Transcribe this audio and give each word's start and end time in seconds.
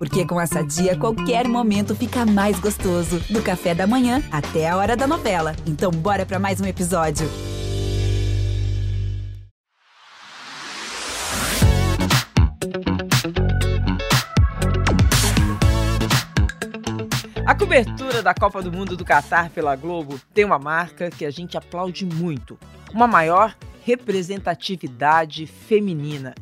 Porque 0.00 0.24
com 0.24 0.40
essa 0.40 0.64
dia, 0.64 0.96
qualquer 0.96 1.46
momento 1.46 1.94
fica 1.94 2.24
mais 2.24 2.58
gostoso. 2.58 3.20
Do 3.28 3.42
café 3.42 3.74
da 3.74 3.86
manhã 3.86 4.22
até 4.32 4.66
a 4.66 4.74
hora 4.74 4.96
da 4.96 5.06
novela. 5.06 5.54
Então, 5.66 5.90
bora 5.90 6.24
para 6.24 6.38
mais 6.38 6.58
um 6.58 6.64
episódio. 6.64 7.28
A 17.46 17.54
cobertura 17.54 18.22
da 18.22 18.32
Copa 18.32 18.62
do 18.62 18.72
Mundo 18.72 18.96
do 18.96 19.04
Catar 19.04 19.50
pela 19.50 19.76
Globo 19.76 20.18
tem 20.32 20.46
uma 20.46 20.58
marca 20.58 21.10
que 21.10 21.26
a 21.26 21.30
gente 21.30 21.58
aplaude 21.58 22.06
muito: 22.06 22.58
uma 22.94 23.06
maior 23.06 23.54
representatividade 23.84 25.46
feminina. 25.46 26.34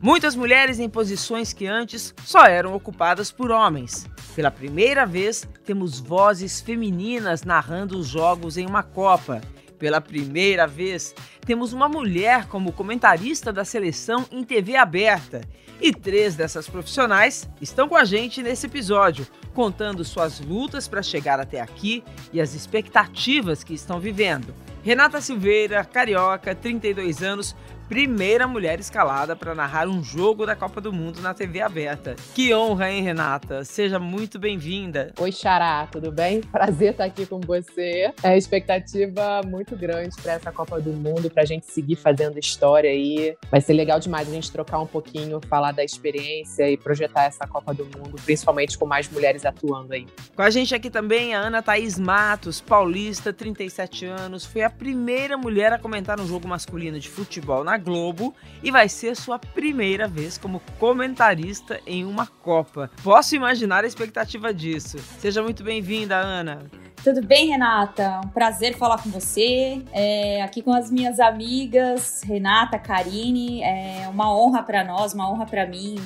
Muitas 0.00 0.36
mulheres 0.36 0.78
em 0.78 0.88
posições 0.88 1.52
que 1.52 1.66
antes 1.66 2.14
só 2.24 2.44
eram 2.44 2.74
ocupadas 2.74 3.32
por 3.32 3.50
homens. 3.50 4.06
Pela 4.34 4.50
primeira 4.50 5.06
vez, 5.06 5.48
temos 5.64 5.98
vozes 5.98 6.60
femininas 6.60 7.42
narrando 7.42 7.98
os 7.98 8.06
jogos 8.06 8.58
em 8.58 8.66
uma 8.66 8.82
Copa. 8.82 9.40
Pela 9.78 10.00
primeira 10.00 10.66
vez, 10.66 11.14
temos 11.44 11.72
uma 11.72 11.88
mulher 11.88 12.46
como 12.46 12.72
comentarista 12.72 13.52
da 13.52 13.64
seleção 13.64 14.26
em 14.30 14.44
TV 14.44 14.76
aberta. 14.76 15.40
E 15.80 15.92
três 15.92 16.34
dessas 16.34 16.68
profissionais 16.68 17.48
estão 17.60 17.88
com 17.88 17.96
a 17.96 18.04
gente 18.04 18.42
nesse 18.42 18.66
episódio, 18.66 19.26
contando 19.54 20.04
suas 20.04 20.40
lutas 20.40 20.88
para 20.88 21.02
chegar 21.02 21.40
até 21.40 21.60
aqui 21.60 22.02
e 22.32 22.40
as 22.40 22.54
expectativas 22.54 23.62
que 23.62 23.74
estão 23.74 24.00
vivendo. 24.00 24.54
Renata 24.82 25.20
Silveira, 25.20 25.84
carioca, 25.84 26.54
32 26.54 27.22
anos, 27.22 27.56
primeira 27.88 28.46
mulher 28.46 28.80
escalada 28.80 29.36
para 29.36 29.54
narrar 29.54 29.88
um 29.88 30.02
jogo 30.02 30.44
da 30.44 30.56
Copa 30.56 30.80
do 30.80 30.92
Mundo 30.92 31.20
na 31.20 31.32
TV 31.32 31.60
aberta. 31.60 32.16
Que 32.34 32.52
honra, 32.52 32.90
hein, 32.90 33.02
Renata? 33.02 33.64
Seja 33.64 33.98
muito 33.98 34.38
bem-vinda. 34.38 35.12
Oi, 35.20 35.30
Xará, 35.30 35.86
tudo 35.90 36.10
bem? 36.10 36.40
Prazer 36.50 36.92
estar 36.92 37.04
aqui 37.04 37.24
com 37.26 37.40
você. 37.40 38.12
É 38.22 38.36
expectativa 38.36 39.40
muito 39.46 39.76
grande 39.76 40.16
para 40.20 40.32
essa 40.32 40.50
Copa 40.50 40.80
do 40.80 40.92
Mundo, 40.92 41.30
para 41.30 41.42
a 41.42 41.46
gente 41.46 41.66
seguir 41.66 41.96
fazendo 41.96 42.38
história 42.38 42.90
aí. 42.90 43.36
Vai 43.50 43.60
ser 43.60 43.72
legal 43.72 44.00
demais 44.00 44.28
a 44.28 44.32
gente 44.32 44.50
trocar 44.50 44.80
um 44.80 44.86
pouquinho, 44.86 45.40
falar 45.48 45.72
da 45.72 45.84
experiência 45.84 46.68
e 46.68 46.76
projetar 46.76 47.24
essa 47.24 47.46
Copa 47.46 47.72
do 47.72 47.84
Mundo, 47.84 48.16
principalmente 48.24 48.76
com 48.76 48.86
mais 48.86 49.08
mulheres 49.08 49.44
atuando 49.44 49.94
aí. 49.94 50.06
Com 50.34 50.42
a 50.42 50.50
gente 50.50 50.74
aqui 50.74 50.90
também 50.90 51.34
a 51.34 51.38
Ana 51.38 51.62
Thaís 51.62 51.98
Matos, 51.98 52.60
paulista, 52.60 53.32
37 53.32 54.06
anos, 54.06 54.44
foi 54.44 54.62
a 54.62 54.70
primeira 54.70 55.36
mulher 55.36 55.72
a 55.72 55.78
comentar 55.78 56.20
um 56.20 56.26
jogo 56.26 56.48
masculino 56.48 56.98
de 56.98 57.08
futebol 57.08 57.62
na 57.62 57.75
Globo 57.78 58.34
e 58.62 58.70
vai 58.70 58.88
ser 58.88 59.16
sua 59.16 59.38
primeira 59.38 60.08
vez 60.08 60.38
como 60.38 60.60
comentarista 60.78 61.80
em 61.86 62.04
uma 62.04 62.26
Copa. 62.26 62.90
Posso 63.02 63.34
imaginar 63.34 63.84
a 63.84 63.86
expectativa 63.86 64.52
disso. 64.52 64.98
Seja 65.18 65.42
muito 65.42 65.64
bem-vinda, 65.64 66.16
Ana. 66.16 66.70
Tudo 67.02 67.24
bem, 67.24 67.50
Renata? 67.50 68.20
Um 68.24 68.28
prazer 68.28 68.76
falar 68.76 69.00
com 69.00 69.10
você. 69.10 69.80
É, 69.92 70.42
aqui 70.42 70.60
com 70.60 70.72
as 70.72 70.90
minhas 70.90 71.20
amigas, 71.20 72.20
Renata, 72.24 72.78
Karine. 72.78 73.62
É 73.62 74.08
uma 74.08 74.36
honra 74.36 74.62
para 74.62 74.82
nós, 74.82 75.14
uma 75.14 75.30
honra 75.30 75.46
para 75.46 75.66
mim 75.66 75.96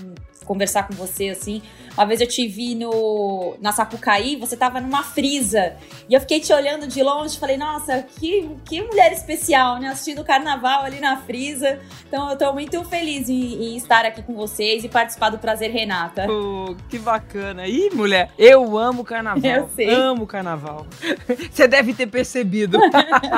conversar 0.51 0.89
com 0.89 0.95
você 0.95 1.29
assim. 1.29 1.63
Uma 1.95 2.05
vez 2.07 2.21
eu 2.21 2.27
te 2.27 2.49
vi 2.49 2.75
no, 2.75 3.57
na 3.61 3.71
Sapucaí, 3.71 4.35
você 4.35 4.57
tava 4.57 4.81
numa 4.81 5.05
frisa. 5.05 5.77
E 6.09 6.15
eu 6.15 6.21
fiquei 6.21 6.41
te 6.41 6.53
olhando 6.53 6.89
de 6.89 7.01
longe 7.05 7.39
falei, 7.39 7.57
nossa, 7.57 8.03
que, 8.19 8.51
que 8.65 8.83
mulher 8.83 9.13
especial, 9.13 9.79
né? 9.79 9.89
Assistindo 9.89 10.23
o 10.23 10.25
carnaval 10.25 10.83
ali 10.83 10.99
na 10.99 11.19
frisa. 11.19 11.79
Então 12.09 12.29
eu 12.29 12.37
tô 12.37 12.53
muito 12.53 12.83
feliz 12.83 13.29
em, 13.29 13.63
em 13.63 13.77
estar 13.77 14.05
aqui 14.05 14.23
com 14.23 14.35
vocês 14.35 14.83
e 14.83 14.89
participar 14.89 15.31
do 15.31 15.39
Prazer 15.39 15.71
Renata. 15.71 16.27
Oh, 16.29 16.75
que 16.89 16.99
bacana. 16.99 17.69
Ih, 17.69 17.91
mulher, 17.91 18.33
eu 18.37 18.77
amo 18.77 19.05
carnaval. 19.05 19.43
Eu 19.45 19.71
sei. 19.77 19.89
Amo 19.89 20.27
carnaval. 20.27 20.85
Você 21.53 21.69
deve 21.69 21.95
ter 21.95 22.09
percebido. 22.09 22.81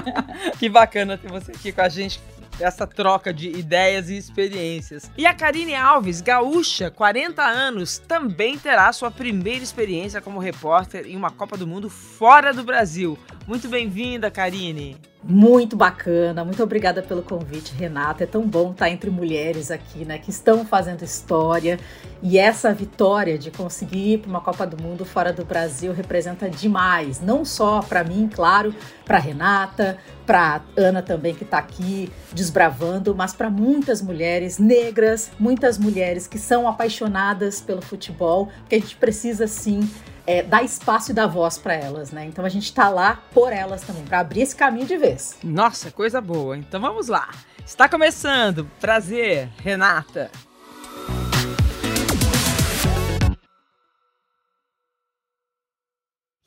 que 0.59 0.69
bacana 0.71 1.19
ter 1.19 1.31
você 1.31 1.53
aqui 1.53 1.73
com 1.73 1.83
a 1.83 1.89
gente 1.89 2.19
essa 2.61 2.87
troca 2.87 3.33
de 3.33 3.49
ideias 3.49 4.09
e 4.11 4.17
experiências. 4.17 5.11
E 5.17 5.27
a 5.27 5.35
Karine 5.35 5.75
Alves, 5.75 6.21
gaúcha, 6.21 6.91
40 6.91 7.43
anos, 7.43 7.99
também 7.99 8.59
terá 8.59 8.93
sua 8.93 9.11
primeira 9.11 9.63
experiência 9.63 10.21
como 10.21 10.39
repórter 10.39 11.07
em 11.07 11.17
uma 11.17 11.31
Copa 11.31 11.57
do 11.57 11.67
Mundo 11.67 11.89
fora 11.89 12.53
do 12.53 12.65
Brasil. 12.65 13.19
Muito 13.47 13.69
bem-vinda, 13.69 14.31
Karine. 14.31 15.12
Muito 15.25 15.77
bacana, 15.77 16.45
muito 16.45 16.61
obrigada 16.61 17.01
pelo 17.01 17.23
convite, 17.23 17.73
Renata. 17.75 18.25
É 18.25 18.27
tão 18.27 18.45
bom 18.45 18.73
estar 18.73 18.91
entre 18.91 19.09
mulheres 19.09 19.71
aqui, 19.71 20.05
né, 20.05 20.19
que 20.19 20.31
estão 20.31 20.65
fazendo 20.65 21.05
história. 21.05 21.79
E 22.21 22.41
essa 22.41 22.75
vitória 22.75 23.39
de 23.39 23.49
conseguir 23.49 24.15
ir 24.15 24.19
para 24.19 24.31
uma 24.31 24.41
Copa 24.41 24.67
do 24.67 24.83
Mundo 24.83 25.05
fora 25.05 25.33
do 25.33 25.45
Brasil 25.45 25.93
representa 25.93 26.51
demais, 26.51 27.21
não 27.21 27.45
só 27.45 27.83
para 27.83 28.03
mim, 28.03 28.29
claro, 28.33 28.75
para 29.05 29.19
Renata, 29.19 29.97
para 30.27 30.61
Ana 30.77 31.03
também 31.03 31.35
que 31.35 31.45
está 31.45 31.59
aqui 31.59 32.13
desbravando, 32.33 33.15
mas 33.15 33.33
para 33.33 33.49
muitas 33.49 34.03
mulheres 34.03 34.59
negras, 34.59 35.31
muitas 35.39 35.79
mulheres 35.79 36.27
que 36.27 36.39
são 36.39 36.67
apaixonadas 36.67 37.61
pelo 37.61 37.81
futebol, 37.81 38.49
porque 38.63 38.75
a 38.75 38.81
gente 38.81 38.97
precisa 38.97 39.47
sim 39.47 39.89
é, 40.27 40.43
dar 40.43 40.63
espaço 40.63 41.11
e 41.11 41.15
dar 41.15 41.27
voz 41.27 41.59
para 41.59 41.75
elas, 41.75 42.11
né? 42.11 42.25
Então 42.27 42.45
a 42.45 42.49
gente 42.49 42.65
está 42.65 42.89
lá 42.89 43.23
por 43.33 43.53
elas 43.53 43.83
também, 43.83 44.05
para 44.05 44.21
abrir 44.21 44.43
esse 44.43 44.55
caminho 44.57 44.87
de 44.87 44.97
vez. 44.97 45.37
Nossa, 45.43 45.91
coisa 45.91 46.21
boa. 46.21 46.57
Então 46.57 46.81
vamos 46.81 47.09
lá. 47.09 47.29
Está 47.65 47.89
começando. 47.89 48.69
Prazer, 48.81 49.49
Renata. 49.59 50.31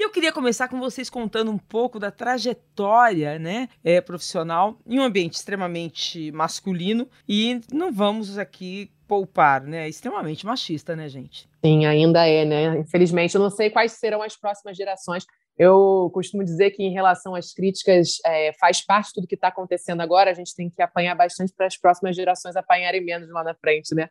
Eu 0.05 0.11
queria 0.11 0.31
começar 0.31 0.67
com 0.67 0.79
vocês 0.79 1.09
contando 1.09 1.49
um 1.49 1.57
pouco 1.57 1.99
da 1.99 2.11
trajetória, 2.11 3.39
né, 3.39 3.67
é, 3.83 3.99
profissional 3.99 4.77
em 4.85 4.99
um 4.99 5.03
ambiente 5.03 5.33
extremamente 5.33 6.31
masculino 6.31 7.09
e 7.27 7.59
não 7.73 7.91
vamos 7.91 8.37
aqui 8.37 8.91
poupar, 9.07 9.61
né? 9.63 9.85
É 9.85 9.89
extremamente 9.89 10.45
machista, 10.45 10.95
né, 10.95 11.07
gente? 11.07 11.47
Sim, 11.63 11.85
ainda 11.85 12.27
é, 12.27 12.45
né? 12.45 12.79
Infelizmente, 12.79 13.35
eu 13.35 13.41
não 13.41 13.49
sei 13.49 13.69
quais 13.69 13.93
serão 13.93 14.21
as 14.21 14.35
próximas 14.35 14.75
gerações. 14.75 15.25
Eu 15.57 16.09
costumo 16.13 16.43
dizer 16.43 16.71
que, 16.71 16.83
em 16.83 16.91
relação 16.91 17.33
às 17.35 17.53
críticas, 17.53 18.17
é, 18.25 18.51
faz 18.59 18.83
parte 18.83 19.11
tudo 19.13 19.27
que 19.27 19.35
está 19.35 19.47
acontecendo 19.47 20.01
agora. 20.01 20.31
A 20.31 20.33
gente 20.33 20.55
tem 20.55 20.69
que 20.69 20.81
apanhar 20.81 21.15
bastante 21.15 21.53
para 21.55 21.67
as 21.67 21.77
próximas 21.77 22.15
gerações 22.15 22.55
apanharem 22.55 23.03
menos 23.03 23.29
lá 23.29 23.43
na 23.43 23.53
frente, 23.55 23.93
né? 23.93 24.09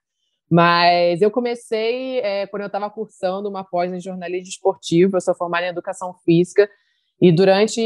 Mas 0.51 1.23
eu 1.23 1.31
comecei 1.31 2.21
é, 2.21 2.47
quando 2.47 2.63
eu 2.63 2.67
estava 2.67 2.91
cursando 2.91 3.49
uma 3.49 3.65
pós 3.65 3.93
em 3.93 4.01
jornalismo 4.01 4.49
esportivo. 4.49 5.17
Eu 5.17 5.21
sou 5.21 5.35
formada 5.35 5.67
em 5.67 5.71
educação 5.71 6.15
física. 6.25 6.69
E 7.21 7.33
durante 7.33 7.81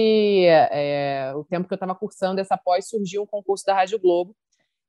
é, 0.47 1.33
o 1.37 1.45
tempo 1.45 1.69
que 1.69 1.75
eu 1.75 1.77
estava 1.77 1.95
cursando 1.95 2.41
essa 2.41 2.57
pós, 2.57 2.89
surgiu 2.89 3.23
um 3.23 3.27
concurso 3.27 3.65
da 3.65 3.75
Rádio 3.75 3.99
Globo 3.99 4.35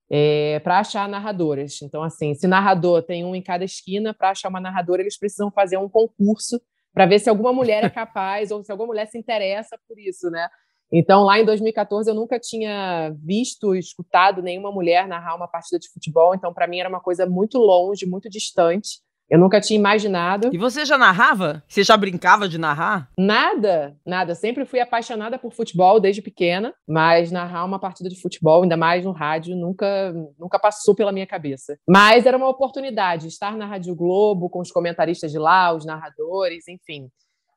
é, 0.09 0.59
para 0.59 0.79
achar 0.79 1.07
narradoras. 1.07 1.81
Então, 1.81 2.01
assim, 2.01 2.33
se 2.33 2.47
narrador 2.47 3.03
tem 3.03 3.23
um 3.23 3.35
em 3.35 3.41
cada 3.41 3.63
esquina, 3.63 4.13
para 4.13 4.31
achar 4.31 4.49
uma 4.49 4.59
narradora, 4.59 5.01
eles 5.01 5.17
precisam 5.17 5.51
fazer 5.51 5.77
um 5.77 5.87
concurso 5.87 6.59
para 6.93 7.05
ver 7.05 7.19
se 7.19 7.29
alguma 7.29 7.53
mulher 7.53 7.83
é 7.83 7.89
capaz 7.89 8.49
ou 8.49 8.63
se 8.63 8.71
alguma 8.71 8.87
mulher 8.87 9.07
se 9.07 9.17
interessa 9.17 9.77
por 9.87 9.99
isso, 9.99 10.29
né? 10.29 10.49
Então, 10.91 11.23
lá 11.23 11.39
em 11.39 11.45
2014, 11.45 12.09
eu 12.09 12.15
nunca 12.15 12.39
tinha 12.39 13.13
visto, 13.23 13.75
escutado 13.75 14.41
nenhuma 14.41 14.71
mulher 14.71 15.07
narrar 15.07 15.35
uma 15.35 15.47
partida 15.47 15.79
de 15.79 15.89
futebol. 15.89 16.33
Então, 16.33 16.53
para 16.53 16.67
mim, 16.67 16.79
era 16.79 16.89
uma 16.89 16.99
coisa 16.99 17.25
muito 17.25 17.57
longe, 17.57 18.05
muito 18.05 18.29
distante. 18.29 18.99
Eu 19.29 19.37
nunca 19.37 19.61
tinha 19.61 19.77
imaginado. 19.77 20.49
E 20.51 20.57
você 20.57 20.83
já 20.83 20.97
narrava? 20.97 21.63
Você 21.67 21.83
já 21.83 21.95
brincava 21.95 22.49
de 22.49 22.57
narrar? 22.57 23.09
Nada, 23.17 23.95
nada. 24.03 24.33
Sempre 24.33 24.65
fui 24.65 24.79
apaixonada 24.79 25.37
por 25.37 25.53
futebol 25.53 25.99
desde 25.99 26.19
pequena, 26.19 26.73
mas 26.87 27.31
narrar 27.31 27.63
uma 27.63 27.77
partida 27.77 28.09
de 28.09 28.19
futebol, 28.19 28.63
ainda 28.63 28.75
mais 28.75 29.05
no 29.05 29.11
rádio, 29.11 29.55
nunca, 29.55 30.11
nunca 30.37 30.57
passou 30.57 30.95
pela 30.95 31.11
minha 31.11 31.27
cabeça. 31.27 31.77
Mas 31.87 32.25
era 32.25 32.35
uma 32.35 32.49
oportunidade 32.49 33.27
estar 33.27 33.55
na 33.55 33.67
Rádio 33.67 33.93
Globo 33.95 34.49
com 34.49 34.61
os 34.61 34.71
comentaristas 34.71 35.31
de 35.31 35.37
lá, 35.37 35.75
os 35.75 35.85
narradores, 35.85 36.67
enfim. 36.67 37.07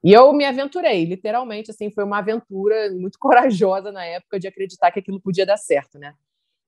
E 0.05 0.13
eu 0.13 0.33
me 0.33 0.45
aventurei, 0.45 1.05
literalmente, 1.05 1.71
assim, 1.71 1.91
foi 1.91 2.05
uma 2.05 2.19
aventura 2.19 2.91
muito 2.93 3.19
corajosa 3.21 3.93
na 3.93 4.05
época 4.05 4.39
de 4.39 4.49
acreditar 4.49 4.91
que 4.91 4.99
aquilo 4.99 5.21
podia 5.21 5.47
dar 5.47 5.57
certo, 5.57 5.99
né? 5.99 6.15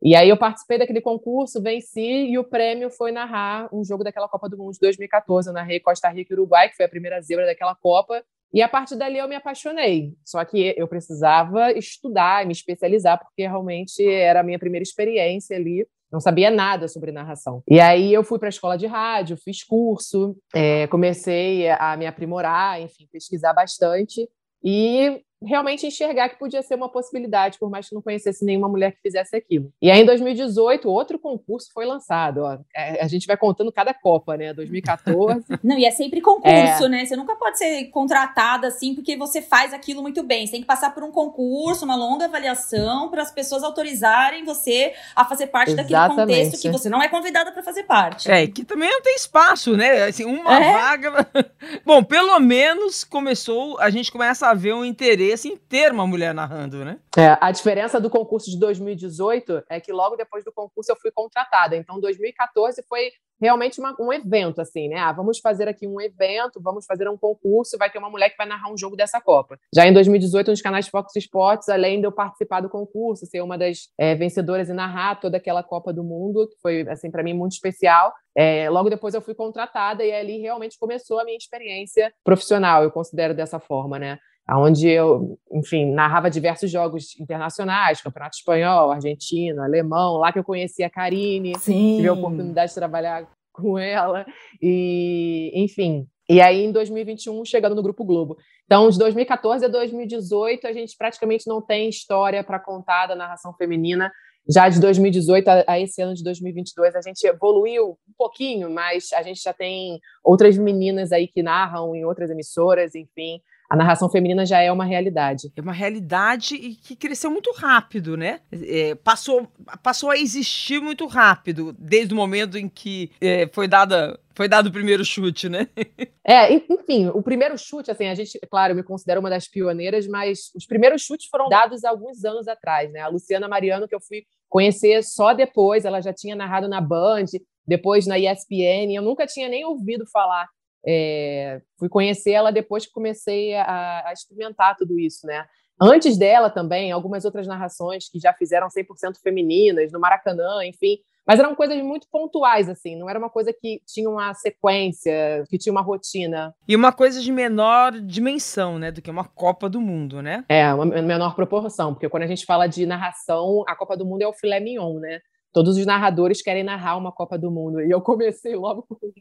E 0.03 0.15
aí 0.15 0.29
eu 0.29 0.37
participei 0.37 0.77
daquele 0.79 1.01
concurso, 1.01 1.63
venci 1.63 2.01
e 2.01 2.39
o 2.39 2.45
prêmio 2.45 2.91
foi 2.91 3.11
narrar 3.11 3.75
um 3.75 3.83
jogo 3.83 4.05
daquela 4.05 4.29
Copa 4.29 4.51
do 4.51 4.59
Mundo 4.59 4.75
de 4.75 4.81
2014. 4.81 5.49
Eu 5.49 5.55
narrei 5.55 5.81
Costa 5.81 6.11
Rica 6.11 6.33
e 6.33 6.37
Uruguai, 6.37 6.69
que 6.69 6.77
foi 6.77 6.85
a 6.85 6.89
primeira 6.89 7.21
zebra 7.23 7.47
daquela 7.47 7.75
Copa. 7.75 8.23
E 8.53 8.61
a 8.61 8.69
partir 8.69 8.97
dali 8.97 9.17
eu 9.17 9.27
me 9.27 9.35
apaixonei. 9.35 10.15
Só 10.23 10.45
que 10.45 10.75
eu 10.77 10.87
precisava 10.87 11.73
estudar, 11.73 12.45
me 12.45 12.53
especializar, 12.53 13.19
porque 13.19 13.43
realmente 13.43 14.07
era 14.07 14.41
a 14.41 14.43
minha 14.43 14.59
primeira 14.59 14.83
experiência 14.83 15.57
ali. 15.57 15.87
Não 16.13 16.21
sabia 16.21 16.51
nada 16.51 16.87
sobre 16.89 17.11
narração. 17.11 17.63
E 17.69 17.81
aí 17.81 18.13
eu 18.13 18.23
fui 18.23 18.39
para 18.39 18.49
a 18.49 18.51
escola 18.51 18.77
de 18.77 18.87
rádio, 18.87 19.37
fiz 19.37 19.65
curso, 19.65 20.37
é, 20.55 20.87
comecei 20.87 21.69
a 21.71 21.97
me 21.97 22.07
aprimorar, 22.07 22.81
enfim, 22.81 23.09
pesquisar 23.11 23.53
bastante. 23.53 24.29
E 24.63 25.23
realmente 25.47 25.87
enxergar 25.87 26.29
que 26.29 26.39
podia 26.39 26.63
ser 26.63 26.75
uma 26.75 26.89
possibilidade, 26.89 27.59
por 27.59 27.71
mais 27.71 27.89
que 27.89 27.95
não 27.95 28.03
conhecesse 28.03 28.45
nenhuma 28.45 28.69
mulher 28.69 28.93
que 28.93 29.01
fizesse 29.01 29.37
aquilo. 29.37 29.71
E 29.81 29.91
aí, 29.91 30.01
em 30.01 30.07
2018, 30.07 30.89
outro 30.89 31.19
concurso 31.19 31.71
foi 31.73 31.85
lançado. 31.85 32.39
Ó. 32.43 32.59
É, 32.75 33.03
a 33.03 33.09
gente 33.09 33.27
vai 33.27 33.37
contando 33.37 33.73
cada 33.73 33.95
Copa, 33.95 34.37
né? 34.37 34.53
2014. 34.53 35.45
Não, 35.63 35.79
e 35.79 35.85
é 35.85 35.91
sempre 35.91 36.21
concurso, 36.21 36.85
é. 36.85 36.89
né? 36.89 37.05
Você 37.05 37.17
nunca 37.17 37.37
pode 37.37 37.59
ser 37.59 37.85
contratada 37.87 38.69
assim 38.69 38.95
porque 38.95 39.17
você 39.17 39.41
faz 39.41 39.73
aquilo 39.73 40.03
muito 40.03 40.23
bem. 40.23 40.47
Você 40.47 40.53
tem 40.53 40.61
que 40.61 40.67
passar 40.67 40.95
por 40.95 41.03
um 41.03 41.11
concurso, 41.11 41.85
uma 41.85 41.97
longa 41.97 42.27
avaliação 42.27 43.11
para 43.11 43.23
as 43.23 43.31
pessoas 43.31 43.63
autorizarem 43.63 44.45
você 44.45 44.93
a 45.15 45.25
fazer 45.25 45.49
parte 45.49 45.73
Exatamente. 45.73 45.93
daquele 45.93 46.17
contexto 46.17 46.61
que 46.61 46.71
você 46.71 46.89
não 46.89 47.03
é 47.03 47.09
convidada 47.09 47.53
para 47.53 47.63
fazer 47.63 47.85
parte. 47.85 48.31
É, 48.31 48.47
que 48.47 48.65
também 48.65 48.91
não 48.91 49.01
tem 49.01 49.15
espaço, 49.15 49.77
né? 49.77 50.05
Assim, 50.05 50.25
uma 50.25 50.59
é? 50.59 50.73
vaga. 50.73 51.27
Bom, 51.85 52.03
pelo 52.03 52.39
menos 52.41 53.05
começou, 53.05 53.79
a 53.79 53.91
gente 53.91 54.11
começa 54.11 54.49
a 54.49 54.55
ver 54.55 54.75
um 54.75 54.85
interesse 54.85 55.34
em 55.35 55.57
ter 55.57 55.93
uma 55.93 56.07
mulher 56.07 56.35
narrando, 56.35 56.85
né? 56.85 56.99
É, 57.17 57.37
a 57.41 57.51
diferença 57.51 58.01
do 58.01 58.11
concurso 58.11 58.51
de 58.51 58.59
2018 58.59 59.65
é 59.69 59.81
que 59.81 59.93
logo 59.93 60.17
depois 60.17 60.45
do 60.45 60.53
concurso 60.53 60.91
eu 60.93 60.97
fui 60.97 61.11
contratada. 61.11 61.77
Então, 61.77 62.01
2014 62.01 62.83
foi 62.89 63.11
realmente 63.41 63.79
uma, 63.81 63.95
um 64.01 64.13
evento, 64.13 64.61
assim, 64.61 64.89
né? 64.89 64.99
Ah, 64.99 65.13
vamos 65.13 65.39
fazer 65.39 65.69
aqui 65.69 65.87
um 65.87 66.01
evento, 66.01 66.61
vamos 66.61 66.87
fazer 66.87 67.09
um 67.09 67.17
concurso, 67.17 67.77
vai 67.77 67.91
ter 67.91 67.99
uma 67.99 68.11
mulher 68.11 68.31
que 68.31 68.37
vai 68.37 68.47
narrar 68.47 68.73
um 68.73 68.79
jogo 68.79 68.97
dessa 68.97 69.21
Copa. 69.21 69.59
Já 69.75 69.87
em 69.87 69.93
2018, 69.93 70.51
nos 70.51 70.63
canais 70.63 70.89
Fox 70.89 71.15
Sports, 71.17 71.69
além 71.69 72.01
de 72.01 72.07
eu 72.07 72.13
participar 72.13 72.61
do 72.61 72.69
concurso, 72.69 73.27
ser 73.27 73.43
uma 73.43 73.59
das 73.59 73.89
é, 73.99 74.15
vencedoras 74.15 74.69
e 74.69 74.73
narrar 74.73 75.21
toda 75.21 75.37
aquela 75.37 75.63
Copa 75.63 75.93
do 75.93 76.05
Mundo, 76.05 76.49
que 76.49 76.57
foi, 76.61 76.89
assim, 76.89 77.11
para 77.11 77.23
mim 77.23 77.35
muito 77.35 77.53
especial, 77.53 78.13
é, 78.37 78.69
logo 78.69 78.91
depois 78.91 79.15
eu 79.15 79.21
fui 79.21 79.35
contratada 79.35 80.05
e 80.05 80.13
ali 80.13 80.39
realmente 80.39 80.79
começou 80.79 81.19
a 81.21 81.25
minha 81.25 81.37
experiência 81.37 82.13
profissional, 82.25 82.83
eu 82.83 82.91
considero 82.91 83.35
dessa 83.35 83.61
forma, 83.61 83.99
né? 83.99 84.19
Onde 84.51 84.89
eu, 84.89 85.39
enfim, 85.51 85.91
narrava 85.93 86.31
diversos 86.31 86.71
jogos 86.71 87.19
internacionais, 87.19 88.03
Campeonato 88.03 88.37
Espanhol, 88.37 88.91
Argentino, 88.91 89.63
Alemão, 89.63 90.19
lá 90.19 90.33
que 90.33 90.39
eu 90.39 90.45
conheci 90.45 90.83
a 90.83 90.91
Karine, 90.91 91.59
Sim. 91.59 91.97
tive 91.97 92.09
a 92.09 92.13
oportunidade 92.13 92.71
de 92.71 92.75
trabalhar 92.75 93.27
com 93.53 93.79
ela, 93.79 94.27
e, 94.61 95.51
enfim. 95.55 96.07
E 96.29 96.41
aí, 96.41 96.65
em 96.65 96.73
2021, 96.73 97.45
chegando 97.45 97.75
no 97.75 97.83
Grupo 97.83 98.05
Globo. 98.05 98.37
Então, 98.65 98.89
de 98.89 98.99
2014 98.99 99.65
a 99.65 99.69
2018, 99.69 100.67
a 100.67 100.73
gente 100.73 100.97
praticamente 100.97 101.47
não 101.47 101.63
tem 101.63 101.89
história 101.89 102.43
para 102.43 102.59
contar 102.59 103.07
da 103.07 103.15
narração 103.15 103.55
feminina. 103.55 104.11
Já 104.49 104.69
de 104.69 104.81
2018 104.81 105.49
a, 105.67 105.81
esse 105.81 106.03
ano 106.03 106.15
de 106.15 106.23
2022, 106.23 106.95
a 106.97 107.01
gente 107.01 107.25
evoluiu 107.27 107.91
um 107.91 108.13
pouquinho, 108.17 108.71
mas 108.71 109.11
a 109.13 109.23
gente 109.23 109.41
já 109.43 109.55
tem 109.55 109.99
outras 110.23 110.57
meninas 110.59 111.13
aí 111.13 111.29
que 111.29 111.43
narram 111.43 111.95
em 111.95 112.05
outras 112.05 112.31
emissoras, 112.31 112.95
enfim 112.95 113.41
a 113.69 113.77
narração 113.77 114.11
feminina 114.11 114.45
já 114.45 114.61
é 114.61 114.71
uma 114.71 114.85
realidade. 114.85 115.51
É 115.57 115.61
uma 115.61 115.73
realidade 115.73 116.55
e 116.55 116.75
que 116.75 116.95
cresceu 116.95 117.31
muito 117.31 117.53
rápido, 117.53 118.17
né? 118.17 118.41
É, 118.53 118.95
passou, 118.95 119.49
passou 119.83 120.11
a 120.11 120.19
existir 120.19 120.81
muito 120.81 121.07
rápido, 121.07 121.75
desde 121.79 122.13
o 122.13 122.17
momento 122.17 122.59
em 122.59 122.69
que 122.69 123.11
é, 123.21 123.49
foi 123.53 123.67
dada 123.67 124.19
foi 124.37 124.49
dado 124.49 124.67
o 124.67 124.73
primeiro 124.73 125.05
chute, 125.05 125.49
né? 125.49 125.69
É, 126.27 126.55
enfim, 126.55 127.09
o 127.09 127.23
primeiro 127.23 127.57
chute, 127.59 127.91
assim, 127.91 128.07
a 128.07 128.15
gente, 128.15 128.41
claro, 128.51 128.73
eu 128.73 128.77
me 128.77 128.83
considero 128.83 129.21
uma 129.21 129.29
das 129.29 129.47
pioneiras, 129.47 130.07
mas 130.09 130.51
os 130.57 130.65
primeiros 130.65 131.03
chutes 131.03 131.29
foram 131.31 131.51
dados 131.51 131.85
alguns 131.85 132.25
anos 132.25 132.49
atrás, 132.49 132.91
né? 132.91 133.01
A 133.01 133.09
Luciana 133.09 133.47
Mariano, 133.47 133.87
que 133.87 133.95
eu 133.95 134.01
fui 134.01 134.25
conhecer 134.49 135.05
só 135.05 135.35
depois, 135.35 135.85
ela 135.85 136.01
já 136.01 136.15
tinha 136.15 136.35
narrado 136.35 136.67
na 136.67 136.81
Band, 136.81 137.27
depois 137.67 138.07
na 138.07 138.19
ESPN, 138.19 138.95
eu 138.95 139.03
nunca 139.03 139.27
tinha 139.27 139.51
nem 139.51 139.67
ouvido 139.67 140.07
falar 140.11 140.49
é, 140.87 141.61
fui 141.79 141.89
conhecer 141.89 142.33
ela 142.33 142.53
depois 142.53 142.87
que 142.87 142.93
comecei 142.93 143.55
a, 143.55 144.09
a, 144.09 144.13
experimentar 144.13 144.77
tudo 144.77 144.99
isso, 144.99 145.27
né? 145.27 145.47
Antes 145.81 146.17
dela 146.17 146.51
também, 146.51 146.93
algumas 146.93 147.25
outras 147.25 147.47
narrações 147.47 148.09
que 148.09 148.21
já 148.21 148.33
fizeram 148.33 148.69
100% 148.69 149.17
femininas, 149.23 149.91
no 149.91 149.99
Maracanã, 149.99 150.65
enfim, 150.65 150.99
mas 151.27 151.41
eram 151.41 151.55
coisas 151.55 151.83
muito 151.83 152.07
pontuais, 152.11 152.69
assim, 152.69 152.97
não 152.97 153.09
era 153.09 153.19
uma 153.19 153.31
coisa 153.31 153.53
que 153.53 153.81
tinha 153.87 154.09
uma 154.09 154.35
sequência, 154.35 155.45
que 155.49 155.57
tinha 155.57 155.73
uma 155.73 155.81
rotina. 155.81 156.55
E 156.69 156.77
uma 156.77 156.93
coisa 156.93 157.21
de 157.21 157.33
menor 157.33 157.93
dimensão, 157.93 158.79
né, 158.79 158.93
do 158.93 159.01
que 159.01 159.11
uma 159.11 159.25
Copa 159.25 159.69
do 159.69 159.81
Mundo, 159.81 160.21
né? 160.21 160.45
É, 160.49 160.73
uma 160.73 160.85
menor 160.85 161.35
proporção, 161.35 161.95
porque 161.95 162.09
quando 162.09 162.25
a 162.25 162.29
gente 162.29 162.45
fala 162.45 162.67
de 162.67 162.85
narração, 162.85 163.65
a 163.67 163.75
Copa 163.75 163.97
do 163.97 164.05
Mundo 164.05 164.23
é 164.23 164.29
o 164.29 164.35
filé 164.35 164.61
mignon, 164.61 165.01
né? 165.01 165.21
Todos 165.55 165.79
os 165.79 165.87
narradores 165.87 166.43
querem 166.43 166.65
narrar 166.65 166.97
uma 166.97 167.13
Copa 167.13 167.39
do 167.39 167.49
Mundo. 167.49 167.81
E 167.81 167.89
eu 167.89 168.01
comecei 168.01 168.57
logo 168.57 168.83
com 168.83 168.97
uma 168.97 169.13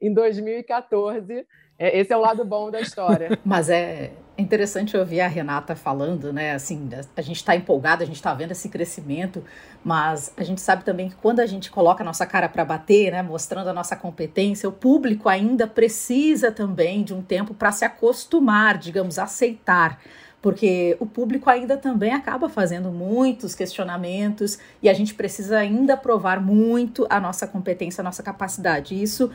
em 0.00 0.14
2014. 0.14 1.44
É, 1.76 1.98
esse 1.98 2.12
é 2.12 2.16
o 2.16 2.20
lado 2.20 2.44
bom 2.44 2.70
da 2.70 2.80
história. 2.80 3.36
Mas 3.44 3.68
é 3.68 4.12
interessante 4.38 4.96
ouvir 4.96 5.20
a 5.20 5.26
Renata 5.26 5.74
falando, 5.74 6.32
né? 6.32 6.52
Assim, 6.52 6.88
a 7.16 7.20
gente 7.20 7.38
está 7.38 7.56
empolgada, 7.56 8.04
a 8.04 8.06
gente 8.06 8.14
está 8.14 8.32
vendo 8.32 8.52
esse 8.52 8.68
crescimento, 8.68 9.42
mas 9.82 10.32
a 10.36 10.44
gente 10.44 10.60
sabe 10.60 10.84
também 10.84 11.08
que 11.08 11.14
quando 11.16 11.40
a 11.40 11.46
gente 11.46 11.70
coloca 11.70 12.02
a 12.02 12.06
nossa 12.06 12.26
cara 12.26 12.46
para 12.46 12.62
bater, 12.62 13.10
né? 13.10 13.22
Mostrando 13.22 13.68
a 13.68 13.72
nossa 13.72 13.96
competência, 13.96 14.68
o 14.68 14.72
público 14.72 15.28
ainda 15.28 15.66
precisa 15.66 16.52
também 16.52 17.02
de 17.02 17.14
um 17.14 17.22
tempo 17.22 17.54
para 17.54 17.72
se 17.72 17.84
acostumar, 17.84 18.76
digamos, 18.76 19.18
aceitar 19.18 19.98
porque 20.46 20.96
o 21.00 21.06
público 21.06 21.50
ainda 21.50 21.76
também 21.76 22.12
acaba 22.12 22.48
fazendo 22.48 22.92
muitos 22.92 23.52
questionamentos 23.52 24.60
e 24.80 24.88
a 24.88 24.94
gente 24.94 25.12
precisa 25.12 25.58
ainda 25.58 25.96
provar 25.96 26.40
muito 26.40 27.04
a 27.10 27.18
nossa 27.18 27.48
competência, 27.48 28.00
a 28.00 28.04
nossa 28.04 28.22
capacidade. 28.22 28.94
Isso 28.94 29.28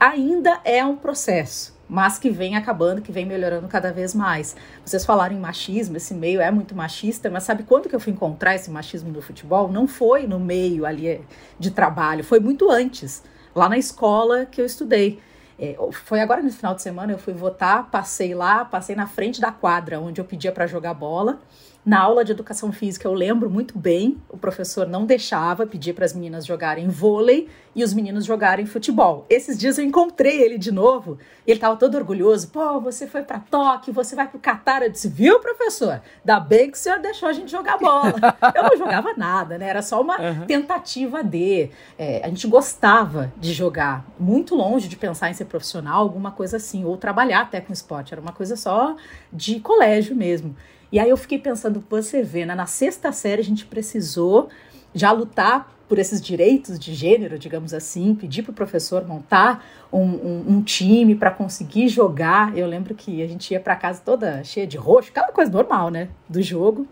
ainda 0.00 0.60
é 0.64 0.84
um 0.84 0.96
processo, 0.96 1.78
mas 1.88 2.18
que 2.18 2.28
vem 2.28 2.56
acabando, 2.56 3.00
que 3.00 3.12
vem 3.12 3.24
melhorando 3.24 3.68
cada 3.68 3.92
vez 3.92 4.12
mais. 4.16 4.56
Vocês 4.84 5.06
falaram 5.06 5.36
em 5.36 5.38
machismo, 5.38 5.96
esse 5.96 6.12
meio 6.12 6.40
é 6.40 6.50
muito 6.50 6.74
machista, 6.74 7.30
mas 7.30 7.44
sabe 7.44 7.62
quando 7.62 7.88
que 7.88 7.94
eu 7.94 8.00
fui 8.00 8.12
encontrar 8.12 8.56
esse 8.56 8.68
machismo 8.68 9.12
no 9.12 9.22
futebol? 9.22 9.70
Não 9.70 9.86
foi 9.86 10.26
no 10.26 10.40
meio 10.40 10.84
ali 10.84 11.20
de 11.56 11.70
trabalho, 11.70 12.24
foi 12.24 12.40
muito 12.40 12.68
antes, 12.68 13.22
lá 13.54 13.68
na 13.68 13.78
escola 13.78 14.44
que 14.44 14.60
eu 14.60 14.66
estudei. 14.66 15.20
É, 15.58 15.76
foi 16.04 16.20
agora 16.20 16.40
no 16.40 16.52
final 16.52 16.74
de 16.74 16.82
semana, 16.82 17.12
eu 17.12 17.18
fui 17.18 17.32
votar, 17.32 17.90
passei 17.90 18.34
lá, 18.34 18.64
passei 18.64 18.94
na 18.94 19.08
frente 19.08 19.40
da 19.40 19.50
quadra 19.50 19.98
onde 19.98 20.20
eu 20.20 20.24
pedia 20.24 20.52
para 20.52 20.66
jogar 20.66 20.94
bola. 20.94 21.40
Na 21.88 22.00
aula 22.00 22.22
de 22.22 22.32
educação 22.32 22.70
física, 22.70 23.08
eu 23.08 23.14
lembro 23.14 23.48
muito 23.48 23.78
bem, 23.78 24.18
o 24.28 24.36
professor 24.36 24.86
não 24.86 25.06
deixava, 25.06 25.66
pedir 25.66 25.94
para 25.94 26.04
as 26.04 26.12
meninas 26.12 26.44
jogarem 26.44 26.86
vôlei 26.86 27.48
e 27.74 27.82
os 27.82 27.94
meninos 27.94 28.26
jogarem 28.26 28.66
futebol. 28.66 29.24
Esses 29.30 29.56
dias 29.56 29.78
eu 29.78 29.84
encontrei 29.86 30.42
ele 30.42 30.58
de 30.58 30.70
novo 30.70 31.16
e 31.46 31.50
ele 31.50 31.56
estava 31.56 31.76
todo 31.76 31.96
orgulhoso. 31.96 32.48
Pô, 32.48 32.78
você 32.78 33.06
foi 33.06 33.22
para 33.22 33.38
Tóquio, 33.38 33.94
você 33.94 34.14
vai 34.14 34.28
para 34.28 34.36
o 34.36 34.38
Catar. 34.38 34.82
Eu 34.82 34.90
disse, 34.90 35.08
viu, 35.08 35.40
professor? 35.40 36.02
Da 36.22 36.38
bem 36.38 36.70
que 36.70 36.76
o 36.76 36.78
senhor 36.78 36.98
deixou 36.98 37.26
a 37.26 37.32
gente 37.32 37.50
jogar 37.50 37.78
bola. 37.78 38.12
eu 38.54 38.64
não 38.64 38.76
jogava 38.76 39.14
nada, 39.16 39.56
né? 39.56 39.70
Era 39.70 39.80
só 39.80 40.02
uma 40.02 40.20
uhum. 40.20 40.44
tentativa 40.44 41.24
de. 41.24 41.70
É, 41.98 42.20
a 42.22 42.28
gente 42.28 42.46
gostava 42.48 43.32
de 43.38 43.54
jogar, 43.54 44.04
muito 44.20 44.54
longe 44.54 44.88
de 44.88 44.96
pensar 44.98 45.30
em 45.30 45.32
ser 45.32 45.46
profissional, 45.46 46.02
alguma 46.02 46.32
coisa 46.32 46.58
assim, 46.58 46.84
ou 46.84 46.98
trabalhar 46.98 47.40
até 47.40 47.62
com 47.62 47.72
esporte. 47.72 48.12
Era 48.12 48.20
uma 48.20 48.32
coisa 48.32 48.56
só 48.56 48.94
de 49.32 49.58
colégio 49.60 50.14
mesmo. 50.14 50.54
E 50.90 50.98
aí 50.98 51.10
eu 51.10 51.16
fiquei 51.16 51.38
pensando, 51.38 51.84
você 51.88 52.22
vê, 52.22 52.46
né? 52.46 52.54
na 52.54 52.66
sexta 52.66 53.12
série 53.12 53.40
a 53.40 53.44
gente 53.44 53.66
precisou 53.66 54.48
já 54.94 55.12
lutar 55.12 55.74
por 55.88 55.98
esses 55.98 56.20
direitos 56.20 56.78
de 56.78 56.92
gênero, 56.92 57.38
digamos 57.38 57.72
assim, 57.72 58.14
pedir 58.14 58.42
para 58.42 58.50
o 58.50 58.54
professor 58.54 59.06
montar 59.06 59.64
um, 59.90 60.02
um, 60.02 60.44
um 60.48 60.62
time 60.62 61.14
para 61.14 61.30
conseguir 61.30 61.88
jogar. 61.88 62.56
Eu 62.56 62.66
lembro 62.66 62.94
que 62.94 63.22
a 63.22 63.26
gente 63.26 63.52
ia 63.52 63.60
para 63.60 63.74
casa 63.74 64.02
toda 64.04 64.44
cheia 64.44 64.66
de 64.66 64.76
roxo, 64.76 65.10
aquela 65.10 65.32
coisa 65.32 65.50
normal, 65.50 65.90
né, 65.90 66.08
do 66.28 66.42
jogo. 66.42 66.86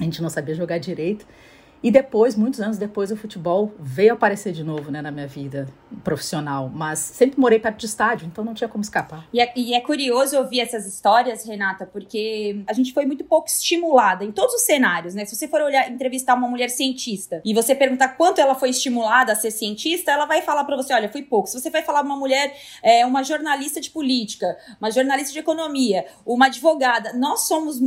A 0.00 0.02
gente 0.02 0.20
não 0.20 0.28
sabia 0.28 0.54
jogar 0.54 0.78
direito. 0.78 1.24
E 1.82 1.90
depois, 1.90 2.36
muitos 2.36 2.60
anos 2.60 2.78
depois, 2.78 3.10
o 3.10 3.16
futebol 3.16 3.72
veio 3.78 4.14
aparecer 4.14 4.52
de 4.52 4.62
novo 4.62 4.90
né, 4.90 5.02
na 5.02 5.10
minha 5.10 5.26
vida 5.26 5.68
profissional. 6.04 6.70
Mas 6.72 6.98
sempre 6.98 7.40
morei 7.40 7.58
perto 7.58 7.78
de 7.78 7.86
estádio, 7.86 8.26
então 8.26 8.44
não 8.44 8.54
tinha 8.54 8.68
como 8.68 8.82
escapar. 8.82 9.26
E 9.32 9.40
é, 9.40 9.52
e 9.56 9.74
é, 9.74 9.80
curioso 9.80 10.36
ouvir 10.38 10.60
essas 10.60 10.86
histórias, 10.86 11.44
Renata, 11.44 11.84
porque 11.86 12.62
a 12.66 12.72
gente 12.72 12.92
foi 12.92 13.04
muito 13.04 13.24
pouco 13.24 13.48
estimulada 13.48 14.24
em 14.24 14.30
todos 14.30 14.54
os 14.54 14.62
cenários, 14.62 15.14
né? 15.14 15.24
Se 15.24 15.34
você 15.34 15.48
for 15.48 15.60
olhar, 15.60 15.90
entrevistar 15.90 16.34
uma 16.34 16.48
mulher 16.48 16.70
cientista 16.70 17.42
e 17.44 17.52
você 17.52 17.74
perguntar 17.74 18.08
quanto 18.10 18.40
ela 18.40 18.54
foi 18.54 18.70
estimulada 18.70 19.32
a 19.32 19.34
ser 19.34 19.50
cientista, 19.50 20.12
ela 20.12 20.26
vai 20.26 20.42
falar 20.42 20.64
para 20.64 20.76
você: 20.76 20.94
olha, 20.94 21.08
fui 21.08 21.22
pouco. 21.22 21.48
Se 21.48 21.60
você 21.60 21.70
vai 21.70 21.82
falar 21.82 22.02
uma 22.02 22.16
mulher, 22.16 22.54
é, 22.82 23.04
uma 23.04 23.22
jornalista 23.22 23.80
de 23.80 23.90
política, 23.90 24.56
uma 24.80 24.90
jornalista 24.90 25.32
de 25.32 25.38
economia, 25.38 26.06
uma 26.24 26.46
advogada, 26.46 27.12
nós 27.14 27.48
somos 27.48 27.80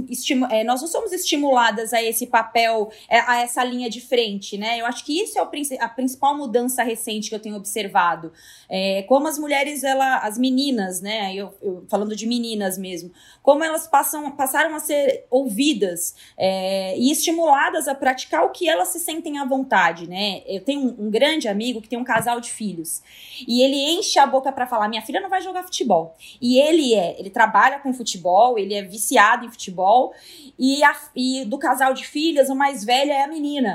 é, 0.51 0.63
nós 0.63 0.81
não 0.81 0.87
somos 0.87 1.11
estimuladas 1.11 1.93
a 1.93 2.03
esse 2.03 2.27
papel, 2.27 2.91
é, 3.09 3.19
a 3.19 3.41
essa 3.41 3.63
linha 3.63 3.84
linha 3.85 3.89
de 3.89 4.01
frente, 4.01 4.57
né? 4.57 4.79
Eu 4.79 4.85
acho 4.85 5.05
que 5.05 5.21
isso 5.21 5.37
é 5.37 5.41
o, 5.41 5.49
a 5.79 5.89
principal 5.89 6.35
mudança 6.35 6.83
recente 6.83 7.29
que 7.29 7.35
eu 7.35 7.39
tenho 7.39 7.55
observado. 7.55 8.31
É, 8.67 9.03
como 9.03 9.27
as 9.27 9.37
mulheres, 9.37 9.83
ela, 9.83 10.17
as 10.17 10.37
meninas, 10.37 11.01
né? 11.01 11.33
Eu, 11.33 11.53
eu, 11.61 11.85
falando 11.87 12.15
de 12.15 12.27
meninas 12.27 12.77
mesmo, 12.77 13.11
como 13.41 13.63
elas 13.63 13.87
passam, 13.87 14.31
passaram 14.31 14.75
a 14.75 14.79
ser 14.79 15.25
ouvidas 15.29 16.15
é, 16.37 16.97
e 16.97 17.11
estimuladas 17.11 17.87
a 17.87 17.95
praticar 17.95 18.43
o 18.43 18.49
que 18.49 18.67
elas 18.67 18.89
se 18.89 18.99
sentem 18.99 19.37
à 19.37 19.45
vontade, 19.45 20.09
né? 20.09 20.41
Eu 20.45 20.61
tenho 20.61 20.81
um, 20.81 21.07
um 21.07 21.09
grande 21.09 21.47
amigo 21.47 21.81
que 21.81 21.87
tem 21.87 21.99
um 21.99 22.03
casal 22.03 22.39
de 22.39 22.51
filhos 22.51 23.01
e 23.47 23.61
ele 23.61 23.75
enche 23.75 24.19
a 24.19 24.25
boca 24.25 24.51
para 24.51 24.67
falar: 24.67 24.87
minha 24.87 25.01
filha 25.01 25.21
não 25.21 25.29
vai 25.29 25.41
jogar 25.41 25.63
futebol. 25.63 26.15
E 26.41 26.59
ele 26.59 26.93
é, 26.93 27.19
ele 27.19 27.29
trabalha 27.29 27.79
com 27.79 27.93
futebol, 27.93 28.57
ele 28.57 28.73
é 28.73 28.81
viciado 28.81 29.45
em 29.45 29.51
futebol 29.51 30.13
e, 30.57 30.83
a, 30.83 30.95
e 31.15 31.45
do 31.45 31.57
casal 31.57 31.93
de 31.93 32.05
filhas, 32.05 32.49
o 32.49 32.55
mais 32.55 32.83
velho 32.83 33.11
é 33.11 33.23
a 33.23 33.27
menina. 33.27 33.74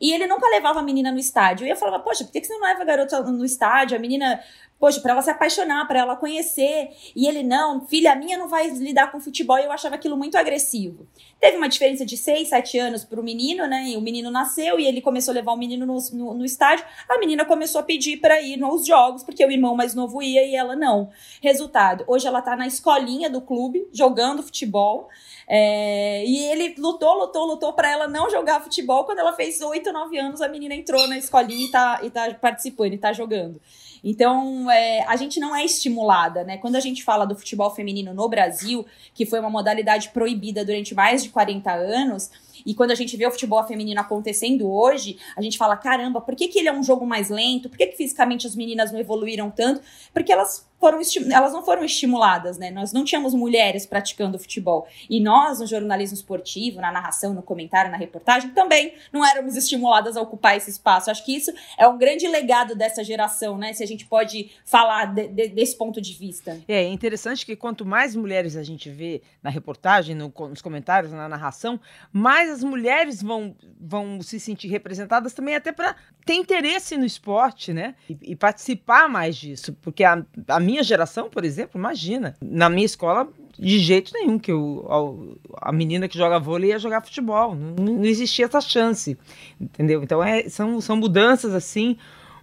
E 0.00 0.12
ele 0.12 0.26
nunca 0.26 0.48
levava 0.48 0.80
a 0.80 0.82
menina 0.82 1.10
no 1.10 1.18
estádio. 1.18 1.66
E 1.66 1.70
eu 1.70 1.76
falava, 1.76 2.02
poxa, 2.02 2.24
por 2.24 2.32
que 2.32 2.44
você 2.44 2.52
não 2.52 2.62
leva 2.62 2.82
a 2.82 2.84
garota 2.84 3.20
no 3.22 3.44
estádio? 3.44 3.96
A 3.96 4.00
menina 4.00 4.40
poxa, 4.78 5.00
para 5.00 5.12
ela 5.12 5.22
se 5.22 5.30
apaixonar, 5.30 5.86
para 5.86 5.98
ela 5.98 6.16
conhecer. 6.16 6.90
E 7.14 7.26
ele, 7.26 7.42
não, 7.42 7.86
filha 7.86 8.14
minha 8.14 8.38
não 8.38 8.48
vai 8.48 8.68
lidar 8.70 9.10
com 9.10 9.20
futebol. 9.20 9.58
E 9.58 9.64
eu 9.64 9.72
achava 9.72 9.96
aquilo 9.96 10.16
muito 10.16 10.36
agressivo. 10.36 11.06
Teve 11.40 11.56
uma 11.56 11.68
diferença 11.68 12.04
de 12.06 12.16
6, 12.16 12.48
7 12.48 12.78
anos 12.78 13.04
pro 13.04 13.22
menino, 13.22 13.66
né? 13.66 13.88
E 13.88 13.96
o 13.96 14.00
menino 14.00 14.30
nasceu 14.30 14.78
e 14.78 14.86
ele 14.86 15.00
começou 15.00 15.32
a 15.32 15.34
levar 15.34 15.52
o 15.52 15.56
menino 15.56 15.84
no, 15.84 15.98
no, 16.12 16.34
no 16.34 16.44
estádio. 16.44 16.84
A 17.08 17.18
menina 17.18 17.44
começou 17.44 17.80
a 17.80 17.84
pedir 17.84 18.18
para 18.18 18.40
ir 18.40 18.56
nos 18.56 18.86
jogos, 18.86 19.22
porque 19.22 19.44
o 19.44 19.50
irmão 19.50 19.74
mais 19.74 19.94
novo 19.94 20.22
ia 20.22 20.44
e 20.44 20.54
ela 20.54 20.76
não. 20.76 21.10
Resultado, 21.42 22.04
hoje 22.06 22.26
ela 22.26 22.42
tá 22.42 22.56
na 22.56 22.66
escolinha 22.66 23.28
do 23.28 23.40
clube, 23.40 23.88
jogando 23.92 24.42
futebol. 24.42 25.08
É, 25.50 26.24
e 26.26 26.44
ele 26.50 26.74
lutou, 26.78 27.14
lutou, 27.18 27.46
lutou 27.46 27.72
para 27.72 27.90
ela 27.90 28.06
não 28.06 28.28
jogar 28.30 28.60
futebol. 28.62 29.04
Quando 29.04 29.20
ela 29.20 29.32
fez 29.32 29.60
8, 29.88 29.92
9 29.92 30.18
anos, 30.18 30.40
a 30.40 30.48
menina 30.48 30.74
entrou 30.74 31.06
na 31.06 31.16
escolinha 31.16 31.66
e 31.66 31.70
tá, 31.70 32.00
e 32.02 32.10
tá 32.10 32.34
participando, 32.34 32.92
e 32.92 32.98
tá 32.98 33.12
jogando. 33.12 33.60
Então, 34.02 34.70
é, 34.70 35.04
a 35.06 35.16
gente 35.16 35.40
não 35.40 35.54
é 35.54 35.64
estimulada, 35.64 36.44
né? 36.44 36.58
Quando 36.58 36.76
a 36.76 36.80
gente 36.80 37.02
fala 37.02 37.24
do 37.24 37.34
futebol 37.34 37.70
feminino 37.74 38.14
no 38.14 38.28
Brasil, 38.28 38.86
que 39.12 39.26
foi 39.26 39.40
uma 39.40 39.50
modalidade 39.50 40.10
proibida 40.10 40.64
durante 40.64 40.94
mais 40.94 41.22
de 41.22 41.30
40 41.30 41.72
anos, 41.72 42.30
e 42.64 42.74
quando 42.74 42.90
a 42.90 42.94
gente 42.94 43.16
vê 43.16 43.26
o 43.26 43.30
futebol 43.30 43.62
feminino 43.66 44.00
acontecendo 44.00 44.70
hoje, 44.70 45.18
a 45.36 45.42
gente 45.42 45.58
fala: 45.58 45.76
caramba, 45.76 46.20
por 46.20 46.34
que, 46.34 46.48
que 46.48 46.58
ele 46.58 46.68
é 46.68 46.72
um 46.72 46.82
jogo 46.82 47.06
mais 47.06 47.30
lento? 47.30 47.68
Por 47.68 47.78
que, 47.78 47.86
que 47.86 47.96
fisicamente 47.96 48.46
as 48.46 48.54
meninas 48.54 48.92
não 48.92 48.98
evoluíram 49.00 49.50
tanto? 49.50 49.80
Porque 50.12 50.32
elas 50.32 50.68
foram 50.78 51.00
elas 51.32 51.52
não 51.52 51.64
foram 51.64 51.84
estimuladas, 51.84 52.56
né? 52.56 52.70
Nós 52.70 52.92
não 52.92 53.04
tínhamos 53.04 53.34
mulheres 53.34 53.84
praticando 53.84 54.38
futebol. 54.38 54.86
E 55.10 55.20
nós, 55.20 55.58
no 55.58 55.66
jornalismo 55.66 56.14
esportivo, 56.14 56.80
na 56.80 56.92
narração, 56.92 57.34
no 57.34 57.42
comentário, 57.42 57.90
na 57.90 57.96
reportagem, 57.96 58.50
também 58.50 58.94
não 59.12 59.24
éramos 59.26 59.56
estimuladas 59.56 60.16
a 60.16 60.22
ocupar 60.22 60.56
esse 60.56 60.70
espaço. 60.70 61.10
Acho 61.10 61.24
que 61.24 61.36
isso 61.36 61.52
é 61.76 61.86
um 61.86 61.98
grande 61.98 62.26
legado 62.28 62.74
dessa 62.74 63.02
geração, 63.02 63.58
né? 63.58 63.72
Se 63.72 63.82
a 63.82 63.86
gente 63.86 64.06
pode 64.06 64.50
falar 64.64 65.06
de, 65.06 65.28
de, 65.28 65.48
desse 65.48 65.76
ponto 65.76 66.00
de 66.00 66.12
vista. 66.14 66.60
É, 66.68 66.84
é 66.84 66.88
interessante 66.88 67.44
que 67.44 67.56
quanto 67.56 67.84
mais 67.84 68.14
mulheres 68.14 68.56
a 68.56 68.62
gente 68.62 68.88
vê 68.88 69.20
na 69.42 69.50
reportagem, 69.50 70.14
no, 70.14 70.32
nos 70.48 70.62
comentários, 70.62 71.12
na 71.12 71.28
narração, 71.28 71.80
mais 72.12 72.47
as 72.48 72.64
mulheres 72.64 73.22
vão, 73.22 73.54
vão 73.80 74.20
se 74.22 74.40
sentir 74.40 74.68
representadas 74.68 75.32
também 75.32 75.54
até 75.54 75.72
para 75.72 75.94
ter 76.24 76.34
interesse 76.34 76.96
no 76.96 77.04
esporte, 77.04 77.72
né? 77.72 77.94
E, 78.08 78.16
e, 78.22 78.36
participar 78.36 79.08
mais 79.08 79.36
disso. 79.36 79.72
Porque 79.82 80.04
a, 80.04 80.24
a 80.48 80.60
minha 80.60 80.82
geração, 80.82 81.28
por 81.28 81.44
exemplo, 81.44 81.78
imagina, 81.78 82.36
na 82.40 82.68
minha 82.68 82.86
escola, 82.86 83.28
de 83.58 83.78
jeito 83.78 84.12
nenhum 84.14 84.38
que 84.38 84.52
eu, 84.52 85.38
a, 85.56 85.70
a 85.70 85.72
menina 85.72 86.08
que 86.08 86.18
joga 86.18 86.38
vôlei 86.38 86.70
ia 86.70 86.78
jogar 86.78 87.04
futebol. 87.04 87.54
Não, 87.54 87.94
não 87.94 88.04
existia 88.04 88.46
essa 88.46 88.60
chance, 88.60 89.18
entendeu? 89.60 90.02
Então 90.02 90.22
é, 90.22 90.48
são, 90.48 90.80
são 90.80 90.96
mudanças 90.96 91.54
assim 91.54 91.96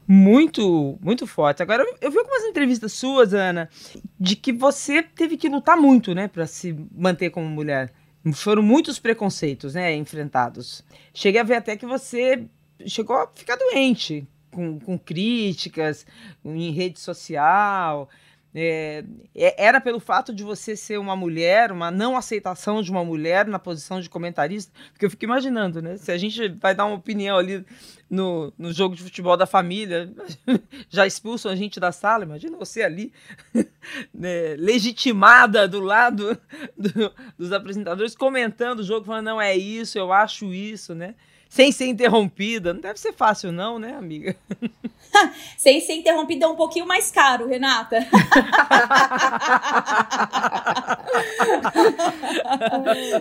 muito, 0.08 0.98
muito 1.02 1.26
fortes. 1.26 1.62
Agora, 1.62 1.84
eu 2.02 2.12
vi 2.12 2.18
algumas 2.18 2.44
entrevistas 2.44 2.94
suas, 2.94 3.34
Ana, 3.34 3.70
de 4.20 4.36
que 4.36 4.54
você 4.54 5.02
teve 5.02 5.38
que 5.38 5.50
lutar 5.50 5.78
muito, 5.78 6.14
né, 6.14 6.28
para 6.28 6.46
se 6.46 6.76
manter 6.96 7.30
como 7.30 7.48
mulher. 7.48 7.92
Foram 8.34 8.64
muitos 8.64 9.00
preconceitos, 9.00 9.76
né, 9.76 9.96
enfrentados. 9.96 10.84
Cheguei 11.14 11.40
a 11.40 11.44
ver 11.44 11.56
até 11.56 11.78
que 11.78 11.86
você 11.86 12.48
chegou 12.86 13.16
a 13.16 13.28
ficar 13.34 13.56
doente 13.56 14.28
com, 14.52 14.80
com 14.80 14.98
críticas 14.98 16.06
em 16.44 16.72
rede 16.72 17.00
social. 17.00 18.10
É, 18.58 19.04
é, 19.36 19.66
era 19.66 19.82
pelo 19.82 20.00
fato 20.00 20.34
de 20.34 20.42
você 20.42 20.78
ser 20.78 20.98
uma 20.98 21.14
mulher, 21.14 21.74
uma 21.74 21.92
não 21.92 22.16
aceitação 22.16 22.82
de 22.82 22.90
uma 22.90 23.04
mulher 23.04 23.46
na 23.48 23.60
posição 23.60 24.00
de 24.00 24.10
comentarista, 24.10 24.72
porque 24.94 25.06
eu 25.06 25.10
fico 25.10 25.26
imaginando, 25.26 25.82
né? 25.82 25.98
Se 25.98 26.10
a 26.10 26.18
gente 26.18 26.48
vai 26.48 26.74
dar 26.74 26.86
uma 26.86 26.96
opinião 26.96 27.38
ali 27.38 27.66
no, 28.10 28.54
no 28.58 28.72
jogo 28.72 28.96
de 28.96 29.04
futebol 29.04 29.36
da 29.36 29.46
família, 29.46 30.10
já 30.90 31.06
expulsam 31.06 31.52
a 31.52 31.56
gente 31.56 31.82
da 31.82 31.92
sala, 31.92 32.24
imagina 32.24 32.58
você 32.58 32.82
ali, 32.82 33.12
né, 34.14 34.56
legitimada 34.58 35.68
do 35.68 35.82
lado 35.82 36.38
do, 36.78 37.14
dos 37.38 37.52
apresentadores, 37.52 38.16
comentando 38.16 38.80
o 38.80 38.84
jogo, 38.84 39.06
falando, 39.06 39.26
não, 39.26 39.42
é 39.42 39.54
isso, 39.54 39.98
eu 39.98 40.14
acho 40.14 40.54
isso, 40.54 40.96
né? 40.96 41.16
Sem 41.50 41.72
ser 41.72 41.88
interrompida. 41.88 42.74
Não 42.74 42.82
deve 42.82 43.00
ser 43.00 43.14
fácil, 43.14 43.52
não, 43.52 43.80
né, 43.80 43.96
amiga? 43.96 44.36
sem 45.58 45.80
ser 45.82 45.94
interrompida 45.94 46.46
é 46.46 46.48
um 46.48 46.56
pouquinho 46.56 46.86
mais 46.86 47.10
caro, 47.12 47.48
Renata. 47.48 48.06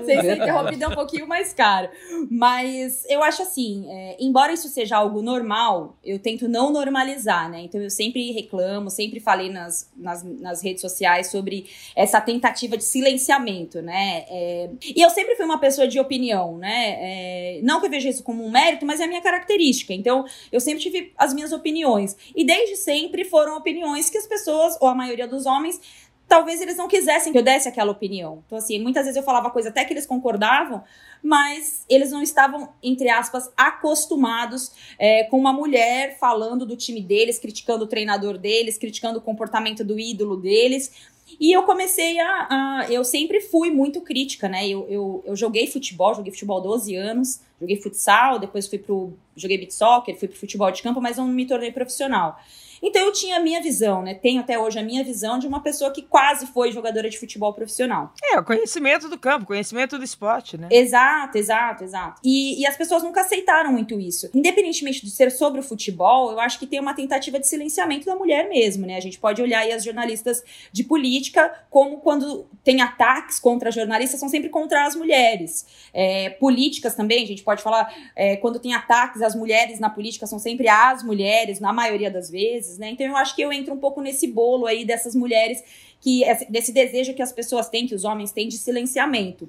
sem 0.05 0.21
ser 0.21 0.37
interrompida 0.37 0.85
é 0.85 0.89
um 0.89 0.95
pouquinho 0.95 1.29
mais 1.29 1.53
caro. 1.53 1.89
Mas 2.31 3.05
eu 3.09 3.23
acho 3.23 3.43
assim, 3.43 3.87
é, 3.89 4.17
embora 4.19 4.53
isso 4.53 4.69
seja 4.69 4.97
algo 4.97 5.23
normal, 5.23 5.97
eu 6.05 6.19
tento 6.19 6.49
não 6.49 6.73
normalizar, 6.73 7.49
né? 7.51 7.61
Então 7.61 7.81
eu 7.81 7.91
sempre 7.91 8.33
reclamo, 8.33 8.91
sempre 8.91 9.21
falei 9.21 9.51
nas, 9.51 9.91
nas, 9.97 10.23
nas 10.23 10.63
redes 10.63 10.81
sociais 10.81 11.29
sobre 11.29 11.67
essa 11.95 12.21
tentativa 12.21 12.77
de 12.77 12.85
silenciamento, 12.85 13.81
né? 13.81 14.25
É, 14.29 14.71
e 14.83 15.01
eu 15.01 15.11
sempre 15.11 15.37
fui 15.37 15.45
uma 15.45 15.59
pessoa 15.59 15.87
de 15.87 16.01
opinião, 16.01 16.59
né? 16.59 16.97
É, 16.99 17.61
não 17.63 17.81
que 17.81 17.87
eu 17.87 17.91
veja 17.91 18.09
isso 18.15 18.23
como 18.23 18.45
um 18.45 18.51
mérito, 18.51 18.87
mas 18.87 19.01
é 19.01 19.05
a 19.05 19.07
minha 19.07 19.21
característica. 19.21 19.93
Então, 19.93 20.25
eu 20.51 20.61
sempre 20.61 20.83
tive 20.83 21.13
as 21.17 21.35
minhas 21.35 21.53
opiniões. 21.53 22.17
E 22.35 22.45
desde 22.45 22.77
sempre 22.77 23.25
foram 23.25 23.57
opiniões 23.57 24.09
que 24.09 24.19
as 24.19 24.27
pessoas, 24.27 24.77
ou 24.81 24.89
a 24.89 24.95
maioria 24.95 25.29
dos 25.29 25.47
homens, 25.47 25.81
talvez 26.27 26.61
eles 26.61 26.77
não 26.77 26.89
quisessem 26.89 27.33
que 27.33 27.39
eu 27.39 27.43
desse 27.43 27.69
aquela 27.69 27.93
opinião. 27.93 28.43
Então, 28.47 28.59
assim, 28.59 28.79
muitas 28.81 29.05
vezes 29.05 29.17
eu 29.17 29.23
falava 29.23 29.51
coisa 29.51 29.69
até 29.69 29.85
que 29.85 29.93
eles 29.93 30.07
concordavam, 30.07 30.83
mas 31.23 31.85
eles 31.89 32.11
não 32.11 32.23
estavam, 32.23 32.73
entre 32.83 33.09
aspas, 33.09 33.51
acostumados 33.57 34.73
é, 34.99 35.25
com 35.25 35.39
uma 35.39 35.53
mulher 35.53 36.19
falando 36.19 36.67
do 36.67 36.77
time 36.77 37.01
deles, 37.01 37.39
criticando 37.39 37.85
o 37.85 37.87
treinador 37.87 38.39
deles, 38.39 38.79
criticando 38.79 39.19
o 39.19 39.23
comportamento 39.23 39.85
do 39.85 39.99
ídolo 39.99 40.37
deles. 40.37 40.93
E 41.41 41.53
eu 41.53 41.63
comecei 41.63 42.19
a, 42.21 42.47
a, 42.51 42.87
Eu 42.91 43.05
sempre 43.05 43.41
fui 43.41 43.71
muito 43.71 44.01
crítica, 44.01 44.49
né? 44.49 44.69
Eu, 44.69 44.87
eu, 44.89 45.23
eu 45.27 45.37
joguei 45.37 45.67
futebol, 45.67 46.15
joguei 46.15 46.33
futebol 46.33 46.61
12 46.61 46.95
anos, 46.95 47.41
joguei 47.61 47.77
futsal, 47.81 48.39
depois 48.39 48.67
fui 48.67 48.79
pro. 48.79 49.13
Joguei 49.37 49.59
beat 49.59 49.73
soccer, 49.73 50.17
fui 50.17 50.29
pro 50.29 50.39
futebol 50.39 50.71
de 50.71 50.83
campo, 50.83 51.01
mas 51.01 51.17
não 51.17 51.27
me 51.27 51.47
tornei 51.47 51.73
profissional. 51.73 52.39
Então 52.85 53.01
eu 53.07 53.13
tinha 53.13 53.39
a 53.39 53.41
minha 53.41 53.63
visão, 53.63 54.03
né? 54.03 54.13
Tenho 54.13 54.41
até 54.41 54.59
hoje 54.59 54.79
a 54.79 54.83
minha 54.83 55.03
visão 55.03 55.39
de 55.39 55.47
uma 55.47 55.61
pessoa 55.61 55.91
que 55.91 56.03
quase 56.03 56.47
foi 56.49 56.71
jogadora 56.71 57.09
de 57.09 57.19
futebol 57.19 57.55
profissional. 57.55 58.13
É, 58.23 58.39
o 58.39 58.45
conhecimento 58.45 59.09
do 59.09 59.19
campo, 59.19 59.47
conhecimento 59.47 59.97
do 59.97 60.05
esporte, 60.05 60.59
né? 60.59 60.69
Exato, 60.71 61.39
exato, 61.39 61.83
exato. 61.83 62.21
E, 62.23 62.61
e 62.61 62.67
as 62.67 62.77
pessoas 62.77 63.03
nunca 63.03 63.23
aceitaram 63.23 63.73
muito 63.73 63.99
isso. 63.99 64.29
Independentemente 64.35 65.03
de 65.03 65.11
ser 65.11 65.31
sobre 65.31 65.61
o 65.61 65.63
futebol, 65.63 66.31
eu 66.31 66.39
acho 66.39 66.59
que 66.59 66.67
tem 66.67 66.79
uma 66.79 66.93
tentativa 66.93 67.41
de 67.41 67.49
silenciamento 67.49 68.05
da 68.05 68.15
mulher 68.15 68.51
mesmo, 68.51 68.87
né? 68.87 68.99
A 68.99 69.01
gente 69.01 69.19
pode 69.19 69.41
olhar 69.41 69.61
aí 69.61 69.73
as 69.73 69.83
jornalistas 69.83 70.43
de 70.71 70.85
política 70.85 71.51
como 71.71 72.01
quando 72.01 72.47
tem 72.63 72.83
ataques 72.83 73.41
contra 73.41 73.71
jornalistas, 73.71 74.21
são 74.21 74.29
sempre 74.29 74.51
contra 74.51 74.85
as 74.85 74.95
mulheres. 74.95 75.67
É, 75.95 76.29
políticas 76.31 76.95
também, 76.95 77.25
a 77.25 77.27
gente 77.27 77.43
pode 77.43 77.63
falar, 77.63 77.91
é, 78.15 78.37
quando 78.37 78.59
tem 78.59 78.75
ataques 78.75 79.23
às 79.23 79.35
mulheres 79.35 79.81
na 79.81 79.89
política, 79.89 80.27
são 80.27 80.39
sempre 80.39 80.69
as 80.69 81.03
mulheres, 81.03 81.61
na 81.61 81.73
maioria 81.73 82.11
das 82.11 82.29
vezes 82.29 82.74
né? 82.79 82.91
Então 82.91 83.07
eu 83.07 83.17
acho 83.17 83.35
que 83.35 83.43
eu 83.43 83.53
entro 83.53 83.75
um 83.75 83.79
pouco 83.79 84.01
nesse 84.01 84.27
bolo 84.27 84.67
aí 84.67 84.85
dessas 84.85 85.15
mulheres 85.15 85.63
que 86.01 86.23
desse 86.51 86.71
desejo 86.71 87.15
que 87.15 87.23
as 87.23 87.33
pessoas 87.33 87.71
têm, 87.71 87.87
que 87.87 87.95
os 87.95 88.05
homens 88.05 88.31
têm 88.31 88.47
de 88.47 88.59
silenciamento. 88.59 89.49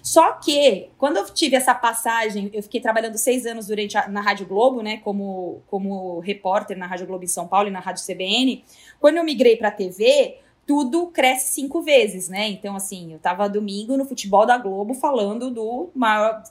Só 0.00 0.34
que, 0.34 0.88
quando 0.96 1.16
eu 1.16 1.24
tive 1.24 1.56
essa 1.56 1.74
passagem, 1.74 2.48
eu 2.52 2.62
fiquei 2.62 2.80
trabalhando 2.80 3.18
seis 3.18 3.44
anos 3.44 3.66
durante 3.66 3.98
a, 3.98 4.06
na 4.06 4.20
Rádio 4.20 4.46
Globo, 4.46 4.82
né, 4.82 4.98
como, 4.98 5.62
como 5.66 6.20
repórter 6.20 6.78
na 6.78 6.86
Rádio 6.86 7.08
Globo 7.08 7.24
em 7.24 7.26
São 7.26 7.48
Paulo 7.48 7.66
e 7.66 7.72
na 7.72 7.80
Rádio 7.80 8.04
CBN. 8.06 8.64
Quando 9.00 9.16
eu 9.16 9.24
migrei 9.24 9.56
para 9.56 9.66
a 9.66 9.72
TV, 9.72 10.36
tudo 10.66 11.06
cresce 11.06 11.52
cinco 11.52 11.80
vezes, 11.80 12.28
né? 12.28 12.48
Então, 12.48 12.74
assim, 12.74 13.12
eu 13.12 13.20
tava 13.20 13.48
domingo 13.48 13.96
no 13.96 14.04
futebol 14.04 14.44
da 14.44 14.58
Globo 14.58 14.94
falando 14.94 15.48
do 15.48 15.90
maior, 15.94 16.42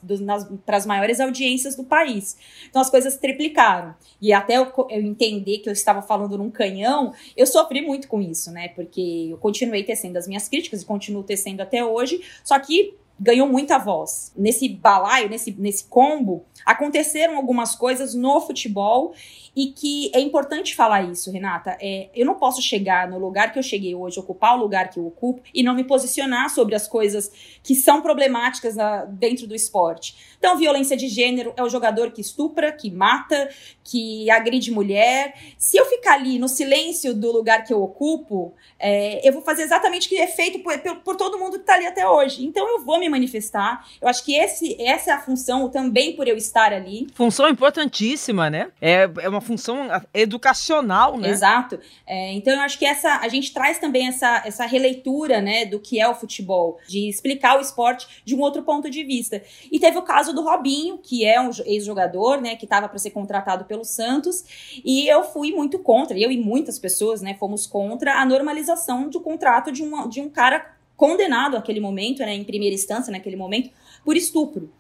para 0.66 0.78
as 0.78 0.86
maiores 0.86 1.20
audiências 1.20 1.76
do 1.76 1.84
país. 1.84 2.38
Então, 2.70 2.82
as 2.82 2.90
coisas 2.90 3.18
triplicaram. 3.18 3.94
E 4.22 4.32
até 4.32 4.56
eu, 4.56 4.72
eu, 4.90 5.02
entender 5.02 5.58
que 5.58 5.68
eu 5.68 5.74
estava 5.74 6.02
falando 6.02 6.38
num 6.38 6.50
canhão, 6.50 7.14
eu 7.36 7.46
sofri 7.46 7.82
muito 7.82 8.08
com 8.08 8.22
isso, 8.22 8.52
né? 8.52 8.70
Porque 8.70 9.28
eu 9.32 9.38
continuei 9.38 9.84
tecendo 9.84 10.18
as 10.18 10.28
minhas 10.28 10.48
críticas 10.48 10.82
e 10.82 10.86
continuo 10.86 11.22
tecendo 11.22 11.62
até 11.62 11.84
hoje, 11.84 12.22
só 12.42 12.58
que 12.58 12.96
ganhou 13.20 13.48
muita 13.48 13.78
voz. 13.78 14.32
Nesse 14.36 14.70
balaio, 14.70 15.30
nesse, 15.30 15.52
nesse 15.52 15.86
combo, 15.86 16.46
aconteceram 16.66 17.38
algumas 17.38 17.76
coisas 17.76 18.14
no 18.14 18.42
futebol 18.42 19.14
e 19.56 19.68
que 19.68 20.12
é 20.14 20.20
importante 20.20 20.76
falar 20.76 21.04
isso, 21.04 21.32
Renata. 21.32 21.78
É, 21.80 22.10
eu 22.14 22.26
não 22.26 22.36
posso 22.36 22.62
chegar 22.62 23.08
no 23.08 23.18
lugar 23.18 23.54
que 23.54 23.60
eu 23.60 23.64
cheguei 23.64 23.96
hoje, 23.96 24.20
ocupar 24.20 24.58
o 24.58 24.60
lugar 24.60 24.90
que 24.90 25.00
eu 25.00 25.08
ocupo 25.08 25.42
e 25.54 25.64
não 25.64 25.74
me 25.74 25.84
posicionar 25.84 26.50
sobre 26.50 26.76
as 26.76 26.88
coisas 26.88 27.32
que 27.64 27.74
são 27.74 28.02
problemáticas 28.02 28.76
na, 28.76 29.06
dentro 29.06 29.48
do 29.48 29.56
esporte. 29.56 30.36
Então, 30.38 30.58
violência 30.58 30.98
de 30.98 31.08
gênero 31.08 31.54
é 31.56 31.64
o 31.64 31.70
jogador 31.70 32.12
que 32.12 32.22
estupra, 32.22 32.72
que 32.72 32.92
mata, 32.92 33.50
que 33.84 34.30
agride 34.30 34.72
mulher. 34.72 35.34
Se 35.58 35.78
eu 35.78 35.86
ficar 35.86 36.16
ali 36.16 36.38
no 36.38 36.48
silêncio 36.48 37.14
do 37.14 37.32
lugar 37.32 37.64
que 37.64 37.74
eu 37.74 37.82
ocupo, 37.82 38.54
é, 38.78 39.28
eu 39.28 39.32
vou 39.32 39.42
fazer 39.42 39.64
exatamente 39.64 40.08
o 40.08 40.10
que 40.10 40.18
é 40.18 40.28
feito 40.28 40.60
por, 40.60 40.78
por, 41.04 41.16
todo 41.16 41.40
mundo 41.40 41.54
que 41.54 41.62
está 41.62 41.76
ali 41.76 41.88
até 41.88 42.08
hoje. 42.08 42.46
Então, 42.46 42.68
eu 42.68 42.84
vou 42.84 43.00
me 43.00 43.08
manifestar. 43.08 43.88
Eu 44.02 44.08
acho 44.08 44.24
que 44.24 44.36
esse, 44.36 44.80
essa 44.82 45.12
é 45.12 45.14
a 45.14 45.22
função 45.22 45.70
também 45.70 46.16
por 46.16 46.28
eu 46.28 46.36
estar 46.36 46.74
ali. 46.74 47.08
Função 47.14 47.50
importantíssima, 47.50 48.50
né? 48.50 48.70
É, 48.82 49.10
é 49.22 49.30
uma 49.30 49.42
função 49.46 49.88
educacional, 50.14 51.18
né? 51.18 51.30
Exato. 51.30 51.80
É, 52.06 52.34
então 52.34 52.54
eu 52.54 52.60
acho 52.60 52.78
que 52.78 52.86
essa 52.86 53.20
a 53.20 53.28
gente 53.28 53.54
traz 53.54 53.80
também 53.80 54.08
essa, 54.08 54.42
essa 54.46 54.66
releitura, 54.66 55.42
né, 55.42 55.66
do 55.66 55.80
que 55.80 56.00
é 56.00 56.08
o 56.08 56.16
futebol, 56.16 56.80
de 56.88 57.08
explicar 57.08 57.58
o 57.58 57.62
esporte 57.62 58.08
de 58.26 58.36
um 58.36 58.42
outro 58.42 58.64
ponto 58.64 58.90
de 58.90 59.04
vista. 59.04 59.42
E 59.72 59.80
teve 59.80 59.98
o 59.98 60.02
caso 60.02 60.34
do 60.34 60.44
Robinho, 60.44 60.98
que 60.98 61.26
é 61.26 61.40
um 61.40 61.50
ex-jogador, 61.66 62.42
né, 62.42 62.56
que 62.56 62.66
estava 62.66 62.90
para 62.90 62.98
ser 62.98 63.12
contratado 63.12 63.66
pelo 63.66 63.86
Santos, 63.86 64.44
e 64.84 65.08
eu 65.08 65.24
fui 65.24 65.52
muito 65.52 65.80
contra, 65.80 66.18
eu 66.18 66.32
e 66.32 66.38
muitas 66.38 66.80
pessoas, 66.80 67.22
né, 67.22 67.36
fomos 67.40 67.66
contra 67.68 68.20
a 68.20 68.26
normalização 68.26 69.10
do 69.10 69.20
contrato 69.22 69.72
de 69.72 69.84
um, 69.84 70.10
de 70.10 70.22
um 70.22 70.30
cara 70.30 70.76
condenado 70.98 71.54
naquele 71.54 71.80
momento, 71.80 72.20
né, 72.20 72.34
em 72.34 72.44
primeira 72.44 72.74
instância 72.74 73.12
naquele 73.12 73.36
momento, 73.36 73.70
por 74.04 74.16
estupro. 74.16 74.72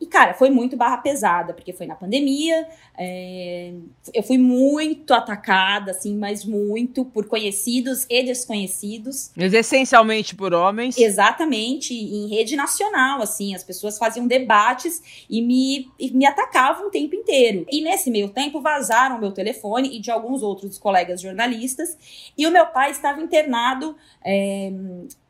E, 0.00 0.06
cara, 0.06 0.34
foi 0.34 0.48
muito 0.48 0.76
barra 0.76 0.98
pesada, 0.98 1.52
porque 1.52 1.72
foi 1.72 1.86
na 1.86 1.94
pandemia, 1.94 2.68
é, 2.96 3.72
eu 4.14 4.22
fui 4.22 4.38
muito 4.38 5.12
atacada, 5.12 5.90
assim, 5.90 6.16
mas 6.16 6.44
muito 6.44 7.04
por 7.04 7.26
conhecidos 7.26 8.06
e 8.08 8.22
desconhecidos. 8.22 9.32
Mas 9.36 9.52
essencialmente 9.52 10.36
por 10.36 10.54
homens. 10.54 10.96
Exatamente, 10.96 11.94
em 11.94 12.28
rede 12.28 12.54
nacional, 12.54 13.20
assim, 13.22 13.54
as 13.54 13.64
pessoas 13.64 13.98
faziam 13.98 14.26
debates 14.26 15.02
e 15.28 15.42
me, 15.42 15.90
e 15.98 16.10
me 16.12 16.26
atacavam 16.26 16.88
o 16.88 16.90
tempo 16.90 17.16
inteiro. 17.16 17.66
E 17.70 17.80
nesse 17.80 18.10
meio 18.10 18.28
tempo 18.28 18.60
vazaram 18.60 19.16
o 19.16 19.20
meu 19.20 19.32
telefone 19.32 19.96
e 19.96 20.00
de 20.00 20.10
alguns 20.10 20.42
outros 20.42 20.78
colegas 20.78 21.20
jornalistas, 21.20 21.96
e 22.36 22.46
o 22.46 22.50
meu 22.50 22.66
pai 22.66 22.90
estava 22.92 23.20
internado 23.20 23.96
é, 24.24 24.72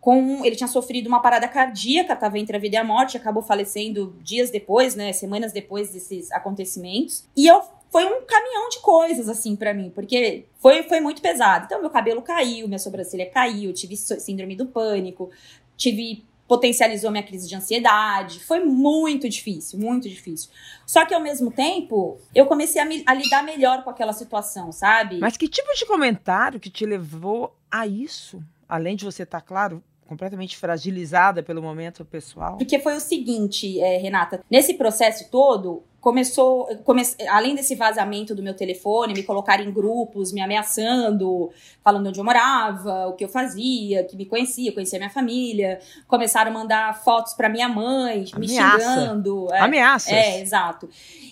com 0.09 0.43
ele 0.43 0.57
tinha 0.57 0.69
sofrido 0.69 1.07
uma 1.07 1.21
parada 1.21 1.47
cardíaca, 1.47 2.15
estava 2.15 2.38
entre 2.38 2.57
a 2.57 2.59
vida 2.59 2.77
e 2.77 2.79
a 2.79 2.83
morte, 2.83 3.19
acabou 3.19 3.43
falecendo 3.43 4.17
dias 4.23 4.50
depois, 4.50 4.95
né, 4.95 5.12
semanas 5.12 5.53
depois 5.53 5.93
desses 5.93 6.33
acontecimentos. 6.33 7.27
E 7.37 7.47
eu 7.47 7.61
foi 7.91 8.07
um 8.07 8.25
caminhão 8.25 8.71
de 8.71 8.81
coisas 8.81 9.29
assim 9.29 9.55
para 9.55 9.75
mim, 9.75 9.93
porque 9.95 10.47
foi 10.61 10.83
foi 10.85 10.99
muito 11.00 11.21
pesado. 11.21 11.67
Então 11.67 11.79
meu 11.83 11.91
cabelo 11.91 12.23
caiu, 12.23 12.67
minha 12.67 12.79
sobrancelha 12.79 13.29
caiu, 13.29 13.71
tive 13.75 13.99
síndrome 13.99 14.57
do 14.57 14.65
pânico, 14.65 15.31
tive 15.77 16.25
potencializou 16.47 17.11
minha 17.11 17.23
crise 17.23 17.47
de 17.47 17.55
ansiedade. 17.55 18.41
Foi 18.41 18.65
muito 18.65 19.29
difícil, 19.29 19.79
muito 19.79 20.09
difícil. 20.09 20.49
Só 20.87 21.05
que 21.05 21.12
ao 21.12 21.21
mesmo 21.21 21.50
tempo, 21.50 22.19
eu 22.35 22.47
comecei 22.47 22.81
a, 22.81 22.87
me, 22.87 23.05
a 23.07 23.12
lidar 23.12 23.43
melhor 23.43 23.85
com 23.85 23.91
aquela 23.91 24.15
situação, 24.15 24.73
sabe? 24.73 25.19
Mas 25.19 25.37
que 25.37 25.47
tipo 25.47 25.69
de 25.75 25.85
comentário 25.85 26.59
que 26.59 26.71
te 26.71 26.87
levou 26.87 27.55
a 27.71 27.87
isso? 27.87 28.43
além 28.69 28.95
de 28.95 29.05
você 29.05 29.23
estar, 29.23 29.41
tá, 29.41 29.47
claro, 29.47 29.83
completamente 30.09 30.57
fragilizada 30.57 31.43
pelo 31.43 31.62
momento 31.62 32.05
pessoal? 32.05 32.57
Porque 32.57 32.79
foi 32.79 32.97
o 32.97 33.00
seguinte, 33.00 33.79
é, 33.81 33.99
Renata, 33.99 34.43
nesse 34.50 34.75
processo 34.75 35.31
todo, 35.31 35.85
começou, 36.00 36.67
come, 36.85 37.02
além 37.28 37.55
desse 37.55 37.75
vazamento 37.75 38.35
do 38.35 38.43
meu 38.43 38.55
telefone, 38.55 39.12
me 39.12 39.23
colocar 39.25 39.61
em 39.61 39.71
grupos, 39.73 40.33
me 40.33 40.40
ameaçando, 40.40 41.50
falando 41.83 42.09
onde 42.09 42.21
eu 42.21 42.25
morava, 42.25 43.09
o 43.09 43.14
que 43.14 43.25
eu 43.25 43.28
fazia, 43.28 44.05
que 44.05 44.17
me 44.17 44.25
conhecia, 44.25 44.73
conhecia 44.73 44.99
minha 44.99 45.11
família, 45.11 45.81
começaram 46.07 46.50
a 46.50 46.55
mandar 46.55 47.02
fotos 47.02 47.35
para 47.35 47.49
minha 47.49 47.69
mãe, 47.69 48.25
Ameaça. 48.33 48.38
me 48.38 48.49
xingando. 48.49 49.52
É, 49.52 49.61
Ameaças. 49.61 50.12
É, 50.12 50.40
exato. 50.40 50.88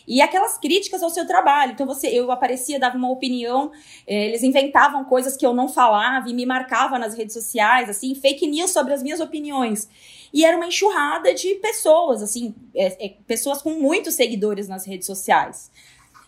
E 0.07 0.21
aquelas 0.21 0.59
críticas 0.59 1.03
ao 1.03 1.11
seu 1.11 1.27
trabalho. 1.27 1.73
Então 1.73 1.87
você, 1.87 2.09
eu 2.09 2.31
aparecia, 2.31 2.79
dava 2.79 2.97
uma 2.97 3.11
opinião, 3.11 3.71
é, 4.07 4.27
eles 4.27 4.43
inventavam 4.43 5.05
coisas 5.05 5.37
que 5.37 5.47
eu 5.47 5.55
não 5.55 5.69
falava 5.69 6.29
e 6.29 6.35
me 6.35 6.45
marcava 6.45 6.99
nas 6.99 7.17
redes 7.17 7.35
sociais, 7.35 7.89
assim, 7.89 8.15
fake 8.15 8.47
news 8.47 8.71
sobre 8.71 8.93
as 8.93 9.03
minhas 9.03 9.21
opiniões. 9.21 9.89
E 10.37 10.45
era 10.45 10.55
uma 10.55 10.67
enxurrada 10.67 11.33
de 11.33 11.55
pessoas, 11.55 12.23
assim, 12.23 12.55
é, 12.75 13.07
é, 13.07 13.09
pessoas 13.27 13.63
com 13.63 13.71
muitos 13.71 14.13
seguidores 14.13 14.69
nas 14.69 14.85
redes 14.85 15.07
sociais. 15.07 15.71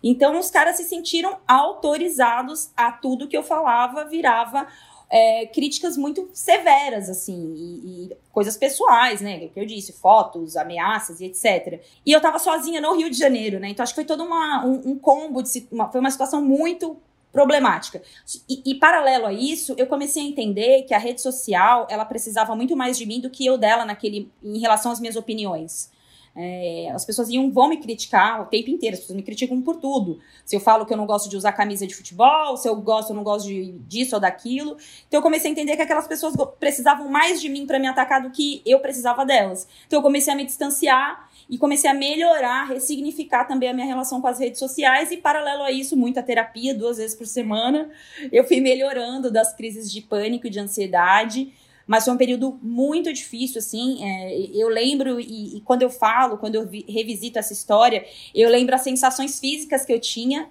Então, 0.02 0.38
os 0.38 0.50
caras 0.50 0.78
se 0.78 0.84
sentiram 0.84 1.36
autorizados 1.46 2.70
a 2.74 2.90
tudo 2.90 3.28
que 3.28 3.36
eu 3.36 3.42
falava 3.42 4.06
virava 4.06 4.66
é, 5.10 5.44
críticas 5.48 5.98
muito 5.98 6.26
severas, 6.32 7.10
assim, 7.10 7.52
e, 7.54 8.06
e, 8.06 8.16
coisas 8.32 8.56
pessoais, 8.56 9.20
né? 9.20 9.48
Que 9.48 9.60
eu 9.60 9.66
disse, 9.66 9.92
fotos, 9.92 10.56
ameaças 10.56 11.20
e 11.20 11.26
etc. 11.26 11.84
E 12.06 12.10
eu 12.10 12.18
tava 12.18 12.38
sozinha 12.38 12.80
no 12.80 12.96
Rio 12.96 13.10
de 13.10 13.18
Janeiro, 13.18 13.60
né? 13.60 13.68
Então 13.68 13.82
acho 13.82 13.92
que 13.92 14.00
foi 14.00 14.06
todo 14.06 14.24
uma, 14.24 14.64
um, 14.64 14.92
um 14.92 14.98
combo, 14.98 15.42
de, 15.42 15.68
uma, 15.70 15.92
foi 15.92 16.00
uma 16.00 16.10
situação 16.10 16.40
muito 16.40 16.96
problemática. 17.38 18.02
E, 18.48 18.72
e, 18.72 18.74
paralelo 18.74 19.26
a 19.26 19.32
isso, 19.32 19.72
eu 19.78 19.86
comecei 19.86 20.20
a 20.20 20.26
entender 20.26 20.82
que 20.82 20.92
a 20.92 20.98
rede 20.98 21.20
social 21.20 21.86
ela 21.88 22.04
precisava 22.04 22.56
muito 22.56 22.76
mais 22.76 22.98
de 22.98 23.06
mim 23.06 23.20
do 23.20 23.30
que 23.30 23.46
eu 23.46 23.56
dela 23.56 23.84
naquele 23.84 24.28
em 24.42 24.58
relação 24.58 24.90
às 24.90 24.98
minhas 24.98 25.14
opiniões. 25.14 25.88
É, 26.34 26.90
as 26.92 27.04
pessoas 27.04 27.28
iam, 27.30 27.50
vão 27.52 27.68
me 27.68 27.76
criticar 27.76 28.42
o 28.42 28.46
tempo 28.46 28.70
inteiro, 28.70 28.94
as 28.94 29.00
pessoas 29.00 29.16
me 29.16 29.22
criticam 29.22 29.62
por 29.62 29.76
tudo. 29.76 30.18
Se 30.44 30.56
eu 30.56 30.60
falo 30.60 30.84
que 30.84 30.92
eu 30.92 30.96
não 30.96 31.06
gosto 31.06 31.28
de 31.28 31.36
usar 31.36 31.52
camisa 31.52 31.86
de 31.86 31.94
futebol, 31.94 32.56
se 32.56 32.68
eu 32.68 32.74
gosto 32.74 33.10
ou 33.10 33.16
não 33.16 33.22
gosto 33.22 33.46
de, 33.46 33.70
disso 33.86 34.16
ou 34.16 34.20
daquilo. 34.20 34.76
Então 35.06 35.18
eu 35.18 35.22
comecei 35.22 35.48
a 35.48 35.52
entender 35.52 35.76
que 35.76 35.82
aquelas 35.82 36.08
pessoas 36.08 36.34
precisavam 36.58 37.08
mais 37.08 37.40
de 37.40 37.48
mim 37.48 37.66
para 37.66 37.78
me 37.78 37.86
atacar 37.86 38.20
do 38.20 38.30
que 38.30 38.60
eu 38.66 38.80
precisava 38.80 39.24
delas. 39.24 39.68
Então 39.86 40.00
eu 40.00 40.02
comecei 40.02 40.32
a 40.32 40.36
me 40.36 40.44
distanciar 40.44 41.27
e 41.48 41.56
comecei 41.56 41.88
a 41.88 41.94
melhorar, 41.94 42.68
ressignificar 42.68 43.44
também 43.44 43.70
a 43.70 43.72
minha 43.72 43.86
relação 43.86 44.20
com 44.20 44.26
as 44.26 44.38
redes 44.38 44.58
sociais 44.58 45.10
e 45.10 45.16
paralelo 45.16 45.62
a 45.62 45.72
isso, 45.72 45.96
muita 45.96 46.22
terapia 46.22 46.74
duas 46.74 46.98
vezes 46.98 47.16
por 47.16 47.26
semana. 47.26 47.88
Eu 48.30 48.44
fui 48.44 48.60
melhorando 48.60 49.30
das 49.30 49.54
crises 49.54 49.90
de 49.90 50.02
pânico 50.02 50.46
e 50.46 50.50
de 50.50 50.60
ansiedade, 50.60 51.50
mas 51.86 52.04
foi 52.04 52.12
um 52.12 52.18
período 52.18 52.58
muito 52.62 53.10
difícil, 53.14 53.60
assim. 53.60 54.04
É, 54.04 54.40
eu 54.54 54.68
lembro, 54.68 55.18
e, 55.18 55.56
e, 55.56 55.60
quando 55.62 55.80
eu 55.80 55.88
falo, 55.88 56.36
quando 56.36 56.56
eu 56.56 56.66
vi, 56.66 56.84
revisito 56.86 57.38
essa 57.38 57.54
história, 57.54 58.04
eu 58.34 58.50
lembro 58.50 58.74
as 58.74 58.82
sensações 58.82 59.40
físicas 59.40 59.86
que 59.86 59.92
eu 59.92 59.98
tinha 59.98 60.50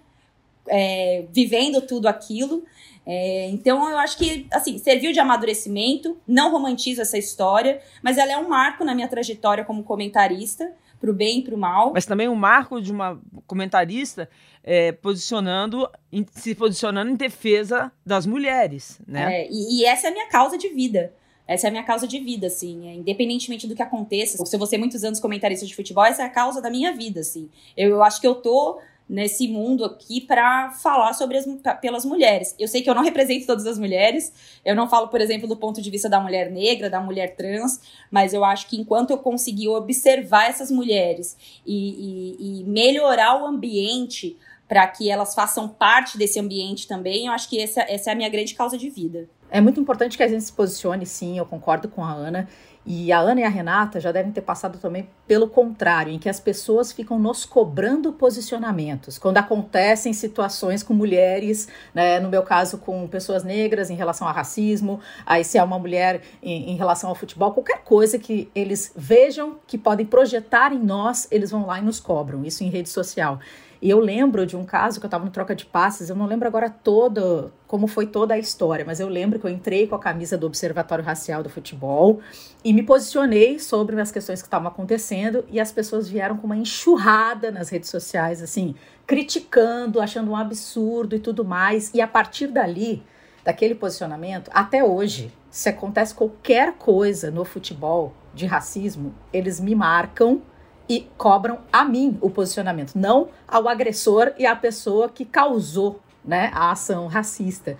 é, 0.68 1.26
vivendo 1.32 1.80
tudo 1.80 2.08
aquilo. 2.08 2.66
É, 3.06 3.48
então 3.50 3.88
eu 3.90 3.98
acho 4.00 4.18
que 4.18 4.48
assim 4.52 4.80
serviu 4.80 5.14
de 5.14 5.20
amadurecimento. 5.20 6.18
Não 6.28 6.52
romantizo 6.52 7.02
essa 7.02 7.20
história, 7.20 7.82
mas 8.02 8.18
ela 8.18 8.32
é 8.32 8.38
um 8.38 8.50
marco 8.50 8.84
na 8.84 8.96
minha 8.96 9.08
trajetória 9.08 9.64
como 9.64 9.84
comentarista 9.84 10.74
para 11.00 11.10
o 11.10 11.14
bem 11.14 11.40
e 11.40 11.44
para 11.44 11.56
o 11.56 11.58
mal. 11.58 11.92
Mas 11.94 12.06
também 12.06 12.28
um 12.28 12.36
marco 12.36 12.82
de 12.82 12.92
uma 12.92 13.20
comentarista 13.46 14.30
é, 14.64 14.92
posicionando, 14.92 15.90
se 16.32 16.54
posicionando 16.54 17.12
em 17.12 17.16
defesa 17.16 17.92
das 18.06 18.26
mulheres, 18.26 19.00
né? 19.08 19.42
É, 19.42 19.48
e, 19.50 19.80
e, 19.80 19.86
essa 19.86 20.08
é 20.08 20.10
a 20.10 20.14
minha 20.14 20.28
causa 20.28 20.58
de 20.58 20.70
vida. 20.70 21.14
Essa 21.48 21.68
é 21.68 21.70
a 21.70 21.72
minha 21.72 21.84
causa 21.84 22.06
de 22.06 22.20
vida, 22.20 22.48
assim, 22.48 22.90
é, 22.90 22.94
independentemente 22.94 23.66
do 23.66 23.74
que 23.74 23.82
aconteça. 23.82 24.44
Se 24.46 24.56
eu 24.56 24.60
vou 24.60 24.68
ser 24.68 24.78
muitos 24.78 25.04
anos 25.04 25.20
comentarista 25.20 25.66
de 25.66 25.74
futebol, 25.74 26.04
essa 26.04 26.24
é 26.24 26.26
a 26.26 26.30
causa 26.30 26.62
da 26.62 26.70
minha 26.70 26.94
vida, 26.94 27.22
assim. 27.22 27.50
Eu, 27.78 27.92
eu 27.92 28.04
acho 28.04 28.20
que 28.20 28.28
eu 28.28 28.36
tô 28.36 28.80
nesse 29.10 29.48
mundo 29.48 29.86
aqui 29.86 30.20
para 30.20 30.72
falar 30.72 31.14
sobre 31.14 31.38
as 31.38 31.46
pelas 31.80 32.04
mulheres. 32.04 32.56
Eu 32.60 32.68
sei 32.68 32.82
que 32.82 32.90
eu 32.90 32.96
não 32.96 33.04
represento 33.04 33.48
todas 33.48 33.66
as 33.66 33.80
mulheres. 33.80 34.34
Eu 34.66 34.76
não 34.76 34.90
falo, 34.90 35.08
por 35.08 35.22
exemplo, 35.22 35.48
do 35.48 35.56
ponto 35.56 35.82
de 35.82 35.90
vista 35.90 36.10
da 36.10 36.20
mulher 36.20 36.52
negra, 36.52 36.90
da 36.90 37.00
mulher 37.00 37.36
trans, 37.36 37.80
mas 38.12 38.34
eu 38.34 38.44
acho 38.44 38.68
que 38.68 38.78
enquanto 38.78 39.12
eu 39.12 39.18
conseguir 39.18 39.70
observar 39.70 40.50
essas 40.50 40.70
mulheres 40.70 41.38
e, 41.66 42.36
e, 42.40 42.60
e 42.60 42.64
melhorar 42.66 43.42
o 43.42 43.46
ambiente 43.46 44.38
para 44.68 44.86
que 44.88 45.10
elas 45.10 45.34
façam 45.34 45.68
parte 45.70 46.18
desse 46.18 46.40
ambiente 46.40 46.88
também, 46.88 47.28
eu 47.28 47.32
acho 47.32 47.50
que 47.50 47.60
essa, 47.60 47.82
essa 47.82 48.10
é 48.10 48.14
a 48.14 48.16
minha 48.16 48.30
grande 48.30 48.54
causa 48.54 48.78
de 48.78 48.90
vida. 48.90 49.30
É 49.50 49.62
muito 49.62 49.80
importante 49.80 50.18
que 50.18 50.24
a 50.24 50.28
gente 50.28 50.44
se 50.44 50.52
posicione, 50.52 51.06
sim, 51.06 51.38
eu 51.38 51.46
concordo 51.46 51.88
com 51.88 52.04
a 52.04 52.12
Ana. 52.12 52.50
E 52.90 53.12
a 53.12 53.20
Ana 53.20 53.42
e 53.42 53.44
a 53.44 53.50
Renata 53.50 54.00
já 54.00 54.14
devem 54.14 54.32
ter 54.32 54.40
passado 54.40 54.78
também 54.78 55.10
pelo 55.28 55.50
contrário, 55.50 56.14
em 56.14 56.18
que 56.18 56.30
as 56.30 56.40
pessoas 56.40 56.90
ficam 56.90 57.20
nos 57.20 57.44
cobrando 57.44 58.14
posicionamentos. 58.14 59.18
Quando 59.20 59.38
acontecem 59.40 60.14
situações 60.14 60.84
com 60.84 60.94
mulheres, 60.94 61.68
né, 61.94 62.18
no 62.22 62.30
meu 62.30 62.44
caso 62.44 62.78
com 62.78 63.06
pessoas 63.06 63.44
negras 63.44 63.90
em 63.90 63.96
relação 63.96 64.26
a 64.26 64.32
racismo, 64.32 65.02
aí 65.26 65.44
se 65.44 65.58
é 65.58 65.64
uma 65.64 65.78
mulher 65.78 66.22
em, 66.42 66.72
em 66.72 66.78
relação 66.78 67.10
ao 67.10 67.16
futebol, 67.16 67.52
qualquer 67.52 67.84
coisa 67.84 68.18
que 68.18 68.50
eles 68.56 68.94
vejam 68.96 69.58
que 69.68 69.78
podem 69.78 70.06
projetar 70.06 70.72
em 70.72 70.80
nós, 70.80 71.28
eles 71.30 71.52
vão 71.52 71.66
lá 71.66 71.80
e 71.80 71.82
nos 71.82 72.00
cobram, 72.00 72.46
isso 72.46 72.64
em 72.64 72.70
rede 72.70 72.88
social. 72.88 73.38
E 73.82 73.90
eu 73.90 74.00
lembro 74.00 74.46
de 74.46 74.56
um 74.56 74.66
caso 74.66 75.00
que 75.00 75.06
eu 75.06 75.08
estava 75.08 75.24
no 75.24 75.32
troca 75.32 75.56
de 75.56 75.66
passes, 75.66 76.10
eu 76.10 76.16
não 76.16 76.26
lembro 76.26 76.48
agora 76.48 76.70
todo 76.70 77.52
como 77.68 77.86
foi 77.86 78.08
toda 78.08 78.34
a 78.34 78.38
história, 78.38 78.84
mas 78.86 79.00
eu 79.00 79.08
lembro 79.08 79.40
que 79.40 79.46
eu 79.46 79.52
entrei 79.52 79.88
com 79.88 79.96
a 79.96 80.00
camisa 80.00 80.38
do 80.38 80.48
Observatório 80.48 81.04
Racial 81.04 81.44
do 81.44 81.50
Futebol 81.50 82.20
e 82.64 82.74
me 82.74 82.82
posicionei 82.82 83.60
sobre 83.60 84.00
as 84.00 84.12
questões 84.12 84.42
que 84.42 84.48
estavam 84.48 84.68
acontecendo 84.68 85.46
e 85.50 85.60
as 85.60 85.72
pessoas 85.72 86.08
vieram 86.08 86.38
com 86.38 86.46
uma 86.46 86.58
enxurrada 86.58 87.52
nas 87.52 87.70
redes 87.70 87.90
sociais, 87.90 88.42
assim, 88.42 88.74
criticando, 89.06 90.02
achando 90.02 90.32
um 90.32 90.36
absurdo 90.36 91.16
e 91.16 91.20
tudo 91.20 91.46
mais. 91.46 91.92
E 91.94 92.02
a 92.02 92.08
partir 92.08 92.48
dali, 92.48 93.04
daquele 93.44 93.76
posicionamento, 93.76 94.50
até 94.54 94.84
hoje, 94.84 95.32
se 95.50 95.70
acontece 95.70 96.14
qualquer 96.14 96.74
coisa 96.74 97.32
no 97.32 97.46
futebol 97.46 98.14
de 98.34 98.46
racismo, 98.46 99.14
eles 99.32 99.60
me 99.60 99.74
marcam 99.74 100.42
e 100.90 101.08
cobram 101.18 101.60
a 101.72 101.84
mim 101.84 102.18
o 102.22 102.30
posicionamento, 102.30 102.96
não 102.96 103.30
ao 103.48 103.68
agressor 103.68 104.34
e 104.38 104.46
à 104.46 104.56
pessoa 104.56 105.10
que 105.10 105.26
causou 105.26 106.00
né, 106.24 106.52
a 106.54 106.72
ação 106.72 107.08
racista. 107.08 107.78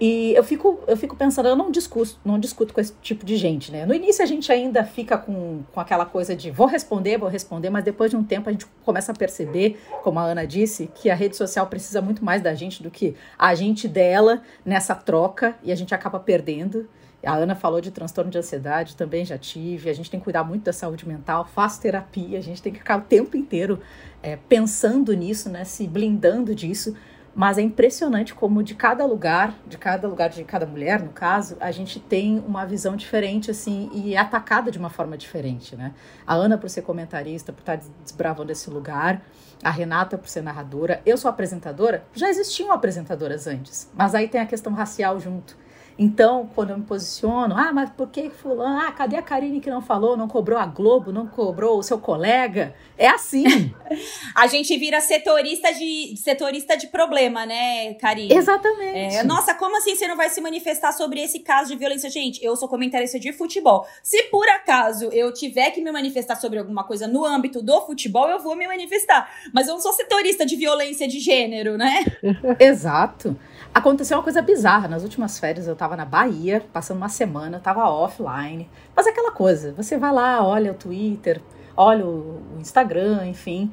E 0.00 0.32
eu 0.34 0.44
fico, 0.44 0.78
eu 0.86 0.96
fico 0.96 1.16
pensando, 1.16 1.48
eu 1.48 1.56
não 1.56 1.72
discuto, 1.72 2.20
não 2.24 2.38
discuto 2.38 2.72
com 2.72 2.80
esse 2.80 2.92
tipo 3.02 3.26
de 3.26 3.36
gente, 3.36 3.72
né? 3.72 3.84
No 3.84 3.92
início 3.92 4.22
a 4.22 4.26
gente 4.26 4.50
ainda 4.52 4.84
fica 4.84 5.18
com, 5.18 5.62
com 5.72 5.80
aquela 5.80 6.06
coisa 6.06 6.36
de 6.36 6.52
vou 6.52 6.68
responder, 6.68 7.18
vou 7.18 7.28
responder, 7.28 7.68
mas 7.68 7.82
depois 7.82 8.12
de 8.12 8.16
um 8.16 8.22
tempo 8.22 8.48
a 8.48 8.52
gente 8.52 8.64
começa 8.84 9.10
a 9.10 9.14
perceber, 9.14 9.80
como 10.04 10.20
a 10.20 10.22
Ana 10.22 10.46
disse, 10.46 10.88
que 10.94 11.10
a 11.10 11.16
rede 11.16 11.36
social 11.36 11.66
precisa 11.66 12.00
muito 12.00 12.24
mais 12.24 12.40
da 12.40 12.54
gente 12.54 12.80
do 12.80 12.92
que 12.92 13.16
a 13.36 13.56
gente 13.56 13.88
dela 13.88 14.40
nessa 14.64 14.94
troca 14.94 15.56
e 15.64 15.72
a 15.72 15.74
gente 15.74 15.92
acaba 15.92 16.20
perdendo. 16.20 16.88
A 17.24 17.34
Ana 17.34 17.54
falou 17.54 17.80
de 17.80 17.90
transtorno 17.90 18.30
de 18.30 18.38
ansiedade, 18.38 18.94
também 18.94 19.24
já 19.24 19.36
tive. 19.36 19.90
A 19.90 19.92
gente 19.92 20.10
tem 20.10 20.20
que 20.20 20.24
cuidar 20.24 20.44
muito 20.44 20.64
da 20.64 20.72
saúde 20.72 21.06
mental, 21.06 21.44
faço 21.44 21.80
terapia, 21.80 22.38
a 22.38 22.42
gente 22.42 22.62
tem 22.62 22.72
que 22.72 22.78
ficar 22.78 22.98
o 22.98 23.02
tempo 23.02 23.36
inteiro 23.36 23.80
é, 24.22 24.36
pensando 24.36 25.12
nisso, 25.12 25.50
né? 25.50 25.64
Se 25.64 25.86
blindando 25.86 26.54
disso 26.54 26.94
mas 27.38 27.56
é 27.56 27.62
impressionante 27.62 28.34
como 28.34 28.64
de 28.64 28.74
cada 28.74 29.06
lugar, 29.06 29.54
de 29.64 29.78
cada 29.78 30.08
lugar 30.08 30.28
de 30.28 30.42
cada 30.42 30.66
mulher, 30.66 31.00
no 31.00 31.10
caso, 31.10 31.56
a 31.60 31.70
gente 31.70 32.00
tem 32.00 32.42
uma 32.44 32.66
visão 32.66 32.96
diferente, 32.96 33.48
assim, 33.48 33.88
e 33.92 34.14
é 34.14 34.18
atacada 34.18 34.72
de 34.72 34.78
uma 34.78 34.90
forma 34.90 35.16
diferente, 35.16 35.76
né? 35.76 35.94
A 36.26 36.34
Ana 36.34 36.58
por 36.58 36.68
ser 36.68 36.82
comentarista, 36.82 37.52
por 37.52 37.60
estar 37.60 37.78
desbravando 38.02 38.50
esse 38.50 38.68
lugar, 38.68 39.22
a 39.62 39.70
Renata 39.70 40.18
por 40.18 40.28
ser 40.28 40.42
narradora, 40.42 41.00
eu 41.06 41.16
sou 41.16 41.28
apresentadora, 41.28 42.02
já 42.12 42.28
existiam 42.28 42.72
apresentadoras 42.72 43.46
antes, 43.46 43.88
mas 43.94 44.16
aí 44.16 44.26
tem 44.26 44.40
a 44.40 44.46
questão 44.46 44.72
racial 44.72 45.20
junto. 45.20 45.56
Então, 45.98 46.48
quando 46.54 46.70
eu 46.70 46.78
me 46.78 46.84
posiciono, 46.84 47.56
ah, 47.58 47.72
mas 47.72 47.90
por 47.90 48.08
que 48.08 48.30
fulano? 48.30 48.78
Ah, 48.80 48.92
cadê 48.92 49.16
a 49.16 49.22
Karine 49.22 49.60
que 49.60 49.68
não 49.68 49.82
falou, 49.82 50.16
não 50.16 50.28
cobrou 50.28 50.56
a 50.56 50.64
Globo, 50.64 51.10
não 51.10 51.26
cobrou 51.26 51.76
o 51.76 51.82
seu 51.82 51.98
colega? 51.98 52.72
É 52.96 53.08
assim. 53.08 53.44
a 54.32 54.46
gente 54.46 54.76
vira 54.78 55.00
setorista 55.00 55.74
de 55.74 56.14
setorista 56.16 56.76
de 56.76 56.86
problema, 56.86 57.44
né, 57.44 57.94
Karine? 57.94 58.32
Exatamente. 58.32 59.16
É, 59.16 59.24
nossa, 59.24 59.54
como 59.54 59.76
assim 59.76 59.96
você 59.96 60.06
não 60.06 60.16
vai 60.16 60.30
se 60.30 60.40
manifestar 60.40 60.92
sobre 60.92 61.20
esse 61.20 61.40
caso 61.40 61.72
de 61.72 61.76
violência? 61.76 62.08
Gente, 62.08 62.44
eu 62.44 62.54
sou 62.54 62.68
comentarista 62.68 63.18
de 63.18 63.32
futebol. 63.32 63.84
Se 64.00 64.22
por 64.24 64.48
acaso 64.48 65.06
eu 65.06 65.34
tiver 65.34 65.72
que 65.72 65.80
me 65.80 65.90
manifestar 65.90 66.36
sobre 66.36 66.60
alguma 66.60 66.84
coisa 66.84 67.08
no 67.08 67.24
âmbito 67.24 67.60
do 67.60 67.80
futebol, 67.80 68.28
eu 68.28 68.38
vou 68.38 68.54
me 68.54 68.68
manifestar. 68.68 69.28
Mas 69.52 69.66
eu 69.66 69.74
não 69.74 69.80
sou 69.80 69.92
setorista 69.92 70.46
de 70.46 70.54
violência 70.54 71.08
de 71.08 71.18
gênero, 71.18 71.76
né? 71.76 72.04
Exato. 72.60 73.36
Aconteceu 73.74 74.16
uma 74.16 74.24
coisa 74.24 74.42
bizarra. 74.42 74.88
Nas 74.88 75.02
últimas 75.02 75.38
férias 75.38 75.66
eu 75.66 75.76
tava 75.76 75.96
na 75.96 76.04
Bahia, 76.04 76.64
passando 76.72 76.96
uma 76.96 77.08
semana, 77.08 77.60
tava 77.60 77.88
offline. 77.88 78.68
Mas 78.94 79.06
é 79.06 79.10
aquela 79.10 79.30
coisa, 79.30 79.72
você 79.72 79.96
vai 79.96 80.12
lá, 80.12 80.44
olha 80.44 80.72
o 80.72 80.74
Twitter, 80.74 81.40
olha 81.76 82.04
o 82.04 82.42
Instagram, 82.58 83.26
enfim. 83.26 83.70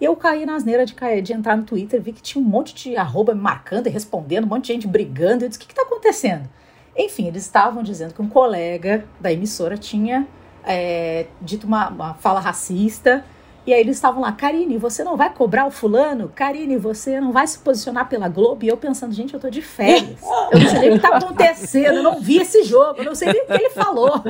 E 0.00 0.04
eu 0.04 0.16
caí 0.16 0.44
na 0.44 0.56
asneira 0.56 0.84
de, 0.84 0.94
de 1.22 1.32
entrar 1.32 1.56
no 1.56 1.62
Twitter, 1.62 2.02
vi 2.02 2.12
que 2.12 2.20
tinha 2.20 2.42
um 2.42 2.46
monte 2.46 2.74
de 2.74 2.96
arroba 2.96 3.34
me 3.34 3.40
marcando 3.40 3.86
e 3.86 3.90
respondendo, 3.90 4.44
um 4.44 4.48
monte 4.48 4.66
de 4.66 4.72
gente 4.72 4.86
brigando. 4.88 5.44
Eu 5.44 5.48
disse, 5.48 5.58
o 5.58 5.62
que, 5.62 5.68
que 5.68 5.74
tá 5.74 5.82
acontecendo? 5.82 6.48
Enfim, 6.96 7.28
eles 7.28 7.42
estavam 7.42 7.82
dizendo 7.82 8.14
que 8.14 8.22
um 8.22 8.28
colega 8.28 9.04
da 9.20 9.32
emissora 9.32 9.76
tinha 9.76 10.26
é, 10.64 11.26
dito 11.40 11.66
uma, 11.66 11.88
uma 11.88 12.14
fala 12.14 12.40
racista 12.40 13.24
e 13.66 13.72
aí 13.72 13.80
eles 13.80 13.96
estavam 13.96 14.20
lá, 14.20 14.32
Karine, 14.32 14.76
você 14.76 15.02
não 15.02 15.16
vai 15.16 15.32
cobrar 15.32 15.66
o 15.66 15.70
fulano? 15.70 16.30
Karine, 16.34 16.76
você 16.76 17.20
não 17.20 17.32
vai 17.32 17.46
se 17.46 17.58
posicionar 17.58 18.08
pela 18.08 18.28
Globo? 18.28 18.64
E 18.64 18.68
eu 18.68 18.76
pensando, 18.76 19.14
gente, 19.14 19.34
eu 19.34 19.40
tô 19.40 19.48
de 19.48 19.62
férias. 19.62 20.20
Eu 20.52 20.60
não 20.60 20.68
sei 20.68 20.78
nem 20.80 20.90
o 20.90 20.92
que 20.94 20.98
tá 21.00 21.16
acontecendo, 21.16 21.96
eu 21.96 22.02
não 22.02 22.20
vi 22.20 22.38
esse 22.38 22.62
jogo, 22.64 22.98
eu 22.98 23.04
não 23.04 23.14
sei 23.14 23.32
nem 23.32 23.42
o 23.42 23.46
que 23.46 23.52
ele 23.52 23.70
falou. 23.70 24.22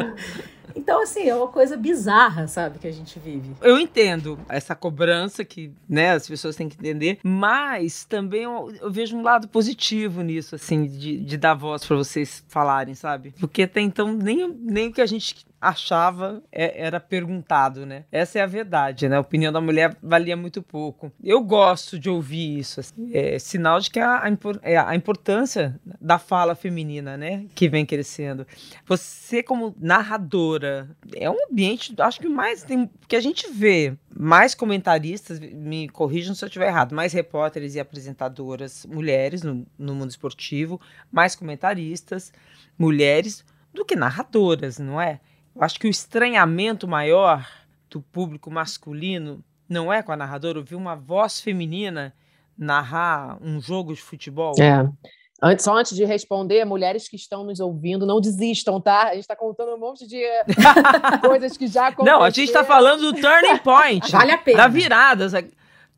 Então, 0.76 1.00
assim, 1.02 1.28
é 1.28 1.34
uma 1.34 1.48
coisa 1.48 1.76
bizarra, 1.76 2.48
sabe, 2.48 2.78
que 2.78 2.86
a 2.86 2.92
gente 2.92 3.18
vive. 3.18 3.52
Eu 3.62 3.78
entendo 3.78 4.38
essa 4.48 4.74
cobrança 4.74 5.44
que, 5.44 5.70
né, 5.88 6.10
as 6.10 6.26
pessoas 6.26 6.56
têm 6.56 6.68
que 6.68 6.76
entender, 6.76 7.18
mas 7.22 8.04
também 8.04 8.42
eu, 8.42 8.72
eu 8.80 8.90
vejo 8.90 9.16
um 9.16 9.22
lado 9.22 9.48
positivo 9.48 10.20
nisso, 10.22 10.54
assim, 10.54 10.86
de, 10.86 11.18
de 11.18 11.36
dar 11.36 11.54
voz 11.54 11.84
para 11.84 11.96
vocês 11.96 12.44
falarem, 12.48 12.94
sabe? 12.94 13.32
Porque 13.38 13.62
até 13.62 13.80
então 13.80 14.12
nem, 14.12 14.48
nem 14.48 14.88
o 14.88 14.92
que 14.92 15.00
a 15.00 15.06
gente 15.06 15.46
achava 15.68 16.42
é, 16.52 16.86
era 16.86 17.00
perguntado, 17.00 17.86
né? 17.86 18.04
Essa 18.12 18.38
é 18.38 18.42
a 18.42 18.46
verdade, 18.46 19.08
né? 19.08 19.16
A 19.16 19.20
opinião 19.20 19.52
da 19.52 19.60
mulher 19.60 19.96
valia 20.02 20.36
muito 20.36 20.62
pouco. 20.62 21.10
Eu 21.22 21.42
gosto 21.42 21.98
de 21.98 22.10
ouvir 22.10 22.58
isso, 22.58 22.80
assim, 22.80 23.10
é 23.12 23.38
sinal 23.38 23.80
de 23.80 23.90
que 23.90 23.98
a, 23.98 24.22
é 24.62 24.76
a 24.76 24.94
importância 24.94 25.80
da 26.00 26.18
fala 26.18 26.54
feminina, 26.54 27.16
né? 27.16 27.46
Que 27.54 27.68
vem 27.68 27.86
crescendo. 27.86 28.46
Você 28.86 29.42
como 29.42 29.74
narradora, 29.80 30.90
é 31.14 31.30
um 31.30 31.36
ambiente, 31.50 31.94
acho 31.98 32.20
que 32.20 32.28
mais 32.28 32.62
tem, 32.62 32.90
que 33.08 33.16
a 33.16 33.20
gente 33.20 33.50
vê 33.50 33.96
mais 34.14 34.54
comentaristas, 34.54 35.40
me 35.40 35.88
corrijam 35.88 36.34
se 36.34 36.44
eu 36.44 36.46
estiver 36.48 36.68
errado, 36.68 36.94
mais 36.94 37.12
repórteres 37.12 37.74
e 37.74 37.80
apresentadoras 37.80 38.86
mulheres 38.86 39.42
no, 39.42 39.66
no 39.78 39.94
mundo 39.94 40.10
esportivo, 40.10 40.80
mais 41.10 41.34
comentaristas 41.34 42.32
mulheres 42.78 43.44
do 43.72 43.84
que 43.84 43.96
narradoras, 43.96 44.78
não 44.78 45.00
é? 45.00 45.20
Eu 45.54 45.62
acho 45.62 45.78
que 45.78 45.86
o 45.86 45.90
estranhamento 45.90 46.88
maior 46.88 47.48
do 47.88 48.00
público 48.00 48.50
masculino 48.50 49.42
não 49.68 49.92
é 49.92 50.02
com 50.02 50.12
a 50.12 50.16
narradora, 50.16 50.58
ouvir 50.58 50.74
uma 50.74 50.96
voz 50.96 51.40
feminina 51.40 52.12
narrar 52.56 53.38
um 53.40 53.60
jogo 53.60 53.94
de 53.94 54.00
futebol. 54.00 54.54
É. 54.60 54.88
Antes, 55.42 55.64
só 55.64 55.76
antes 55.76 55.94
de 55.94 56.04
responder, 56.04 56.64
mulheres 56.64 57.08
que 57.08 57.16
estão 57.16 57.44
nos 57.44 57.60
ouvindo, 57.60 58.06
não 58.06 58.20
desistam, 58.20 58.80
tá? 58.80 59.08
A 59.08 59.14
gente 59.14 59.20
está 59.20 59.36
contando 59.36 59.74
um 59.74 59.78
monte 59.78 60.06
de 60.06 60.22
coisas 61.20 61.56
que 61.56 61.66
já 61.66 61.88
aconteceram. 61.88 62.20
Não, 62.20 62.24
a 62.24 62.30
gente 62.30 62.46
está 62.46 62.64
falando 62.64 63.12
do 63.12 63.20
turning 63.20 63.58
point. 63.58 64.10
vale 64.10 64.32
a 64.32 64.38
pena. 64.38 64.56
Da 64.58 64.68
virada. 64.68 65.28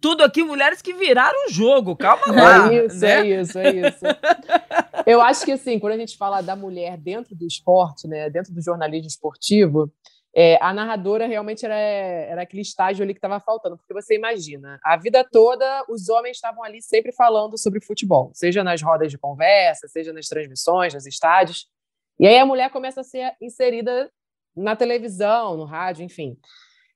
Tudo 0.00 0.22
aqui, 0.22 0.42
mulheres 0.42 0.82
que 0.82 0.92
viraram 0.92 1.46
o 1.46 1.50
jogo. 1.50 1.96
Calma 1.96 2.26
lá. 2.32 2.72
É 2.72 2.84
isso, 2.86 3.00
né? 3.00 3.10
é 3.10 3.40
isso, 3.40 3.58
é 3.58 3.70
isso. 3.70 4.04
Eu 5.06 5.20
acho 5.20 5.44
que, 5.44 5.52
assim, 5.52 5.78
quando 5.78 5.94
a 5.94 5.98
gente 5.98 6.16
fala 6.16 6.40
da 6.40 6.56
mulher 6.56 6.96
dentro 6.96 7.34
do 7.34 7.46
esporte, 7.46 8.08
né, 8.08 8.28
dentro 8.28 8.52
do 8.52 8.60
jornalismo 8.60 9.06
esportivo, 9.06 9.92
é, 10.38 10.58
a 10.60 10.74
narradora 10.74 11.26
realmente 11.26 11.64
era, 11.64 11.74
era 11.74 12.42
aquele 12.42 12.60
estágio 12.60 13.02
ali 13.02 13.14
que 13.14 13.18
estava 13.18 13.40
faltando, 13.40 13.78
porque 13.78 13.94
você 13.94 14.16
imagina, 14.16 14.78
a 14.84 14.94
vida 14.94 15.24
toda 15.24 15.82
os 15.88 16.10
homens 16.10 16.36
estavam 16.36 16.62
ali 16.62 16.82
sempre 16.82 17.10
falando 17.10 17.56
sobre 17.56 17.80
futebol, 17.80 18.30
seja 18.34 18.62
nas 18.62 18.82
rodas 18.82 19.10
de 19.10 19.16
conversa, 19.16 19.88
seja 19.88 20.12
nas 20.12 20.26
transmissões, 20.26 20.92
nos 20.92 21.06
estádios, 21.06 21.66
e 22.20 22.26
aí 22.26 22.36
a 22.38 22.44
mulher 22.44 22.68
começa 22.68 23.00
a 23.00 23.04
ser 23.04 23.34
inserida 23.40 24.10
na 24.54 24.76
televisão, 24.76 25.56
no 25.56 25.64
rádio, 25.64 26.04
enfim. 26.04 26.36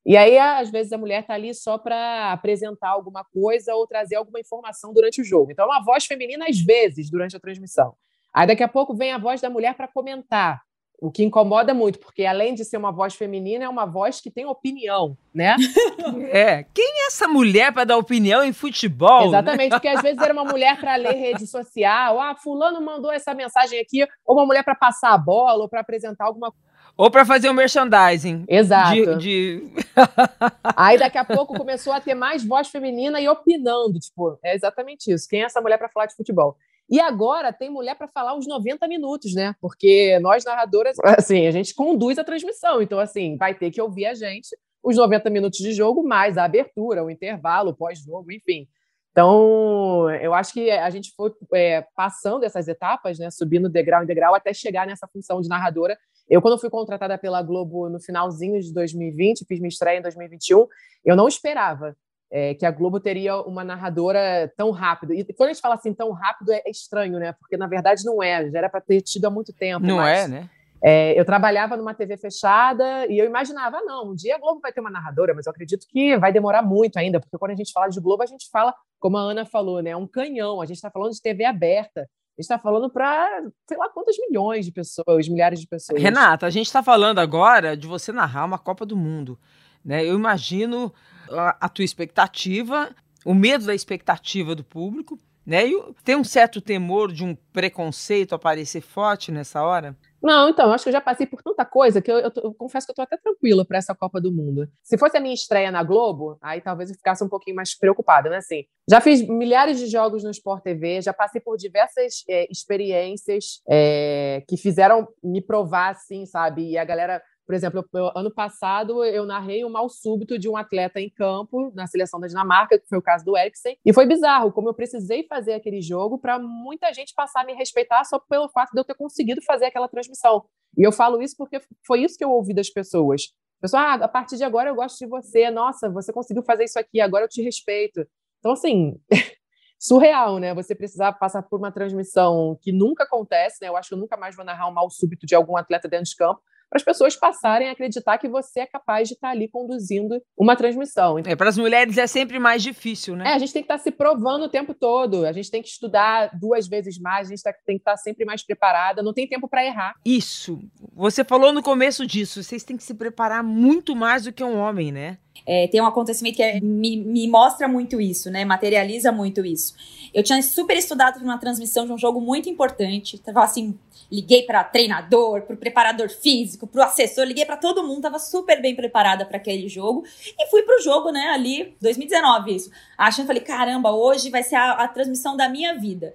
E 0.04 0.16
aí, 0.16 0.38
às 0.38 0.70
vezes, 0.70 0.92
a 0.92 0.98
mulher 0.98 1.20
está 1.20 1.34
ali 1.34 1.54
só 1.54 1.76
para 1.76 2.32
apresentar 2.32 2.88
alguma 2.88 3.24
coisa 3.24 3.74
ou 3.74 3.86
trazer 3.86 4.16
alguma 4.16 4.40
informação 4.40 4.92
durante 4.92 5.20
o 5.20 5.24
jogo. 5.24 5.52
Então, 5.52 5.64
é 5.64 5.68
uma 5.68 5.84
voz 5.84 6.06
feminina, 6.06 6.46
às 6.48 6.58
vezes, 6.58 7.10
durante 7.10 7.36
a 7.36 7.40
transmissão. 7.40 7.94
Aí, 8.32 8.46
daqui 8.46 8.62
a 8.62 8.68
pouco, 8.68 8.94
vem 8.94 9.12
a 9.12 9.18
voz 9.18 9.40
da 9.40 9.50
mulher 9.50 9.74
para 9.74 9.88
comentar, 9.88 10.62
o 11.00 11.10
que 11.10 11.24
incomoda 11.24 11.72
muito, 11.72 11.98
porque 11.98 12.26
além 12.26 12.54
de 12.54 12.64
ser 12.64 12.76
uma 12.76 12.92
voz 12.92 13.14
feminina, 13.14 13.64
é 13.64 13.68
uma 13.68 13.86
voz 13.86 14.20
que 14.20 14.30
tem 14.30 14.44
opinião, 14.44 15.16
né? 15.34 15.56
É. 16.32 16.64
Quem 16.74 17.02
é 17.02 17.06
essa 17.06 17.26
mulher 17.26 17.72
para 17.72 17.84
dar 17.84 17.96
opinião 17.96 18.44
em 18.44 18.52
futebol? 18.52 19.28
Exatamente, 19.28 19.70
né? 19.70 19.76
porque 19.76 19.88
às 19.88 20.02
vezes 20.02 20.20
era 20.20 20.32
uma 20.32 20.44
mulher 20.44 20.78
para 20.78 20.96
ler 20.96 21.14
rede 21.14 21.46
social, 21.46 22.20
ah, 22.20 22.34
fulano 22.36 22.80
mandou 22.80 23.10
essa 23.10 23.34
mensagem 23.34 23.80
aqui, 23.80 24.06
ou 24.24 24.36
uma 24.36 24.46
mulher 24.46 24.62
para 24.62 24.74
passar 24.74 25.12
a 25.12 25.18
bola, 25.18 25.62
ou 25.62 25.68
para 25.68 25.80
apresentar 25.80 26.26
alguma 26.26 26.50
coisa 26.52 26.69
ou 27.00 27.10
para 27.10 27.24
fazer 27.24 27.48
o 27.48 27.52
um 27.52 27.54
merchandising. 27.54 28.44
Exato. 28.46 29.16
De, 29.16 29.16
de... 29.16 29.68
Aí 30.76 30.98
daqui 30.98 31.16
a 31.16 31.24
pouco 31.24 31.56
começou 31.56 31.94
a 31.94 32.00
ter 32.00 32.14
mais 32.14 32.44
voz 32.44 32.68
feminina 32.68 33.18
e 33.18 33.26
opinando. 33.26 33.98
Tipo, 33.98 34.38
é 34.44 34.54
exatamente 34.54 35.10
isso. 35.10 35.26
Quem 35.26 35.40
é 35.40 35.46
essa 35.46 35.62
mulher 35.62 35.78
para 35.78 35.88
falar 35.88 36.04
de 36.04 36.14
futebol? 36.14 36.58
E 36.90 37.00
agora 37.00 37.54
tem 37.54 37.70
mulher 37.70 37.94
para 37.94 38.06
falar 38.06 38.36
uns 38.36 38.46
90 38.46 38.86
minutos, 38.86 39.34
né? 39.34 39.54
Porque 39.62 40.18
nós, 40.20 40.44
narradoras, 40.44 40.98
assim, 41.02 41.46
a 41.46 41.50
gente 41.50 41.74
conduz 41.74 42.18
a 42.18 42.24
transmissão. 42.24 42.82
Então, 42.82 42.98
assim, 42.98 43.34
vai 43.38 43.54
ter 43.54 43.70
que 43.70 43.80
ouvir 43.80 44.04
a 44.04 44.12
gente 44.12 44.54
os 44.82 44.96
90 44.96 45.30
minutos 45.30 45.58
de 45.58 45.72
jogo, 45.72 46.06
mais 46.06 46.36
a 46.36 46.44
abertura, 46.44 47.02
o 47.02 47.10
intervalo, 47.10 47.70
o 47.70 47.74
pós-jogo, 47.74 48.30
enfim. 48.30 48.68
Então, 49.10 50.08
eu 50.20 50.32
acho 50.34 50.52
que 50.52 50.70
a 50.70 50.88
gente 50.90 51.12
foi 51.16 51.32
é, 51.54 51.84
passando 51.96 52.44
essas 52.44 52.68
etapas, 52.68 53.18
né, 53.18 53.30
subindo 53.30 53.68
degrau 53.68 54.02
em 54.02 54.06
degrau, 54.06 54.34
até 54.34 54.52
chegar 54.52 54.86
nessa 54.86 55.08
função 55.08 55.40
de 55.40 55.48
narradora 55.48 55.98
eu, 56.30 56.40
quando 56.40 56.58
fui 56.58 56.70
contratada 56.70 57.18
pela 57.18 57.42
Globo 57.42 57.88
no 57.88 58.00
finalzinho 58.00 58.60
de 58.60 58.72
2020, 58.72 59.44
fiz 59.46 59.58
minha 59.58 59.68
estreia 59.68 59.98
em 59.98 60.02
2021, 60.02 60.66
eu 61.04 61.16
não 61.16 61.26
esperava 61.26 61.96
é, 62.30 62.54
que 62.54 62.64
a 62.64 62.70
Globo 62.70 63.00
teria 63.00 63.36
uma 63.40 63.64
narradora 63.64 64.50
tão 64.56 64.70
rápido. 64.70 65.12
E 65.12 65.24
quando 65.34 65.50
a 65.50 65.52
gente 65.52 65.60
fala 65.60 65.74
assim 65.74 65.92
tão 65.92 66.12
rápido, 66.12 66.52
é, 66.52 66.62
estranho, 66.68 67.18
né? 67.18 67.32
Porque 67.32 67.56
na 67.56 67.66
verdade 67.66 68.04
não 68.04 68.22
é, 68.22 68.48
já 68.48 68.58
era 68.58 68.68
para 68.68 68.80
ter 68.80 69.00
tido 69.00 69.24
há 69.24 69.30
muito 69.30 69.52
tempo. 69.52 69.84
Não 69.84 69.96
mas, 69.96 70.20
é, 70.20 70.28
né? 70.28 70.50
É, 70.82 71.18
eu 71.18 71.24
trabalhava 71.24 71.76
numa 71.76 71.92
TV 71.92 72.16
fechada 72.16 73.06
e 73.06 73.18
eu 73.18 73.26
imaginava, 73.26 73.78
ah, 73.78 73.82
não, 73.82 74.12
um 74.12 74.14
dia 74.14 74.36
a 74.36 74.38
Globo 74.38 74.60
vai 74.62 74.72
ter 74.72 74.80
uma 74.80 74.90
narradora, 74.90 75.34
mas 75.34 75.46
eu 75.46 75.50
acredito 75.50 75.86
que 75.86 76.16
vai 76.16 76.32
demorar 76.32 76.62
muito 76.62 76.96
ainda, 76.96 77.20
porque 77.20 77.36
quando 77.36 77.50
a 77.50 77.56
gente 77.56 77.72
fala 77.72 77.88
de 77.88 78.00
Globo, 78.00 78.22
a 78.22 78.26
gente 78.26 78.48
fala, 78.50 78.74
como 78.98 79.18
a 79.18 79.20
Ana 79.20 79.44
falou, 79.44 79.82
né? 79.82 79.90
É 79.90 79.96
um 79.96 80.06
canhão, 80.06 80.60
a 80.60 80.64
gente 80.64 80.76
está 80.76 80.90
falando 80.90 81.12
de 81.12 81.20
TV 81.20 81.44
aberta. 81.44 82.08
Gente 82.38 82.44
está 82.44 82.58
falando 82.58 82.88
para 82.90 83.42
sei 83.68 83.76
lá 83.76 83.88
quantas 83.90 84.16
milhões 84.18 84.64
de 84.64 84.72
pessoas, 84.72 85.28
milhares 85.28 85.60
de 85.60 85.66
pessoas. 85.66 86.00
Renata, 86.00 86.46
a 86.46 86.50
gente 86.50 86.66
está 86.66 86.82
falando 86.82 87.18
agora 87.18 87.76
de 87.76 87.86
você 87.86 88.12
narrar 88.12 88.44
uma 88.44 88.58
Copa 88.58 88.86
do 88.86 88.96
Mundo. 88.96 89.38
Né? 89.84 90.04
Eu 90.04 90.14
imagino 90.14 90.92
a, 91.30 91.66
a 91.66 91.68
tua 91.68 91.84
expectativa, 91.84 92.94
o 93.24 93.34
medo 93.34 93.66
da 93.66 93.74
expectativa 93.74 94.54
do 94.54 94.64
público, 94.64 95.18
né? 95.44 95.66
E 95.66 95.94
tem 96.04 96.16
um 96.16 96.24
certo 96.24 96.60
temor 96.60 97.12
de 97.12 97.24
um 97.24 97.34
preconceito 97.52 98.34
aparecer 98.34 98.80
forte 98.80 99.32
nessa 99.32 99.62
hora? 99.62 99.96
Não, 100.22 100.50
então, 100.50 100.72
acho 100.72 100.84
que 100.84 100.90
eu 100.90 100.92
já 100.92 101.00
passei 101.00 101.26
por 101.26 101.42
tanta 101.42 101.64
coisa 101.64 102.02
que 102.02 102.10
eu, 102.10 102.18
eu, 102.18 102.32
eu 102.36 102.54
confesso 102.54 102.86
que 102.86 102.90
eu 102.90 102.96
tô 102.96 103.02
até 103.02 103.16
tranquila 103.16 103.64
para 103.64 103.78
essa 103.78 103.94
Copa 103.94 104.20
do 104.20 104.30
Mundo. 104.30 104.68
Se 104.82 104.98
fosse 104.98 105.16
a 105.16 105.20
minha 105.20 105.34
estreia 105.34 105.70
na 105.70 105.82
Globo, 105.82 106.38
aí 106.42 106.60
talvez 106.60 106.90
eu 106.90 106.96
ficasse 106.96 107.24
um 107.24 107.28
pouquinho 107.28 107.56
mais 107.56 107.76
preocupada, 107.76 108.28
né? 108.28 108.36
Assim, 108.36 108.64
já 108.88 109.00
fiz 109.00 109.26
milhares 109.26 109.78
de 109.78 109.86
jogos 109.86 110.22
no 110.22 110.30
Sport 110.30 110.62
TV, 110.62 111.00
já 111.00 111.12
passei 111.12 111.40
por 111.40 111.56
diversas 111.56 112.22
é, 112.28 112.46
experiências 112.50 113.62
é, 113.68 114.42
que 114.46 114.56
fizeram 114.56 115.08
me 115.22 115.40
provar, 115.40 115.90
assim, 115.90 116.26
sabe? 116.26 116.70
E 116.70 116.78
a 116.78 116.84
galera 116.84 117.22
por 117.46 117.54
exemplo, 117.54 117.84
eu, 117.94 118.10
ano 118.14 118.32
passado 118.32 119.04
eu 119.04 119.26
narrei 119.26 119.64
o 119.64 119.68
um 119.68 119.70
mal 119.70 119.88
súbito 119.88 120.38
de 120.38 120.48
um 120.48 120.56
atleta 120.56 121.00
em 121.00 121.10
campo 121.10 121.72
na 121.74 121.86
seleção 121.86 122.20
da 122.20 122.26
Dinamarca, 122.26 122.78
que 122.78 122.88
foi 122.88 122.98
o 122.98 123.02
caso 123.02 123.24
do 123.24 123.36
Eriksen, 123.36 123.76
e 123.84 123.92
foi 123.92 124.06
bizarro 124.06 124.52
como 124.52 124.68
eu 124.68 124.74
precisei 124.74 125.26
fazer 125.26 125.54
aquele 125.54 125.80
jogo 125.82 126.18
para 126.18 126.38
muita 126.38 126.92
gente 126.92 127.14
passar 127.14 127.42
a 127.42 127.44
me 127.44 127.54
respeitar 127.54 128.04
só 128.04 128.18
pelo 128.18 128.48
fato 128.48 128.70
de 128.72 128.80
eu 128.80 128.84
ter 128.84 128.94
conseguido 128.94 129.42
fazer 129.42 129.66
aquela 129.66 129.88
transmissão. 129.88 130.44
E 130.76 130.86
eu 130.86 130.92
falo 130.92 131.20
isso 131.20 131.34
porque 131.36 131.60
foi 131.86 132.02
isso 132.02 132.16
que 132.16 132.24
eu 132.24 132.30
ouvi 132.30 132.54
das 132.54 132.70
pessoas. 132.70 133.22
Pessoal, 133.60 133.82
ah, 133.82 133.94
a 133.94 134.08
partir 134.08 134.36
de 134.36 134.44
agora 134.44 134.70
eu 134.70 134.74
gosto 134.74 134.98
de 134.98 135.06
você. 135.06 135.50
Nossa, 135.50 135.90
você 135.90 136.12
conseguiu 136.12 136.42
fazer 136.42 136.64
isso 136.64 136.78
aqui, 136.78 137.00
agora 137.00 137.24
eu 137.24 137.28
te 137.28 137.42
respeito. 137.42 138.06
Então, 138.38 138.52
assim, 138.52 138.98
surreal, 139.78 140.38
né? 140.38 140.54
Você 140.54 140.74
precisar 140.74 141.12
passar 141.12 141.42
por 141.42 141.58
uma 141.58 141.70
transmissão 141.70 142.58
que 142.62 142.72
nunca 142.72 143.04
acontece, 143.04 143.58
né? 143.60 143.68
Eu 143.68 143.76
acho 143.76 143.90
que 143.90 143.94
eu 143.94 143.98
nunca 143.98 144.16
mais 144.16 144.34
vou 144.34 144.44
narrar 144.44 144.68
um 144.68 144.72
mal 144.72 144.88
súbito 144.88 145.26
de 145.26 145.34
algum 145.34 145.58
atleta 145.58 145.88
dentro 145.88 146.06
de 146.06 146.16
campo, 146.16 146.40
para 146.70 146.76
as 146.76 146.84
pessoas 146.84 147.16
passarem 147.16 147.68
a 147.68 147.72
acreditar 147.72 148.16
que 148.16 148.28
você 148.28 148.60
é 148.60 148.66
capaz 148.66 149.08
de 149.08 149.14
estar 149.14 149.30
ali 149.30 149.48
conduzindo 149.48 150.22
uma 150.38 150.54
transmissão. 150.54 151.18
É, 151.18 151.34
para 151.34 151.48
as 151.48 151.58
mulheres 151.58 151.98
é 151.98 152.06
sempre 152.06 152.38
mais 152.38 152.62
difícil, 152.62 153.16
né? 153.16 153.30
É, 153.30 153.34
a 153.34 153.38
gente 153.38 153.52
tem 153.52 153.62
que 153.62 153.72
estar 153.72 153.78
se 153.78 153.90
provando 153.90 154.44
o 154.44 154.48
tempo 154.48 154.72
todo, 154.72 155.26
a 155.26 155.32
gente 155.32 155.50
tem 155.50 155.60
que 155.60 155.68
estudar 155.68 156.30
duas 156.38 156.68
vezes 156.68 156.98
mais, 156.98 157.26
a 157.26 157.30
gente 157.30 157.42
tá, 157.42 157.52
tem 157.66 157.76
que 157.76 157.82
estar 157.82 157.96
sempre 157.96 158.24
mais 158.24 158.46
preparada, 158.46 159.02
não 159.02 159.12
tem 159.12 159.28
tempo 159.28 159.48
para 159.48 159.64
errar. 159.64 159.94
Isso. 160.04 160.60
Você 160.94 161.24
falou 161.24 161.52
no 161.52 161.62
começo 161.62 162.06
disso, 162.06 162.42
vocês 162.42 162.62
têm 162.62 162.76
que 162.76 162.84
se 162.84 162.94
preparar 162.94 163.42
muito 163.42 163.96
mais 163.96 164.24
do 164.24 164.32
que 164.32 164.44
um 164.44 164.56
homem, 164.56 164.92
né? 164.92 165.18
É, 165.46 165.68
tem 165.68 165.80
um 165.80 165.86
acontecimento 165.86 166.36
que 166.36 166.42
é, 166.42 166.60
me, 166.60 166.96
me 166.96 167.28
mostra 167.28 167.66
muito 167.66 168.00
isso, 168.00 168.30
né? 168.30 168.44
Materializa 168.44 169.10
muito 169.12 169.44
isso. 169.44 169.74
Eu 170.12 170.22
tinha 170.22 170.42
super 170.42 170.76
estudado 170.76 171.22
uma 171.22 171.38
transmissão 171.38 171.86
de 171.86 171.92
um 171.92 171.98
jogo 171.98 172.20
muito 172.20 172.48
importante. 172.48 173.18
Tava 173.18 173.44
assim, 173.44 173.78
liguei 174.10 174.42
para 174.42 174.64
treinador, 174.64 175.42
para 175.42 175.54
o 175.54 175.58
preparador 175.58 176.08
físico, 176.08 176.66
para 176.66 176.80
o 176.80 176.84
assessor, 176.84 177.24
liguei 177.24 177.44
para 177.44 177.56
todo 177.56 177.86
mundo, 177.86 178.02
tava 178.02 178.18
super 178.18 178.60
bem 178.60 178.74
preparada 178.74 179.24
para 179.24 179.36
aquele 179.36 179.68
jogo 179.68 180.04
e 180.38 180.46
fui 180.48 180.62
pro 180.62 180.82
jogo, 180.82 181.10
né? 181.10 181.28
Ali, 181.28 181.76
2019 181.80 182.54
isso. 182.54 182.70
Achando, 182.98 183.26
falei, 183.26 183.42
caramba, 183.42 183.92
hoje 183.92 184.30
vai 184.30 184.42
ser 184.42 184.56
a, 184.56 184.72
a 184.72 184.88
transmissão 184.88 185.36
da 185.36 185.48
minha 185.48 185.78
vida. 185.78 186.14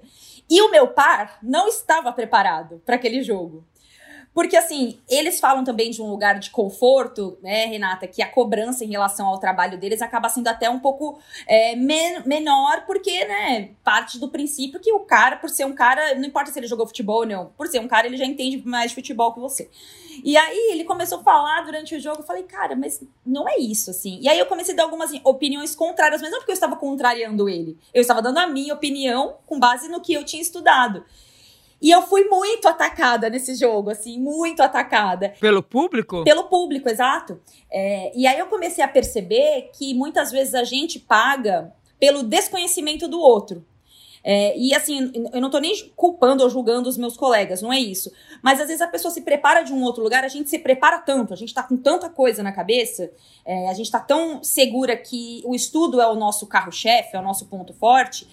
E 0.49 0.61
o 0.61 0.69
meu 0.69 0.89
par 0.89 1.39
não 1.41 1.67
estava 1.67 2.11
preparado 2.11 2.81
para 2.85 2.95
aquele 2.95 3.23
jogo. 3.23 3.65
Porque, 4.35 4.57
assim, 4.57 4.99
eles 5.07 5.39
falam 5.39 5.63
também 5.63 5.89
de 5.89 6.01
um 6.01 6.09
lugar 6.09 6.37
de 6.39 6.49
conforto, 6.49 7.37
né, 7.41 7.67
Renata, 7.67 8.05
que 8.05 8.21
a 8.21 8.29
cobrança 8.29 8.83
em 8.83 8.89
relação 8.89 9.27
ao 9.27 9.39
trabalho 9.39 9.77
deles 9.77 10.01
acaba 10.01 10.27
sendo 10.27 10.49
até 10.49 10.69
um 10.69 10.77
pouco 10.77 11.17
é, 11.47 11.73
men 11.73 12.21
menor, 12.25 12.85
porque, 12.85 13.23
né, 13.23 13.69
parte 13.81 14.19
do 14.19 14.27
princípio 14.27 14.81
que 14.81 14.91
o 14.91 14.99
cara, 14.99 15.37
por 15.37 15.49
ser 15.49 15.65
um 15.65 15.73
cara, 15.73 16.15
não 16.15 16.25
importa 16.25 16.51
se 16.51 16.59
ele 16.59 16.67
jogou 16.67 16.85
futebol 16.85 17.19
ou 17.19 17.25
não, 17.25 17.45
por 17.57 17.67
ser 17.67 17.79
um 17.79 17.87
cara, 17.87 18.07
ele 18.07 18.17
já 18.17 18.25
entende 18.25 18.61
mais 18.67 18.89
de 18.89 18.95
futebol 18.95 19.33
que 19.33 19.39
você. 19.39 19.69
E 20.21 20.35
aí 20.35 20.71
ele 20.73 20.83
começou 20.83 21.19
a 21.19 21.23
falar 21.23 21.61
durante 21.61 21.95
o 21.95 21.99
jogo, 22.01 22.19
eu 22.19 22.25
falei, 22.25 22.43
cara, 22.43 22.75
mas 22.75 23.01
não 23.25 23.47
é 23.47 23.57
isso, 23.57 23.89
assim. 23.89 24.19
E 24.21 24.27
aí 24.27 24.37
eu 24.37 24.47
comecei 24.47 24.73
a 24.73 24.77
dar 24.77 24.83
algumas 24.83 25.11
assim, 25.11 25.21
opiniões 25.23 25.73
contrárias, 25.73 26.21
mas 26.21 26.31
não 26.31 26.39
porque 26.39 26.51
eu 26.51 26.55
estava 26.55 26.75
contrariando 26.75 27.47
ele. 27.47 27.77
Eu 27.93 28.01
estava 28.01 28.21
dando 28.21 28.39
a 28.39 28.47
minha 28.47 28.73
opinião 28.73 29.37
com 29.45 29.57
base 29.57 29.87
no 29.87 30.01
que 30.01 30.13
eu 30.13 30.25
tinha 30.25 30.41
estudado. 30.41 31.05
E 31.85 31.91
eu 31.91 32.01
fui 32.01 32.23
muito 32.23 32.67
atacada 32.67 33.29
nesse 33.29 33.53
jogo, 33.53 33.91
assim, 33.91 34.19
muito 34.19 34.63
atacada. 34.63 35.35
Pelo 35.39 35.61
público? 35.61 36.23
Pelo 36.23 36.45
público, 36.45 36.89
exato. 36.89 37.39
É, 37.71 38.11
e 38.15 38.25
aí 38.25 38.39
eu 38.39 38.47
comecei 38.47 38.83
a 38.83 38.87
perceber 38.87 39.69
que 39.71 39.93
muitas 39.93 40.31
vezes 40.31 40.55
a 40.55 40.63
gente 40.63 40.97
paga 40.99 41.71
pelo 41.99 42.23
desconhecimento 42.23 43.07
do 43.07 43.19
outro. 43.19 43.63
É, 44.23 44.57
e 44.57 44.73
assim, 44.73 45.11
eu 45.31 45.39
não 45.39 45.51
tô 45.51 45.59
nem 45.59 45.75
culpando 45.95 46.41
ou 46.41 46.49
julgando 46.49 46.89
os 46.89 46.97
meus 46.97 47.15
colegas, 47.15 47.61
não 47.61 47.71
é 47.71 47.79
isso. 47.79 48.11
Mas 48.41 48.59
às 48.59 48.65
vezes 48.65 48.81
a 48.81 48.87
pessoa 48.87 49.13
se 49.13 49.21
prepara 49.21 49.61
de 49.61 49.71
um 49.71 49.83
outro 49.83 50.01
lugar, 50.01 50.23
a 50.23 50.27
gente 50.27 50.49
se 50.49 50.57
prepara 50.57 50.97
tanto, 50.97 51.33
a 51.35 51.37
gente 51.37 51.53
tá 51.53 51.61
com 51.61 51.77
tanta 51.77 52.09
coisa 52.09 52.41
na 52.41 52.51
cabeça, 52.51 53.11
é, 53.45 53.69
a 53.69 53.73
gente 53.75 53.91
tá 53.91 53.99
tão 53.99 54.43
segura 54.43 54.97
que 54.97 55.43
o 55.45 55.53
estudo 55.53 56.01
é 56.01 56.07
o 56.07 56.15
nosso 56.15 56.47
carro-chefe, 56.47 57.15
é 57.15 57.19
o 57.19 57.21
nosso 57.21 57.45
ponto 57.45 57.75
forte, 57.75 58.27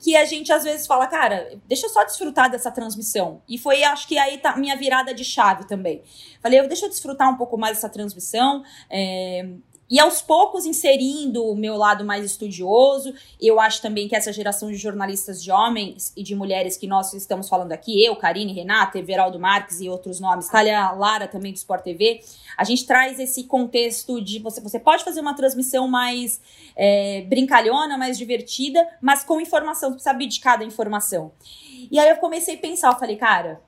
que 0.00 0.16
a 0.16 0.24
gente 0.24 0.50
às 0.50 0.64
vezes 0.64 0.86
fala, 0.86 1.06
cara, 1.06 1.58
deixa 1.68 1.86
eu 1.86 1.90
só 1.90 2.02
desfrutar 2.04 2.50
dessa 2.50 2.70
transmissão. 2.70 3.42
E 3.46 3.58
foi, 3.58 3.84
acho 3.84 4.08
que 4.08 4.18
aí 4.18 4.38
tá 4.38 4.56
minha 4.56 4.74
virada 4.74 5.12
de 5.12 5.24
chave 5.24 5.66
também. 5.66 6.02
Falei, 6.42 6.66
deixa 6.66 6.86
eu 6.86 6.88
desfrutar 6.88 7.30
um 7.30 7.36
pouco 7.36 7.58
mais 7.58 7.76
dessa 7.76 7.88
transmissão. 7.88 8.64
É, 8.88 9.46
e 9.90 9.98
aos 9.98 10.22
poucos 10.22 10.64
inserindo 10.64 11.44
o 11.44 11.56
meu 11.56 11.76
lado 11.76 12.04
mais 12.04 12.24
estudioso. 12.24 13.12
Eu 13.40 13.58
acho 13.58 13.82
também 13.82 14.08
que 14.08 14.14
essa 14.14 14.32
geração 14.32 14.70
de 14.70 14.76
jornalistas 14.76 15.42
de 15.42 15.50
homens 15.50 16.12
e 16.16 16.22
de 16.22 16.36
mulheres 16.36 16.76
que 16.76 16.86
nós 16.86 17.12
estamos 17.12 17.48
falando 17.48 17.72
aqui, 17.72 18.04
eu, 18.04 18.14
Karine, 18.14 18.52
Renata, 18.52 18.98
Everaldo 18.98 19.40
Marques 19.40 19.80
e 19.80 19.88
outros 19.88 20.20
nomes, 20.20 20.48
Talia 20.48 20.92
Lara 20.92 21.26
também 21.26 21.52
do 21.52 21.56
Sport 21.56 21.82
TV, 21.82 22.20
a 22.56 22.62
gente 22.62 22.86
traz 22.86 23.18
esse 23.18 23.44
contexto 23.44 24.20
de 24.20 24.38
você, 24.38 24.60
você 24.60 24.78
pode 24.78 25.02
fazer 25.02 25.20
uma 25.20 25.34
transmissão 25.34 25.88
mais 25.88 26.40
é, 26.76 27.22
brincalhona, 27.22 27.98
mais 27.98 28.16
divertida, 28.16 28.86
mas 29.00 29.24
com 29.24 29.40
informação, 29.40 29.92
você 29.92 30.04
sabe 30.04 30.26
de 30.26 30.38
cada 30.38 30.64
informação. 30.64 31.32
E 31.90 31.98
aí 31.98 32.08
eu 32.08 32.16
comecei 32.16 32.54
a 32.54 32.58
pensar, 32.58 32.92
eu 32.92 32.98
falei, 32.98 33.16
cara, 33.16 33.60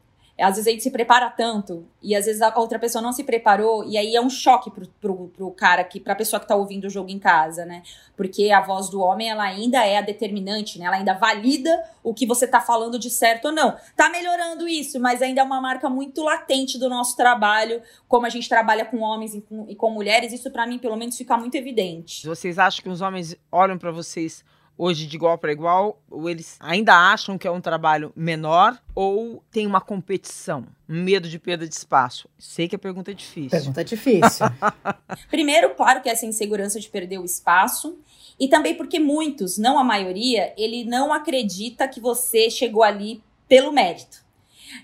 às 0.43 0.57
vezes 0.57 0.67
a 0.67 0.71
gente 0.71 0.83
se 0.83 0.91
prepara 0.91 1.31
tanto 1.31 1.87
e 2.03 2.15
às 2.17 2.27
vezes 2.27 2.43
a 2.43 2.53
outra 2.59 2.79
pessoa 2.79 3.01
não 3.01 3.13
se 3.13 3.23
preparou 3.23 3.85
e 3.85 3.97
aí 3.97 4.17
é 4.17 4.21
um 4.21 4.29
choque 4.29 4.71
pro, 4.71 4.87
pro, 5.01 5.29
pro 5.29 5.51
cara, 5.53 5.85
que, 5.85 6.01
pra 6.01 6.15
pessoa 6.15 6.41
que 6.41 6.49
tá 6.49 6.57
ouvindo 6.57 6.87
o 6.87 6.91
jogo 6.91 7.11
em 7.11 7.19
casa, 7.19 7.65
né? 7.65 7.83
Porque 8.17 8.51
a 8.51 8.61
voz 8.61 8.89
do 8.89 9.01
homem, 9.01 9.31
ela 9.31 9.45
ainda 9.45 9.85
é 9.85 9.99
a 9.99 10.01
determinante, 10.01 10.79
né? 10.79 10.87
Ela 10.87 10.97
ainda 10.97 11.15
valida 11.15 11.71
o 12.03 12.13
que 12.13 12.27
você 12.27 12.47
tá 12.47 12.61
falando 12.61 12.99
de 12.99 13.09
certo 13.09 13.47
ou 13.47 13.53
não. 13.53 13.77
Tá 13.97 14.11
melhorando 14.11 14.69
isso, 14.69 14.99
mas 14.99 15.23
ainda 15.23 15.41
é 15.41 15.45
uma 15.45 15.61
marca 15.61 15.89
muito 15.89 16.23
latente 16.23 16.79
do 16.79 16.89
nosso 16.89 17.17
trabalho, 17.17 17.81
como 18.09 18.27
a 18.27 18.31
gente 18.31 18.49
trabalha 18.49 18.85
com 18.85 18.99
homens 18.99 19.35
e 19.35 19.41
com, 19.41 19.67
e 19.69 19.77
com 19.77 19.91
mulheres, 19.91 20.33
isso 20.33 20.51
para 20.51 20.67
mim, 20.67 20.79
pelo 20.79 20.97
menos, 20.97 21.17
fica 21.17 21.37
muito 21.37 21.55
evidente. 21.55 22.27
Vocês 22.27 22.59
acham 22.59 22.83
que 22.83 22.89
os 22.89 23.01
homens 23.01 23.37
olham 23.51 23.79
para 23.79 23.93
vocês 23.93 24.45
hoje 24.77 25.07
de 25.07 25.17
igual 25.17 25.39
para 25.39 25.53
igual, 25.53 26.01
ou 26.11 26.29
eles 26.29 26.57
ainda 26.61 26.95
acham 26.95 27.39
que 27.39 27.47
é 27.47 27.51
um 27.51 27.61
trabalho 27.61 28.13
menor, 28.17 28.77
ou 28.95 29.43
tem 29.51 29.67
uma 29.67 29.81
competição, 29.81 30.67
medo 30.89 31.29
de 31.29 31.39
perda 31.39 31.67
de 31.67 31.75
espaço? 31.75 32.29
Sei 32.39 32.69
que 32.69 32.77
a 32.77 32.79
pergunta 32.79 33.11
é 33.11 33.15
difícil. 33.15 33.51
Pergunta 33.51 33.85
difícil. 33.85 34.47
Primeiro, 35.31 35.75
claro 35.75 36.01
que 36.01 36.09
essa 36.09 36.27
insegurança 36.27 36.81
de 36.81 36.89
perder 36.89 37.19
o 37.19 37.25
espaço, 37.25 37.99
e 38.39 38.49
também 38.49 38.75
porque 38.75 38.99
muitos, 38.99 39.59
não 39.59 39.79
a 39.79 39.85
maioria, 39.85 40.53
ele 40.57 40.85
não 40.85 41.13
acredita 41.13 41.87
que 41.87 42.01
você 42.01 42.51
chegou 42.51 42.83
ali 42.83 43.23
pelo 43.49 43.73
mérito. 43.73 44.22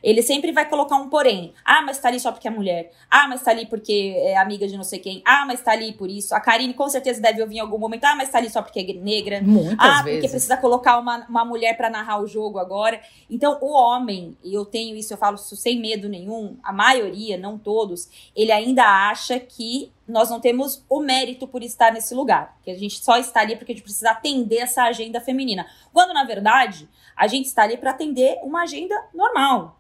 Ele 0.02 0.22
sempre 0.22 0.52
vai 0.52 0.68
colocar 0.68 0.96
um 0.96 1.08
porém. 1.08 1.52
Ah, 1.64 1.82
mas 1.82 1.98
tá 1.98 2.08
ali 2.08 2.20
só 2.20 2.32
porque 2.32 2.48
é 2.48 2.50
mulher. 2.50 2.92
Ah, 3.10 3.26
mas 3.28 3.42
tá 3.42 3.50
ali 3.50 3.66
porque 3.66 4.14
é 4.18 4.36
amiga 4.36 4.66
de 4.66 4.76
não 4.76 4.84
sei 4.84 4.98
quem. 4.98 5.22
Ah, 5.24 5.44
mas 5.46 5.60
tá 5.60 5.72
ali 5.72 5.92
por 5.92 6.10
isso. 6.10 6.34
A 6.34 6.40
Karine 6.40 6.74
com 6.74 6.88
certeza 6.88 7.20
deve 7.20 7.42
ouvir 7.42 7.56
em 7.56 7.60
algum 7.60 7.78
momento. 7.78 8.04
Ah, 8.04 8.14
mas 8.16 8.30
tá 8.30 8.38
ali 8.38 8.50
só 8.50 8.62
porque 8.62 8.80
é 8.80 8.92
negra. 8.94 9.40
Muitas 9.42 9.76
ah, 9.78 10.02
vezes. 10.02 10.20
porque 10.20 10.28
precisa 10.28 10.56
colocar 10.56 10.98
uma, 10.98 11.26
uma 11.28 11.44
mulher 11.44 11.76
para 11.76 11.90
narrar 11.90 12.20
o 12.20 12.26
jogo 12.26 12.58
agora. 12.58 13.00
Então, 13.30 13.58
o 13.60 13.72
homem, 13.72 14.36
e 14.42 14.54
eu 14.54 14.64
tenho 14.64 14.96
isso, 14.96 15.12
eu 15.12 15.18
falo 15.18 15.36
isso 15.36 15.56
sem 15.56 15.80
medo 15.80 16.08
nenhum, 16.08 16.56
a 16.62 16.72
maioria, 16.72 17.36
não 17.36 17.58
todos, 17.58 18.08
ele 18.34 18.52
ainda 18.52 18.84
acha 18.84 19.38
que 19.38 19.92
nós 20.08 20.30
não 20.30 20.40
temos 20.40 20.82
o 20.88 21.00
mérito 21.00 21.46
por 21.46 21.62
estar 21.62 21.92
nesse 21.92 22.14
lugar. 22.14 22.56
Que 22.62 22.70
a 22.70 22.78
gente 22.78 23.04
só 23.04 23.18
está 23.18 23.40
ali 23.40 23.56
porque 23.56 23.72
a 23.72 23.74
gente 23.74 23.84
precisa 23.84 24.10
atender 24.10 24.58
essa 24.58 24.84
agenda 24.84 25.20
feminina. 25.20 25.66
Quando, 25.92 26.14
na 26.14 26.24
verdade, 26.24 26.88
a 27.18 27.26
gente 27.26 27.46
está 27.46 27.64
ali 27.64 27.76
para 27.76 27.90
atender 27.90 28.38
uma 28.44 28.62
agenda 28.62 28.94
normal 29.12 29.78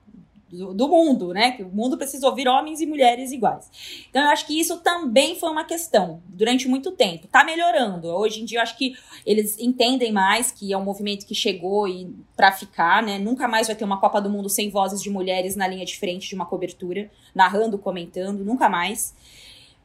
do, 0.50 0.74
do, 0.74 0.88
mundo, 0.88 1.32
né? 1.32 1.52
Que 1.52 1.62
o 1.62 1.68
mundo 1.68 1.96
precisa 1.96 2.26
ouvir 2.26 2.48
homens 2.48 2.80
e 2.80 2.86
mulheres 2.86 3.30
iguais. 3.30 3.70
Então 4.08 4.22
eu 4.22 4.28
acho 4.28 4.46
que 4.46 4.58
isso 4.58 4.78
também 4.78 5.38
foi 5.38 5.50
uma 5.50 5.64
questão 5.64 6.22
durante 6.26 6.66
muito 6.66 6.92
tempo. 6.92 7.28
Tá 7.28 7.44
melhorando. 7.44 8.08
Hoje 8.08 8.42
em 8.42 8.44
dia 8.44 8.58
eu 8.58 8.62
acho 8.62 8.76
que 8.76 8.94
eles 9.24 9.58
entendem 9.58 10.10
mais 10.10 10.50
que 10.50 10.72
é 10.72 10.76
um 10.76 10.84
movimento 10.84 11.26
que 11.26 11.34
chegou 11.34 11.86
e 11.86 12.12
para 12.34 12.50
ficar, 12.50 13.02
né? 13.02 13.18
Nunca 13.18 13.46
mais 13.46 13.66
vai 13.66 13.76
ter 13.76 13.84
uma 13.84 14.00
Copa 14.00 14.20
do 14.20 14.30
Mundo 14.30 14.48
sem 14.48 14.70
vozes 14.70 15.02
de 15.02 15.10
mulheres 15.10 15.54
na 15.54 15.68
linha 15.68 15.84
de 15.84 15.98
frente 15.98 16.28
de 16.28 16.34
uma 16.34 16.46
cobertura, 16.46 17.10
narrando, 17.34 17.78
comentando, 17.78 18.44
nunca 18.44 18.68
mais 18.68 19.14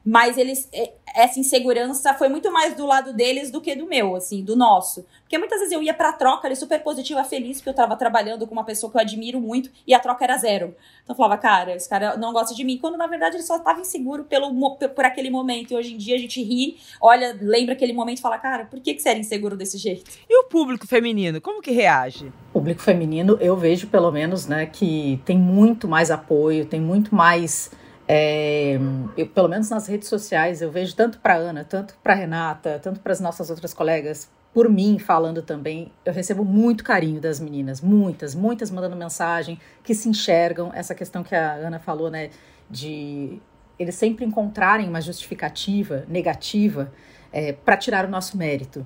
mas 0.05 0.37
eles 0.37 0.67
é, 0.73 0.93
essa 1.15 1.39
insegurança 1.39 2.13
foi 2.13 2.27
muito 2.27 2.51
mais 2.51 2.75
do 2.75 2.85
lado 2.85 3.13
deles 3.13 3.51
do 3.51 3.61
que 3.61 3.75
do 3.75 3.87
meu, 3.87 4.15
assim, 4.15 4.43
do 4.43 4.55
nosso. 4.55 5.05
Porque 5.21 5.37
muitas 5.37 5.59
vezes 5.59 5.73
eu 5.73 5.81
ia 5.81 5.93
pra 5.93 6.11
troca 6.11 6.47
ali 6.47 6.55
super 6.55 6.81
positiva, 6.81 7.23
feliz, 7.23 7.57
porque 7.57 7.69
eu 7.69 7.73
tava 7.73 7.95
trabalhando 7.95 8.45
com 8.45 8.53
uma 8.53 8.63
pessoa 8.63 8.91
que 8.91 8.97
eu 8.97 9.01
admiro 9.01 9.39
muito 9.39 9.69
e 9.87 9.93
a 9.93 9.99
troca 9.99 10.23
era 10.23 10.37
zero. 10.37 10.75
Então 11.03 11.13
eu 11.13 11.15
falava, 11.15 11.37
cara, 11.37 11.75
esse 11.75 11.87
cara 11.87 12.17
não 12.17 12.33
gosta 12.33 12.53
de 12.53 12.63
mim, 12.63 12.77
quando 12.77 12.97
na 12.97 13.07
verdade 13.07 13.35
ele 13.35 13.43
só 13.43 13.59
tava 13.59 13.79
inseguro 13.79 14.23
pelo, 14.23 14.51
por 14.95 15.05
aquele 15.05 15.29
momento. 15.29 15.71
E 15.71 15.75
hoje 15.75 15.93
em 15.93 15.97
dia 15.97 16.15
a 16.15 16.19
gente 16.19 16.41
ri, 16.41 16.77
olha, 17.01 17.37
lembra 17.39 17.73
aquele 17.73 17.93
momento 17.93 18.17
e 18.17 18.21
fala, 18.21 18.37
cara, 18.37 18.65
por 18.65 18.79
que, 18.79 18.93
que 18.93 19.01
você 19.01 19.09
era 19.09 19.19
inseguro 19.19 19.55
desse 19.55 19.77
jeito? 19.77 20.11
E 20.29 20.39
o 20.39 20.43
público 20.45 20.87
feminino, 20.87 21.39
como 21.39 21.61
que 21.61 21.71
reage? 21.71 22.31
O 22.49 22.59
público 22.59 22.81
feminino, 22.81 23.37
eu 23.39 23.55
vejo 23.55 23.87
pelo 23.87 24.11
menos, 24.11 24.47
né, 24.47 24.65
que 24.65 25.21
tem 25.25 25.37
muito 25.37 25.87
mais 25.87 26.11
apoio, 26.11 26.65
tem 26.65 26.81
muito 26.81 27.15
mais 27.15 27.71
é, 28.15 28.78
eu, 29.17 29.26
pelo 29.26 29.47
menos 29.47 29.71
nas 29.71 29.88
redes 29.88 30.08
sociais, 30.08 30.62
eu 30.62 30.69
vejo 30.69 30.95
tanto 30.95 31.17
para 31.17 31.34
Ana, 31.34 31.63
tanto 31.63 31.95
para 32.04 32.13
Renata, 32.13 32.80
tanto 32.80 32.99
para 32.99 33.12
as 33.12 33.19
nossas 33.19 33.49
outras 33.49 33.73
colegas, 33.73 34.30
por 34.54 34.69
mim 34.69 34.99
falando 34.99 35.41
também, 35.41 35.91
eu 36.06 36.13
recebo 36.13 36.45
muito 36.45 36.84
carinho 36.84 37.19
das 37.19 37.39
meninas, 37.39 37.82
muitas, 37.82 38.36
muitas 38.36 38.69
mandando 38.69 38.95
mensagem 38.95 39.60
que 39.84 39.95
se 39.95 40.08
enxergam 40.08 40.71
essa 40.76 40.93
questão 40.93 41.23
que 41.23 41.34
a 41.34 41.54
Ana 41.54 41.80
falou, 41.80 42.12
né, 42.12 42.30
de 42.69 43.41
eles 43.80 43.95
sempre 43.95 44.23
encontrarem 44.23 44.88
uma 44.88 45.02
justificativa 45.02 46.06
negativa 46.08 46.93
é, 47.32 47.52
para 47.52 47.76
tirar 47.78 48.06
o 48.06 48.10
nosso 48.10 48.38
mérito. 48.38 48.86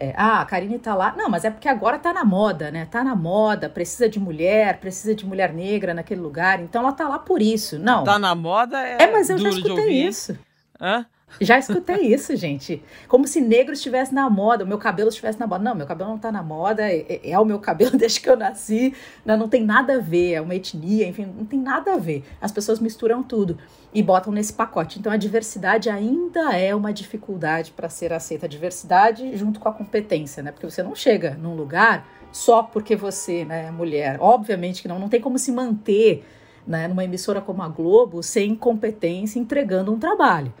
É, 0.00 0.14
ah, 0.16 0.40
a 0.40 0.44
Karine 0.46 0.78
tá 0.78 0.94
lá. 0.94 1.14
Não, 1.14 1.28
mas 1.28 1.44
é 1.44 1.50
porque 1.50 1.68
agora 1.68 1.98
tá 1.98 2.10
na 2.10 2.24
moda, 2.24 2.70
né? 2.70 2.88
Tá 2.90 3.04
na 3.04 3.14
moda, 3.14 3.68
precisa 3.68 4.08
de 4.08 4.18
mulher, 4.18 4.80
precisa 4.80 5.14
de 5.14 5.26
mulher 5.26 5.52
negra 5.52 5.92
naquele 5.92 6.22
lugar, 6.22 6.58
então 6.58 6.80
ela 6.80 6.92
tá 6.92 7.06
lá 7.06 7.18
por 7.18 7.42
isso. 7.42 7.78
Não. 7.78 8.02
Tá 8.02 8.18
na 8.18 8.34
moda 8.34 8.80
é. 8.82 9.02
É, 9.02 9.12
mas 9.12 9.28
eu 9.28 9.36
já 9.36 9.50
escutei 9.50 10.06
isso. 10.06 10.38
Hã? 10.80 11.04
Já 11.40 11.58
escutei 11.58 12.12
isso, 12.12 12.34
gente. 12.36 12.82
Como 13.06 13.26
se 13.26 13.40
negro 13.40 13.72
estivesse 13.72 14.14
na 14.14 14.28
moda, 14.28 14.64
o 14.64 14.66
meu 14.66 14.78
cabelo 14.78 15.08
estivesse 15.08 15.38
na 15.38 15.46
moda. 15.46 15.62
Não, 15.62 15.74
meu 15.74 15.86
cabelo 15.86 16.10
não 16.10 16.18
tá 16.18 16.32
na 16.32 16.42
moda, 16.42 16.82
é, 16.82 17.04
é, 17.08 17.30
é 17.30 17.38
o 17.38 17.44
meu 17.44 17.58
cabelo 17.58 17.92
desde 17.98 18.20
que 18.20 18.28
eu 18.28 18.36
nasci. 18.36 18.94
Não, 19.24 19.36
não 19.36 19.48
tem 19.48 19.64
nada 19.64 19.96
a 19.96 19.98
ver, 19.98 20.32
é 20.34 20.40
uma 20.40 20.54
etnia, 20.54 21.06
enfim, 21.06 21.26
não 21.26 21.44
tem 21.44 21.58
nada 21.58 21.94
a 21.94 21.96
ver. 21.96 22.24
As 22.40 22.50
pessoas 22.50 22.80
misturam 22.80 23.22
tudo 23.22 23.58
e 23.92 24.02
botam 24.02 24.32
nesse 24.32 24.52
pacote. 24.52 24.98
Então 24.98 25.12
a 25.12 25.16
diversidade 25.16 25.88
ainda 25.88 26.56
é 26.56 26.74
uma 26.74 26.92
dificuldade 26.92 27.72
para 27.72 27.88
ser 27.88 28.12
aceita. 28.12 28.46
A 28.46 28.48
diversidade 28.48 29.36
junto 29.36 29.60
com 29.60 29.68
a 29.68 29.72
competência, 29.72 30.42
né? 30.42 30.52
Porque 30.52 30.68
você 30.68 30.82
não 30.82 30.94
chega 30.94 31.34
num 31.34 31.54
lugar 31.54 32.06
só 32.32 32.62
porque 32.62 32.94
você 32.94 33.44
né, 33.44 33.66
é 33.66 33.70
mulher. 33.70 34.18
Obviamente 34.20 34.82
que 34.82 34.88
não, 34.88 34.98
não 34.98 35.08
tem 35.08 35.20
como 35.20 35.38
se 35.38 35.50
manter 35.50 36.24
né, 36.66 36.86
numa 36.86 37.04
emissora 37.04 37.40
como 37.40 37.62
a 37.62 37.68
Globo 37.68 38.22
sem 38.22 38.54
competência 38.54 39.38
entregando 39.38 39.92
um 39.92 39.98
trabalho. 39.98 40.52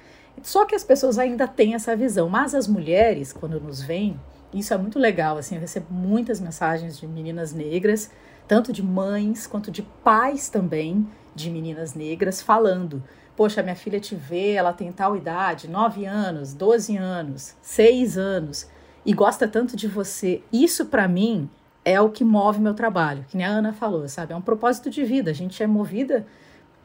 Só 0.42 0.64
que 0.64 0.74
as 0.74 0.84
pessoas 0.84 1.18
ainda 1.18 1.46
têm 1.46 1.74
essa 1.74 1.94
visão, 1.94 2.28
mas 2.28 2.54
as 2.54 2.66
mulheres, 2.66 3.32
quando 3.32 3.60
nos 3.60 3.82
veem, 3.82 4.18
isso 4.52 4.74
é 4.74 4.78
muito 4.78 4.98
legal, 4.98 5.38
assim, 5.38 5.54
eu 5.54 5.60
recebo 5.60 5.92
muitas 5.92 6.40
mensagens 6.40 6.98
de 6.98 7.06
meninas 7.06 7.52
negras, 7.52 8.10
tanto 8.48 8.72
de 8.72 8.82
mães 8.82 9.46
quanto 9.46 9.70
de 9.70 9.82
pais 9.82 10.48
também 10.48 11.06
de 11.34 11.50
meninas 11.50 11.94
negras 11.94 12.42
falando: 12.42 13.02
"Poxa, 13.36 13.62
minha 13.62 13.76
filha 13.76 14.00
te 14.00 14.14
vê, 14.14 14.52
ela 14.52 14.72
tem 14.72 14.90
tal 14.90 15.16
idade, 15.16 15.68
9 15.68 16.04
anos, 16.04 16.52
12 16.52 16.96
anos, 16.96 17.54
6 17.62 18.18
anos 18.18 18.68
e 19.06 19.12
gosta 19.12 19.46
tanto 19.46 19.76
de 19.76 19.86
você". 19.86 20.42
Isso 20.52 20.86
para 20.86 21.06
mim 21.06 21.48
é 21.84 22.00
o 22.00 22.10
que 22.10 22.24
move 22.24 22.60
meu 22.60 22.74
trabalho, 22.74 23.24
que 23.28 23.36
nem 23.36 23.46
a 23.46 23.50
Ana 23.50 23.72
falou, 23.72 24.08
sabe? 24.08 24.32
É 24.32 24.36
um 24.36 24.42
propósito 24.42 24.90
de 24.90 25.04
vida. 25.04 25.30
A 25.30 25.34
gente 25.34 25.62
é 25.62 25.66
movida 25.66 26.26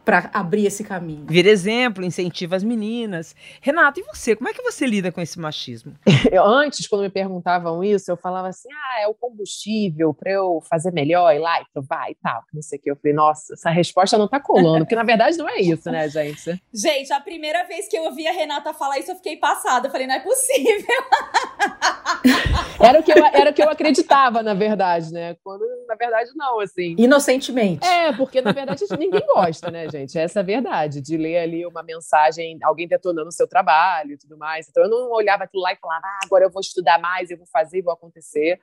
para 0.06 0.30
abrir 0.32 0.68
esse 0.68 0.84
caminho. 0.84 1.26
Vir 1.28 1.48
exemplo, 1.48 2.06
incentiva 2.06 2.56
as 2.56 2.64
meninas. 2.64 3.36
Renata, 3.60 4.00
e 4.00 4.04
você? 4.04 4.36
Como 4.36 4.48
é 4.48 4.54
que 4.54 4.62
você 4.62 4.86
lida 4.86 5.12
com 5.12 5.20
esse 5.20 5.40
machismo? 5.40 5.94
Eu, 6.32 6.46
antes, 6.46 6.88
quando 6.88 7.02
me 7.02 7.10
perguntavam 7.10 7.84
isso, 7.84 8.12
eu 8.12 8.18
falava 8.18 8.48
assim: 8.50 8.70
ah, 8.72 9.02
é 9.02 9.08
o 9.08 9.14
combustível 9.14 10.14
para 10.14 10.32
eu 10.32 10.62
fazer 10.70 10.92
melhor, 10.92 11.34
ir 11.34 11.40
lá 11.40 11.62
e 11.62 11.66
provar 11.74 12.10
e 12.10 12.16
tal. 12.16 12.42
Não 12.54 12.62
sei 12.62 12.78
o 12.78 12.82
que. 12.82 12.92
Eu 12.92 12.96
falei, 12.96 13.16
nossa, 13.16 13.54
essa 13.54 13.70
resposta 13.70 14.18
não 14.18 14.28
tá 14.28 14.40
colando, 14.40 14.80
porque 14.80 14.96
na 14.96 15.04
verdade 15.04 15.38
não 15.38 15.48
é 15.50 15.60
isso, 15.60 15.90
né, 15.90 16.10
gente? 16.10 16.62
Gente, 16.74 17.14
a 17.14 17.20
primeira 17.20 17.66
vez 17.66 17.88
que 17.88 17.98
eu 17.98 18.04
ouvi 18.04 18.28
a 18.28 18.32
Renata 18.32 18.74
falar 18.74 19.00
isso, 19.00 19.12
eu 19.12 19.16
fiquei 19.16 19.38
passada. 19.38 19.88
Eu 19.88 19.92
falei, 19.92 20.08
não 20.08 20.16
é 20.16 20.20
possível. 20.20 20.86
era, 22.80 23.00
o 23.00 23.04
que 23.04 23.12
eu, 23.12 23.26
era 23.26 23.50
o 23.50 23.54
que 23.54 23.62
eu 23.62 23.70
acreditava, 23.70 24.44
na 24.44 24.54
verdade, 24.54 25.12
né? 25.12 25.36
Quando, 25.44 25.66
na 25.88 25.96
verdade, 25.96 26.30
não, 26.36 26.60
assim. 26.60 26.96
Inocentemente. 26.98 27.86
É, 27.86 28.14
porque 28.14 28.42
na 28.42 28.52
verdade 28.52 28.84
ninguém 28.98 29.26
gosta, 29.26 29.72
né, 29.72 29.90
gente? 29.90 30.18
Essa 30.18 30.40
é 30.40 30.42
a 30.42 30.46
verdade, 30.46 31.02
de 31.02 31.18
ler 31.18 31.38
ali 31.38 31.66
uma 31.66 31.82
mensagem, 31.82 32.60
alguém 32.64 32.88
detonando 32.88 33.30
o 33.30 33.32
seu 33.32 33.48
trabalho 33.48 34.12
e 34.14 34.18
tudo 34.18 34.38
mais. 34.38 34.70
Então 34.70 34.84
eu 34.84 34.90
não 34.90 35.12
olhava 35.12 35.46
aquilo 35.46 35.64
lá 35.64 35.74
e 35.74 35.78
falava, 35.78 36.06
ah, 36.06 36.20
agora 36.26 36.46
eu 36.46 36.52
vou 36.52 36.62
estudar 36.62 37.00
mais, 37.00 37.32
eu 37.32 37.38
vou 37.38 37.48
fazer, 37.48 37.82
vou 37.82 37.94
acontecer. 37.94 38.60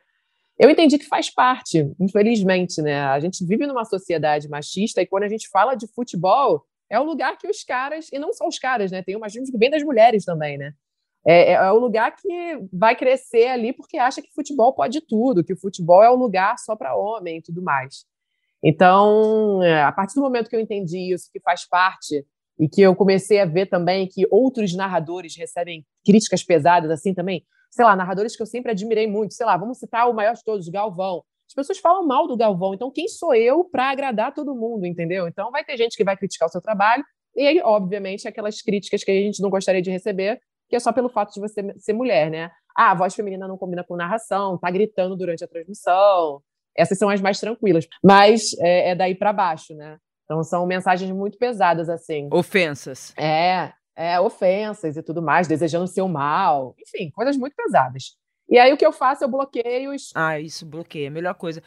Eu 0.59 0.70
entendi 0.70 0.98
que 0.98 1.07
faz 1.07 1.31
parte, 1.31 1.90
infelizmente, 1.98 2.81
né? 2.81 3.00
A 3.07 3.18
gente 3.18 3.44
vive 3.44 3.66
numa 3.66 3.85
sociedade 3.85 4.48
machista 4.48 5.02
e 5.02 5.07
quando 5.07 5.24
a 5.24 5.28
gente 5.28 5.48
fala 5.48 5.74
de 5.74 5.87
futebol, 5.88 6.64
é 6.88 7.00
o 7.00 7.05
lugar 7.05 7.38
que 7.38 7.48
os 7.48 7.64
caras, 7.64 8.09
e 8.12 8.18
não 8.18 8.33
só 8.33 8.46
os 8.46 8.59
caras, 8.59 8.92
né? 8.92 9.02
Tem 9.02 9.16
o 9.16 9.20
machismo 9.20 9.50
que 9.50 9.59
vem 9.59 9.70
das 9.70 9.83
mulheres 9.83 10.24
também, 10.24 10.59
né? 10.59 10.72
É, 11.24 11.52
é, 11.52 11.52
é, 11.52 11.72
o 11.72 11.78
lugar 11.78 12.14
que 12.16 12.58
vai 12.72 12.96
crescer 12.96 13.46
ali 13.46 13.72
porque 13.72 13.96
acha 13.96 14.20
que 14.20 14.32
futebol 14.35 14.74
pode 14.74 15.00
tudo, 15.00 15.44
que 15.44 15.52
o 15.52 15.61
futebol 15.61 16.02
é 16.02 16.11
o 16.11 16.16
lugar 16.16 16.58
só 16.58 16.74
para 16.74 16.96
homem 16.96 17.38
e 17.38 17.42
tudo 17.42 17.62
mais. 17.62 18.04
Então, 18.62 19.62
é, 19.62 19.82
a 19.82 19.92
partir 19.92 20.14
do 20.14 20.20
momento 20.20 20.48
que 20.48 20.56
eu 20.56 20.61
entendi 20.61 21.12
isso, 21.12 21.30
que 21.32 21.40
faz 21.40 21.68
parte, 21.68 22.24
e 22.58 22.68
que 22.68 22.80
eu 22.80 22.94
comecei 22.94 23.40
a 23.40 23.44
ver 23.44 23.66
também 23.66 24.06
que 24.06 24.26
outros 24.30 24.74
narradores 24.74 25.37
recebem 25.37 25.85
críticas 26.04 26.44
pesadas 26.44 26.90
assim 26.90 27.14
também, 27.14 27.44
sei 27.70 27.85
lá, 27.85 27.96
narradores 27.96 28.37
que 28.37 28.42
eu 28.42 28.46
sempre 28.46 28.70
admirei 28.70 29.06
muito, 29.06 29.35
sei 29.35 29.46
lá, 29.46 29.56
vamos 29.56 29.78
citar 29.78 30.08
o 30.08 30.14
maior 30.14 30.35
de 30.35 30.44
todos, 30.44 30.68
Galvão. 30.68 31.24
As 31.48 31.54
pessoas 31.54 31.78
falam 31.78 32.06
mal 32.06 32.26
do 32.26 32.37
Galvão, 32.37 32.74
então 32.74 32.90
quem 32.90 33.08
sou 33.08 33.35
eu 33.35 33.64
para 33.64 33.90
agradar 33.90 34.32
todo 34.32 34.54
mundo, 34.54 34.87
entendeu? 34.87 35.26
Então 35.26 35.50
vai 35.50 35.64
ter 35.64 35.76
gente 35.76 35.96
que 35.96 36.04
vai 36.04 36.16
criticar 36.16 36.48
o 36.48 36.52
seu 36.52 36.61
trabalho, 36.61 37.04
e 37.35 37.46
aí, 37.46 37.61
obviamente, 37.62 38.28
aquelas 38.28 38.61
críticas 38.61 39.02
que 39.02 39.11
a 39.11 39.14
gente 39.14 39.40
não 39.40 39.48
gostaria 39.48 39.80
de 39.80 39.90
receber, 39.90 40.38
que 40.72 40.76
é 40.76 40.80
só 40.80 40.90
pelo 40.90 41.11
fato 41.11 41.35
de 41.35 41.38
você 41.38 41.62
ser 41.76 41.92
mulher, 41.92 42.30
né? 42.30 42.50
Ah, 42.74 42.92
a 42.92 42.94
voz 42.94 43.14
feminina 43.14 43.46
não 43.46 43.58
combina 43.58 43.85
com 43.85 43.94
narração, 43.94 44.56
tá 44.56 44.70
gritando 44.70 45.14
durante 45.14 45.44
a 45.44 45.46
transmissão, 45.46 46.42
essas 46.74 46.96
são 46.96 47.11
as 47.11 47.20
mais 47.20 47.38
tranquilas. 47.38 47.87
Mas 48.02 48.54
é, 48.58 48.92
é 48.92 48.94
daí 48.94 49.14
para 49.14 49.35
baixo, 49.35 49.74
né? 49.74 49.98
Então 50.24 50.42
são 50.42 50.64
mensagens 50.66 51.11
muito 51.11 51.37
pesadas, 51.37 51.90
assim. 51.90 52.26
Ofensas. 52.32 53.12
É, 53.18 53.74
é, 53.94 54.18
ofensas 54.18 54.96
e 54.96 55.02
tudo 55.02 55.20
mais, 55.20 55.46
desejando 55.46 55.87
seu 55.87 56.08
mal. 56.08 56.74
Enfim, 56.80 57.11
coisas 57.11 57.37
muito 57.37 57.54
pesadas. 57.54 58.16
E 58.48 58.58
aí 58.58 58.72
o 58.72 58.76
que 58.78 58.87
eu 58.87 58.92
faço, 58.92 59.24
eu 59.24 59.28
bloqueio 59.28 59.94
os... 59.94 60.11
Ah, 60.14 60.40
isso, 60.40 60.64
bloqueia, 60.64 61.08
a 61.08 61.11
melhor 61.11 61.35
coisa. 61.35 61.62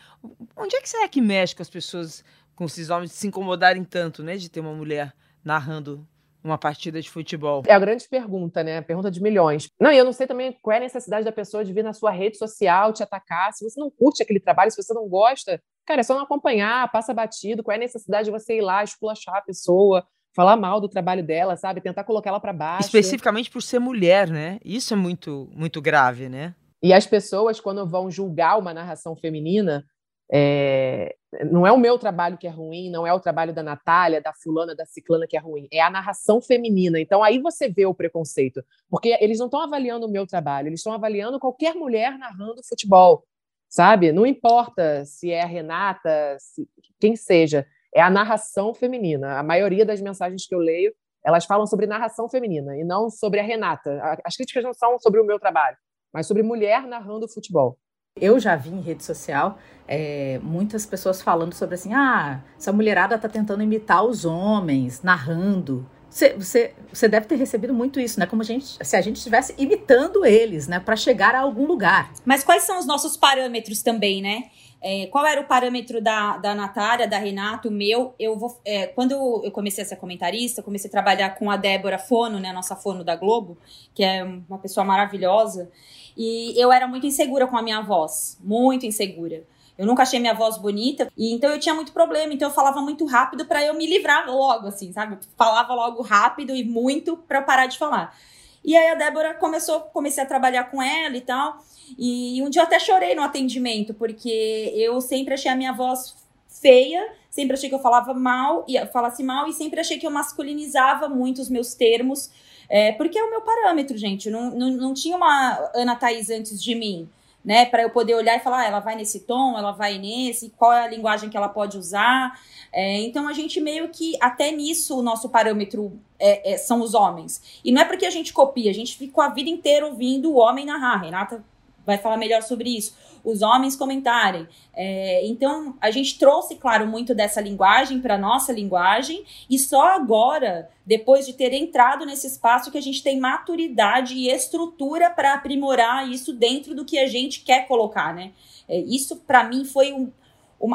Onde 0.58 0.76
é 0.76 0.82
que 0.82 0.89
será 0.89 1.08
que 1.08 1.22
mexe 1.22 1.56
com 1.56 1.62
as 1.62 1.70
pessoas, 1.70 2.24
com 2.56 2.65
esses 2.65 2.89
homens 2.89 3.12
se 3.12 3.28
incomodarem 3.28 3.84
tanto, 3.84 4.24
né? 4.24 4.36
De 4.36 4.50
ter 4.50 4.62
uma 4.62 4.74
mulher 4.74 5.13
narrando 5.44 6.08
uma 6.46 6.58
partida 6.58 7.02
de 7.02 7.10
futebol? 7.10 7.64
É 7.66 7.74
a 7.74 7.80
grande 7.80 8.08
pergunta, 8.08 8.64
né? 8.64 8.82
Pergunta 8.82 9.10
de 9.10 9.22
milhões. 9.22 9.68
Não, 9.80 9.92
e 9.92 9.98
eu 9.98 10.06
não 10.06 10.14
sei 10.14 10.28
também 10.28 10.56
qual 10.62 10.76
é 10.76 10.78
a 10.78 10.82
necessidade 10.82 11.26
da 11.26 11.32
pessoa 11.32 11.66
de 11.66 11.74
vir 11.74 11.84
na 11.84 11.92
sua 11.92 12.12
rede 12.12 12.38
social 12.38 12.94
te 12.94 13.02
atacar. 13.02 13.52
Se 13.54 13.68
você 13.68 13.80
não 13.80 13.90
curte 13.90 14.22
aquele 14.22 14.40
trabalho, 14.40 14.70
se 14.70 14.82
você 14.82 14.94
não 14.94 15.10
gosta, 15.10 15.60
cara, 15.86 16.02
é 16.02 16.04
só 16.04 16.14
não 16.14 16.22
acompanhar, 16.22 16.92
passa 16.92 17.14
batido. 17.14 17.64
Qual 17.64 17.74
é 17.74 17.78
a 17.78 17.80
necessidade 17.80 18.26
de 18.26 18.32
você 18.32 18.58
ir 18.58 18.62
lá, 18.62 18.84
esculachar 18.84 19.38
a 19.38 19.42
pessoa, 19.42 20.06
falar 20.36 20.56
mal 20.56 20.80
do 20.80 20.88
trabalho 20.88 21.26
dela, 21.26 21.56
sabe? 21.56 21.82
Tentar 21.82 22.04
colocar 22.04 22.30
ela 22.30 22.40
para 22.40 22.54
baixo. 22.54 22.86
Especificamente 22.86 23.50
por 23.50 23.64
ser 23.64 23.80
mulher, 23.80 24.30
né? 24.30 24.60
Isso 24.64 24.94
é 24.94 24.98
muito, 24.98 25.50
muito 25.52 25.82
grave, 25.82 26.30
né? 26.30 26.54
E 26.84 26.94
as 26.94 27.08
pessoas, 27.08 27.60
quando 27.60 27.88
vão 27.88 28.12
julgar 28.12 28.60
uma 28.60 28.74
narração 28.74 29.16
feminina, 29.16 29.84
é, 30.32 31.16
não 31.43 31.65
é 31.65 31.71
o 31.71 31.78
meu 31.78 31.98
trabalho 31.98 32.38
que 32.38 32.48
é 32.48 32.50
ruim, 32.50 32.89
não 32.89 33.06
é 33.06 33.13
o 33.13 33.19
trabalho 33.19 33.54
da 33.54 33.63
Natália, 33.63 34.21
da 34.21 34.34
fulana, 34.34 34.76
da 34.76 34.86
ciclana 34.86 35.28
que 35.28 35.36
é 35.36 35.39
ruim, 35.39 35.67
é 35.71 35.82
a 35.82 35.89
narração 35.89 36.41
feminina. 36.41 37.00
Então 37.00 37.24
aí 37.24 37.39
você 37.39 37.67
vê 37.69 37.86
o 37.86 37.93
preconceito, 37.93 38.63
porque 38.89 39.17
eles 39.19 39.39
não 39.39 39.48
estão 39.48 39.60
avaliando 39.60 40.06
o 40.06 40.10
meu 40.10 40.26
trabalho, 40.26 40.67
eles 40.67 40.80
estão 40.80 40.93
avaliando 40.93 41.39
qualquer 41.39 41.76
mulher 41.76 42.17
narrando 42.17 42.63
futebol, 42.63 43.26
sabe? 43.67 44.12
Não 44.12 44.26
importa 44.26 45.04
se 45.06 45.32
é 45.32 45.41
a 45.41 45.48
Renata, 45.48 46.38
se, 46.39 46.67
quem 47.00 47.15
seja, 47.15 47.65
é 47.93 48.02
a 48.02 48.10
narração 48.10 48.74
feminina. 48.74 49.39
A 49.39 49.43
maioria 49.43 49.86
das 49.86 50.02
mensagens 50.02 50.45
que 50.45 50.54
eu 50.54 50.60
leio, 50.60 50.93
elas 51.24 51.45
falam 51.45 51.65
sobre 51.65 51.88
narração 51.88 52.30
feminina 52.30 52.78
e 52.78 52.84
não 52.84 53.10
sobre 53.10 53.39
a 53.39 53.43
Renata. 53.43 54.19
As 54.24 54.36
críticas 54.36 54.63
não 54.63 54.74
são 54.74 55.00
sobre 55.00 55.19
o 55.19 55.26
meu 55.26 55.39
trabalho, 55.39 55.78
mas 56.13 56.28
sobre 56.28 56.43
mulher 56.43 56.86
narrando 56.86 57.28
futebol. 57.28 57.78
Eu 58.17 58.39
já 58.39 58.56
vi 58.56 58.69
em 58.69 58.80
rede 58.80 59.04
social 59.04 59.60
é, 59.86 60.39
muitas 60.41 60.86
pessoas 60.86 61.21
falando 61.21 61.54
sobre 61.54 61.75
assim, 61.75 61.93
ah, 61.93 62.41
essa 62.58 62.71
mulherada 62.71 63.17
tá 63.17 63.28
tentando 63.28 63.62
imitar 63.62 64.06
os 64.06 64.23
homens, 64.23 65.04
narrando. 65.04 65.86
Você, 66.10 66.34
você, 66.34 66.73
você 66.93 67.10
deve 67.10 67.25
ter 67.25 67.36
recebido 67.36 67.73
muito 67.73 67.99
isso, 67.99 68.17
né? 68.17 68.25
Como 68.25 68.41
a 68.41 68.45
gente, 68.45 68.78
se 68.82 68.95
a 68.95 69.01
gente 69.01 69.17
estivesse 69.17 69.54
imitando 69.58 70.25
eles, 70.25 70.65
né? 70.65 70.80
Para 70.80 70.95
chegar 70.95 71.36
a 71.36 71.41
algum 71.41 71.65
lugar. 71.65 72.13
Mas 72.23 72.41
quais 72.41 72.63
são 72.63 72.80
os 72.80 72.86
nossos 72.86 73.18
parâmetros 73.18 73.84
também, 73.84 74.22
né? 74.22 74.45
É, 74.82 75.07
qual 75.07 75.26
era 75.26 75.41
o 75.41 75.45
parâmetro 75.45 76.01
da, 76.01 76.38
da 76.38 76.55
Natália, 76.55 77.09
da 77.09 77.18
Renato, 77.18 77.68
o 77.68 77.72
meu? 77.72 78.16
Eu 78.18 78.38
vou, 78.38 78.61
é, 78.63 78.88
quando 78.88 79.11
eu 79.43 79.51
comecei 79.51 79.84
a 79.84 79.88
ser 79.88 79.97
comentarista, 79.97 80.63
comecei 80.63 80.88
a 80.88 80.91
trabalhar 80.91 81.32
com 81.32 81.51
a 81.51 81.57
Débora 81.57 81.97
Fono, 81.97 82.39
né, 82.39 82.53
nossa 82.53 82.78
Fono 82.78 83.03
da 83.03 83.16
Globo, 83.16 83.57
que 83.93 84.03
é 84.03 84.24
uma 84.24 84.59
pessoa 84.59 84.86
maravilhosa, 84.86 85.70
e 86.16 86.53
eu 86.59 86.72
era 86.72 86.88
muito 86.88 87.05
insegura 87.05 87.47
com 87.47 87.57
a 87.57 87.61
minha 87.61 87.82
voz, 87.82 88.38
muito 88.43 88.86
insegura. 88.86 89.43
Eu 89.78 89.86
nunca 89.86 90.03
achei 90.03 90.20
minha 90.20 90.34
voz 90.34 90.57
bonita, 90.57 91.11
e 91.18 91.34
então 91.34 91.49
eu 91.49 91.59
tinha 91.59 91.76
muito 91.76 91.91
problema, 91.91 92.34
então 92.34 92.47
eu 92.47 92.53
falava 92.53 92.82
muito 92.82 93.05
rápido 93.05 93.45
para 93.45 93.63
eu 93.63 93.74
me 93.74 93.86
livrar 93.86 94.26
logo, 94.26 94.68
assim, 94.68 94.93
sabe? 94.93 95.18
falava 95.38 95.74
logo 95.74 96.01
rápido 96.01 96.55
e 96.55 96.63
muito 96.63 97.18
para 97.18 97.41
parar 97.41 97.66
de 97.66 97.78
falar. 97.78 98.16
E 98.63 98.76
aí 98.76 98.88
a 98.88 98.95
Débora 98.95 99.34
começou, 99.36 99.82
comecei 99.82 100.24
a 100.24 100.26
trabalhar 100.26 100.72
com 100.72 100.82
ela 100.82 101.16
e 101.16 101.22
tal. 101.22 101.63
E 101.99 102.41
um 102.41 102.49
dia 102.49 102.61
eu 102.61 102.66
até 102.66 102.80
chorei 102.80 103.13
no 103.13 103.22
atendimento, 103.22 103.93
porque 103.93 104.74
eu 104.76 104.99
sempre 105.01 105.36
achei 105.36 105.51
a 105.51 105.55
minha 105.55 105.72
voz 105.72 106.16
feia, 106.47 107.07
sempre 107.30 107.53
achei 107.53 107.70
que 107.70 107.76
eu 107.76 107.80
falava 107.80 108.13
mal, 108.13 108.66
e 108.68 108.84
falasse 108.88 109.22
mal, 109.22 109.47
e 109.47 109.53
sempre 109.53 109.80
achei 109.80 109.99
que 109.99 110.07
eu 110.07 110.11
masculinizava 110.11 111.07
muito 111.07 111.41
os 111.41 111.49
meus 111.49 111.76
termos, 111.76 112.32
é, 112.70 112.91
porque 112.93 113.18
é 113.18 113.24
o 113.24 113.30
meu 113.30 113.41
parâmetro, 113.41 113.97
gente. 113.97 114.30
Não, 114.30 114.51
não, 114.51 114.72
não 114.72 114.93
tinha 114.93 115.16
uma 115.16 115.72
Ana 115.74 115.95
Thaís 115.95 116.30
antes 116.30 116.61
de 116.61 116.76
mim 116.76 117.09
né? 117.45 117.63
Para 117.66 117.84
eu 117.84 117.91
poder 117.91 118.16
olhar 118.16 118.36
e 118.36 118.39
falar, 118.39 118.61
ah, 118.61 118.66
ela 118.66 118.80
vai 118.80 118.95
nesse 118.95 119.20
tom, 119.20 119.55
ela 119.55 119.72
vai 119.72 119.99
nesse, 119.99 120.49
qual 120.57 120.74
é 120.74 120.84
a 120.84 120.88
linguagem 120.88 121.30
que 121.30 121.38
ela 121.38 121.47
pode 121.47 121.78
usar. 121.78 122.38
É, 122.74 123.01
então 123.01 123.28
a 123.28 123.34
gente 123.34 123.61
meio 123.61 123.88
que, 123.89 124.18
até 124.20 124.51
nisso, 124.51 124.97
o 124.97 125.03
nosso 125.03 125.30
parâmetro 125.30 125.93
é, 126.20 126.53
é, 126.53 126.57
são 126.57 126.82
os 126.82 126.95
homens. 126.95 127.59
E 127.63 127.72
não 127.72 127.84
é 127.84 127.86
porque 127.86 128.05
a 128.05 128.09
gente 128.09 128.34
copia, 128.34 128.72
a 128.72 128.74
gente 128.74 128.97
ficou 128.97 129.24
a 129.24 129.30
vida 129.30 129.49
inteira 129.49 129.86
ouvindo 129.86 130.32
o 130.32 130.38
homem 130.38 130.66
narrar. 130.66 131.03
Renata 131.03 131.45
vai 131.86 131.99
falar 131.99 132.18
melhor 132.18 132.41
sobre 132.41 132.76
isso 132.76 132.95
os 133.26 133.41
homens 133.41 133.76
comentarem. 133.76 134.47
É, 134.73 135.26
então, 135.28 135.76
a 135.82 135.89
gente 135.89 136.17
trouxe, 136.17 136.55
claro, 136.55 136.88
muito 136.88 137.15
dessa 137.15 137.41
linguagem 137.41 137.99
para 137.99 138.17
nossa 138.17 138.53
linguagem, 138.53 139.26
e 139.49 139.57
só 139.57 139.95
agora, 139.95 140.69
depois 140.86 141.26
de 141.26 141.34
ter 141.34 141.51
entrado 141.53 142.05
nesse 142.05 142.28
espaço, 142.28 142.71
que 142.71 142.78
a 142.78 142.82
gente 142.82 143.01
tem 143.01 143.19
maturidade 143.19 144.13
e 144.13 144.30
estrutura 144.30 145.09
para 145.09 145.34
aprimorar 145.34 146.07
isso 146.07 146.32
dentro 146.32 146.76
do 146.76 146.86
que 146.86 146.99
a 146.99 147.07
gente 147.07 147.41
quer 147.41 147.67
colocar, 147.67 148.13
né? 148.13 148.32
É, 148.69 148.80
isso, 148.80 149.17
para 149.17 149.43
mim, 149.43 149.65
foi 149.65 149.91
um, 149.91 150.11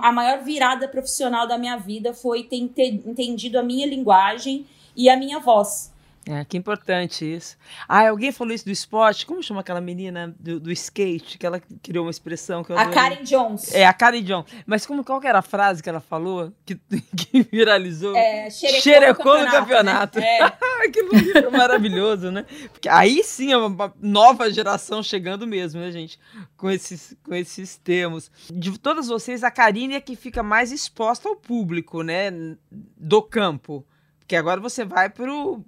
a 0.01 0.13
maior 0.13 0.43
virada 0.43 0.89
profissional 0.89 1.47
da 1.47 1.57
minha 1.57 1.77
vida, 1.77 2.13
foi 2.13 2.43
ter 2.43 2.57
entendido 2.57 3.59
a 3.59 3.63
minha 3.63 3.87
linguagem 3.87 4.67
e 4.97 5.09
a 5.09 5.17
minha 5.17 5.39
voz. 5.39 5.90
É, 6.27 6.45
que 6.45 6.57
importante 6.57 7.25
isso. 7.25 7.57
Ah, 7.89 8.09
alguém 8.09 8.31
falou 8.31 8.53
isso 8.53 8.67
do 8.67 8.71
esporte. 8.71 9.25
Como 9.25 9.43
chama 9.43 9.61
aquela 9.61 9.81
menina 9.81 10.35
do, 10.39 10.61
do 10.61 10.71
skate 10.71 11.39
que 11.39 11.47
ela 11.47 11.61
criou 11.83 12.05
uma 12.05 12.11
expressão 12.11 12.63
que 12.63 12.71
eu 12.71 12.79
A 12.79 12.87
Karen 12.87 13.23
Jones. 13.23 13.75
É, 13.75 13.87
a 13.87 13.93
Karen 13.93 14.23
Jones. 14.23 14.47
Mas 14.67 14.85
como, 14.85 15.03
qual 15.03 15.21
que 15.21 15.27
era 15.27 15.39
a 15.39 15.43
frase 15.43 15.83
que 15.83 15.89
ela 15.89 16.01
falou 16.01 16.53
que, 16.67 16.75
que 17.17 17.43
viralizou? 17.51 18.15
É, 18.15 18.51
xerecou 18.51 19.41
no 19.41 19.51
campeonato. 19.51 20.21
Né? 20.21 20.39
É. 20.39 20.61
Livro 21.13 21.53
maravilhoso, 21.53 22.31
né? 22.31 22.45
Porque 22.71 22.89
aí 22.89 23.23
sim 23.25 23.53
é 23.53 23.57
uma 23.57 23.93
nova 24.01 24.51
geração 24.51 25.03
chegando 25.03 25.47
mesmo, 25.47 25.81
né, 25.81 25.91
gente? 25.91 26.19
Com 26.57 26.71
esses, 26.71 27.17
com 27.25 27.35
esses 27.35 27.77
termos. 27.77 28.31
De 28.53 28.79
todas 28.79 29.09
vocês, 29.09 29.43
a 29.43 29.51
Karine 29.51 29.95
é 29.95 30.01
que 30.01 30.17
fica 30.17 30.43
mais 30.43 30.71
exposta 30.71 31.29
ao 31.29 31.37
público, 31.37 32.03
né? 32.03 32.31
Do 32.71 33.23
campo. 33.23 33.87
Porque 34.19 34.37
agora 34.37 34.61
você 34.61 34.85
vai 34.85 35.09
pro 35.09 35.65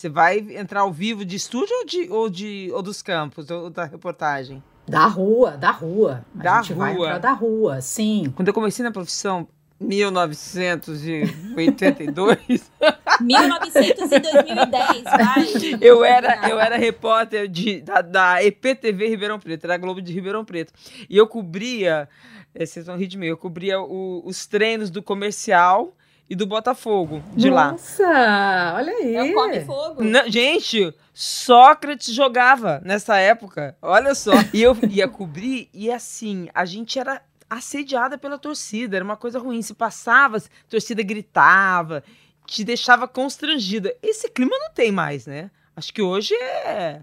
você 0.00 0.08
vai 0.08 0.38
entrar 0.56 0.80
ao 0.80 0.90
vivo 0.90 1.22
de 1.26 1.36
estúdio 1.36 1.76
ou, 1.76 1.84
de, 1.84 2.10
ou, 2.10 2.30
de, 2.30 2.70
ou 2.72 2.82
dos 2.82 3.02
campos, 3.02 3.50
ou 3.50 3.68
da 3.68 3.84
reportagem? 3.84 4.62
Da 4.88 5.04
rua, 5.06 5.58
da 5.58 5.70
rua. 5.70 6.24
A 6.38 6.42
da 6.42 6.62
gente 6.62 6.72
rua. 6.72 6.86
vai 6.86 6.94
entrar 6.94 7.18
da 7.18 7.32
rua, 7.32 7.82
sim. 7.82 8.32
Quando 8.34 8.48
eu 8.48 8.54
comecei 8.54 8.82
na 8.82 8.90
profissão, 8.90 9.46
1982. 9.78 12.72
1900 13.20 14.10
e 14.10 14.20
2010, 14.20 15.02
vai. 15.04 15.44
Eu 15.82 16.02
era, 16.02 16.48
eu 16.48 16.58
era 16.58 16.78
repórter 16.78 17.46
de, 17.46 17.82
da, 17.82 18.00
da 18.00 18.42
EPTV 18.42 19.06
Ribeirão 19.06 19.38
Preto, 19.38 19.68
da 19.68 19.76
Globo 19.76 20.00
de 20.00 20.14
Ribeirão 20.14 20.46
Preto. 20.46 20.72
E 21.10 21.18
eu 21.18 21.26
cobria, 21.26 22.08
eh, 22.54 22.64
vocês 22.64 22.86
vão 22.86 22.96
rir 22.96 23.06
de 23.06 23.18
mim, 23.18 23.26
eu 23.26 23.36
cobria 23.36 23.78
o, 23.78 24.22
os 24.24 24.46
treinos 24.46 24.88
do 24.88 25.02
comercial 25.02 25.94
e 26.30 26.36
do 26.36 26.46
Botafogo 26.46 27.20
de 27.34 27.50
Nossa, 27.50 27.60
lá. 27.60 27.72
Nossa, 27.72 28.74
olha 28.76 28.92
aí. 28.92 29.16
É 29.16 29.24
o 29.24 29.34
Come 29.34 29.60
Fogo. 29.64 30.04
Não, 30.04 30.30
gente, 30.30 30.94
Sócrates 31.12 32.14
jogava 32.14 32.80
nessa 32.84 33.16
época. 33.16 33.76
Olha 33.82 34.14
só. 34.14 34.30
E 34.54 34.62
eu 34.62 34.76
ia 34.88 35.08
cobrir 35.08 35.68
e 35.74 35.90
assim, 35.90 36.48
a 36.54 36.64
gente 36.64 36.98
era 36.98 37.20
assediada 37.48 38.16
pela 38.16 38.38
torcida, 38.38 38.96
era 38.96 39.04
uma 39.04 39.16
coisa 39.16 39.38
ruim. 39.38 39.60
Se 39.60 39.74
passava, 39.74 40.36
a 40.36 40.40
torcida 40.68 41.02
gritava, 41.02 42.04
te 42.46 42.62
deixava 42.62 43.08
constrangida. 43.08 43.94
Esse 44.00 44.28
clima 44.28 44.56
não 44.58 44.70
tem 44.72 44.92
mais, 44.92 45.26
né? 45.26 45.50
Acho 45.74 45.92
que 45.92 46.02
hoje 46.02 46.34
é 46.34 47.00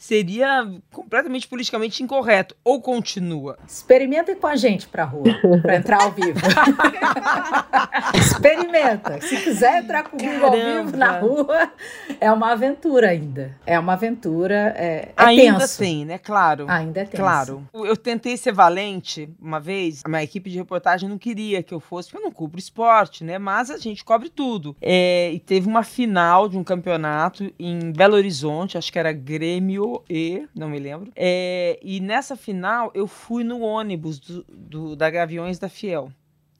seria 0.00 0.66
completamente 0.90 1.46
politicamente 1.46 2.02
incorreto. 2.02 2.56
Ou 2.64 2.80
continua? 2.80 3.58
Experimenta 3.68 4.34
com 4.34 4.46
a 4.46 4.56
gente 4.56 4.88
pra 4.88 5.04
rua, 5.04 5.24
pra 5.60 5.76
entrar 5.76 6.02
ao 6.02 6.10
vivo. 6.12 6.40
Experimenta. 8.16 9.20
Se 9.20 9.36
quiser 9.36 9.82
entrar 9.82 10.04
comigo 10.04 10.46
ao 10.46 10.52
vivo 10.52 10.96
na 10.96 11.18
rua, 11.18 11.70
é 12.18 12.32
uma 12.32 12.52
aventura 12.52 13.10
ainda. 13.10 13.54
É 13.66 13.78
uma 13.78 13.92
aventura. 13.92 14.74
É, 14.74 15.08
é 15.08 15.12
ainda 15.16 15.58
tenso. 15.58 15.78
tem, 15.78 16.06
né? 16.06 16.16
Claro. 16.16 16.64
Ainda 16.66 17.00
é 17.00 17.04
tenso. 17.04 17.22
Claro. 17.22 17.68
Eu 17.74 17.96
tentei 17.96 18.38
ser 18.38 18.52
valente 18.52 19.28
uma 19.38 19.60
vez. 19.60 20.00
A 20.02 20.08
minha 20.08 20.22
equipe 20.22 20.48
de 20.48 20.56
reportagem 20.56 21.10
não 21.10 21.18
queria 21.18 21.62
que 21.62 21.74
eu 21.74 21.80
fosse, 21.80 22.08
porque 22.08 22.24
eu 22.24 22.26
não 22.26 22.32
cubro 22.32 22.58
esporte, 22.58 23.22
né? 23.22 23.38
Mas 23.38 23.70
a 23.70 23.76
gente 23.76 24.02
cobre 24.02 24.30
tudo. 24.30 24.74
É, 24.80 25.30
e 25.30 25.38
teve 25.38 25.68
uma 25.68 25.82
final 25.82 26.48
de 26.48 26.56
um 26.56 26.64
campeonato 26.64 27.52
em 27.58 27.92
Belo 27.92 28.14
Horizonte, 28.14 28.78
acho 28.78 28.90
que 28.90 28.98
era 28.98 29.12
Grêmio 29.12 29.89
e, 30.08 30.48
não 30.54 30.68
me 30.68 30.78
lembro. 30.78 31.12
É, 31.16 31.78
e 31.82 32.00
nessa 32.00 32.36
final 32.36 32.90
eu 32.94 33.06
fui 33.06 33.44
no 33.44 33.60
ônibus 33.60 34.18
do, 34.18 34.44
do, 34.48 34.96
da 34.96 35.10
Gaviões 35.10 35.58
da 35.58 35.68
Fiel, 35.68 36.12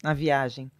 na 0.03 0.15
viagem. 0.15 0.71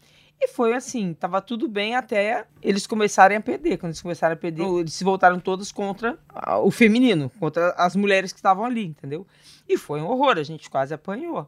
E 0.43 0.49
foi 0.49 0.73
assim, 0.73 1.13
tava 1.13 1.43
tudo 1.43 1.69
bem 1.69 1.95
até 1.95 2.47
eles 2.63 2.87
começarem 2.87 3.37
a 3.37 3.41
perder. 3.43 3.77
Quando 3.77 3.91
eles 3.91 4.01
começaram 4.01 4.33
a 4.33 4.37
perder, 4.37 4.65
eles 4.65 4.95
se 4.95 5.05
voltaram 5.05 5.39
todos 5.39 5.71
contra 5.71 6.19
o 6.63 6.71
feminino, 6.71 7.31
contra 7.39 7.73
as 7.73 7.95
mulheres 7.95 8.33
que 8.33 8.39
estavam 8.39 8.65
ali, 8.65 8.87
entendeu? 8.87 9.27
E 9.69 9.77
foi 9.77 10.01
um 10.01 10.07
horror, 10.07 10.39
a 10.39 10.43
gente 10.43 10.71
quase 10.71 10.95
apanhou. 10.95 11.47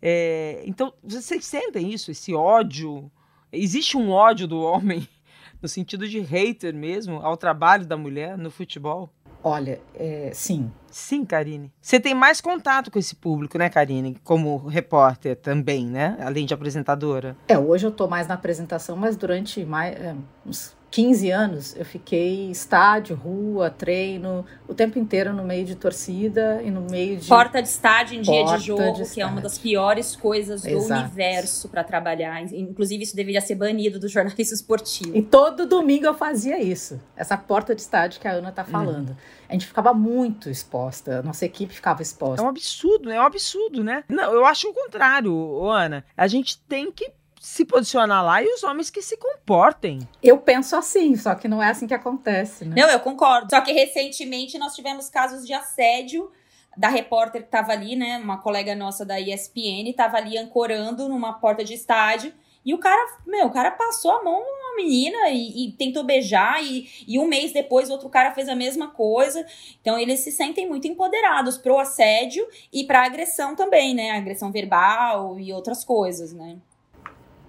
É, 0.00 0.62
então, 0.64 0.94
vocês 1.02 1.44
sentem 1.44 1.92
isso, 1.92 2.10
esse 2.10 2.34
ódio? 2.34 3.10
Existe 3.52 3.96
um 3.96 4.10
ódio 4.10 4.48
do 4.48 4.58
homem, 4.58 5.06
no 5.60 5.68
sentido 5.68 6.08
de 6.08 6.20
hater 6.20 6.74
mesmo, 6.74 7.16
ao 7.16 7.36
trabalho 7.36 7.86
da 7.86 7.96
mulher 7.96 8.38
no 8.38 8.50
futebol? 8.50 9.12
Olha, 9.46 9.78
é, 9.94 10.30
sim. 10.32 10.72
Sim, 10.90 11.22
Karine. 11.22 11.70
Você 11.78 12.00
tem 12.00 12.14
mais 12.14 12.40
contato 12.40 12.90
com 12.90 12.98
esse 12.98 13.14
público, 13.14 13.58
né, 13.58 13.68
Karine? 13.68 14.16
Como 14.24 14.56
repórter 14.66 15.36
também, 15.36 15.86
né? 15.86 16.16
Além 16.18 16.46
de 16.46 16.54
apresentadora. 16.54 17.36
É, 17.46 17.58
hoje 17.58 17.86
eu 17.86 17.90
tô 17.90 18.08
mais 18.08 18.26
na 18.26 18.34
apresentação, 18.34 18.96
mas 18.96 19.16
durante 19.18 19.62
mais, 19.62 19.94
é, 19.96 20.16
uns 20.46 20.74
15 20.94 21.30
anos 21.32 21.76
eu 21.76 21.84
fiquei 21.84 22.52
estádio, 22.52 23.16
rua, 23.16 23.68
treino, 23.68 24.46
o 24.68 24.72
tempo 24.72 24.96
inteiro 24.96 25.32
no 25.32 25.42
meio 25.42 25.66
de 25.66 25.74
torcida 25.74 26.62
e 26.62 26.70
no 26.70 26.82
meio 26.82 27.16
de. 27.16 27.26
Porta 27.26 27.60
de 27.60 27.66
estádio 27.66 28.16
em 28.16 28.22
dia 28.22 28.44
de 28.44 28.58
jogo, 28.64 28.92
de 28.92 29.12
que 29.12 29.20
é 29.20 29.26
uma 29.26 29.40
das 29.40 29.58
piores 29.58 30.14
coisas 30.14 30.62
do 30.62 30.68
Exato. 30.68 31.00
universo 31.00 31.68
para 31.68 31.82
trabalhar. 31.82 32.40
Inclusive, 32.42 33.02
isso 33.02 33.16
deveria 33.16 33.40
ser 33.40 33.56
banido 33.56 33.98
do 33.98 34.06
jornalismo 34.06 34.54
esportivo. 34.54 35.16
E 35.16 35.20
todo 35.20 35.66
domingo 35.66 36.06
eu 36.06 36.14
fazia 36.14 36.62
isso. 36.62 37.00
Essa 37.16 37.36
porta 37.36 37.74
de 37.74 37.80
estádio 37.80 38.20
que 38.20 38.28
a 38.28 38.30
Ana 38.30 38.52
tá 38.52 38.62
falando. 38.62 39.10
Hum. 39.10 39.16
A 39.48 39.52
gente 39.52 39.66
ficava 39.66 39.92
muito 39.92 40.48
exposta, 40.48 41.18
a 41.18 41.22
nossa 41.24 41.44
equipe 41.44 41.74
ficava 41.74 42.02
exposta. 42.02 42.40
É 42.40 42.44
um 42.44 42.48
absurdo, 42.48 43.10
é 43.10 43.20
um 43.20 43.24
absurdo, 43.24 43.82
né? 43.82 44.04
Não, 44.08 44.32
eu 44.32 44.46
acho 44.46 44.68
o 44.68 44.72
contrário, 44.72 45.68
Ana. 45.68 46.04
A 46.16 46.28
gente 46.28 46.56
tem 46.68 46.92
que 46.92 47.10
se 47.44 47.62
posicionar 47.62 48.24
lá 48.24 48.42
e 48.42 48.46
os 48.46 48.64
homens 48.64 48.88
que 48.88 49.02
se 49.02 49.18
comportem. 49.18 49.98
Eu 50.22 50.38
penso 50.38 50.74
assim, 50.74 51.14
só 51.14 51.34
que 51.34 51.46
não 51.46 51.62
é 51.62 51.68
assim 51.68 51.86
que 51.86 51.92
acontece, 51.92 52.64
né? 52.64 52.74
Não, 52.74 52.88
eu 52.88 52.98
concordo. 52.98 53.50
Só 53.50 53.60
que 53.60 53.70
recentemente 53.70 54.56
nós 54.56 54.74
tivemos 54.74 55.10
casos 55.10 55.46
de 55.46 55.52
assédio 55.52 56.32
da 56.74 56.88
repórter 56.88 57.42
que 57.42 57.48
estava 57.48 57.72
ali, 57.72 57.96
né? 57.96 58.16
Uma 58.16 58.38
colega 58.38 58.74
nossa 58.74 59.04
da 59.04 59.20
ESPN 59.20 59.90
estava 59.90 60.16
ali 60.16 60.38
ancorando 60.38 61.06
numa 61.06 61.34
porta 61.34 61.62
de 61.62 61.74
estádio 61.74 62.32
E 62.64 62.72
o 62.72 62.78
cara, 62.78 63.18
meu, 63.26 63.48
o 63.48 63.52
cara 63.52 63.70
passou 63.72 64.12
a 64.12 64.24
mão 64.24 64.40
numa 64.40 64.76
menina 64.76 65.28
e, 65.28 65.66
e 65.66 65.72
tentou 65.72 66.02
beijar, 66.02 66.64
e, 66.64 66.88
e, 67.06 67.18
um 67.18 67.28
mês 67.28 67.52
depois 67.52 67.90
outro 67.90 68.08
cara 68.08 68.32
fez 68.32 68.48
a 68.48 68.54
mesma 68.54 68.88
coisa. 68.88 69.44
Então 69.82 69.98
eles 69.98 70.20
se 70.20 70.32
sentem 70.32 70.66
muito 70.66 70.88
empoderados 70.88 71.58
pro 71.58 71.78
assédio 71.78 72.48
e 72.72 72.84
pra 72.84 73.04
agressão 73.04 73.54
também, 73.54 73.94
né? 73.94 74.12
Agressão 74.12 74.50
verbal 74.50 75.38
e 75.38 75.52
outras 75.52 75.84
coisas, 75.84 76.32
né? 76.32 76.56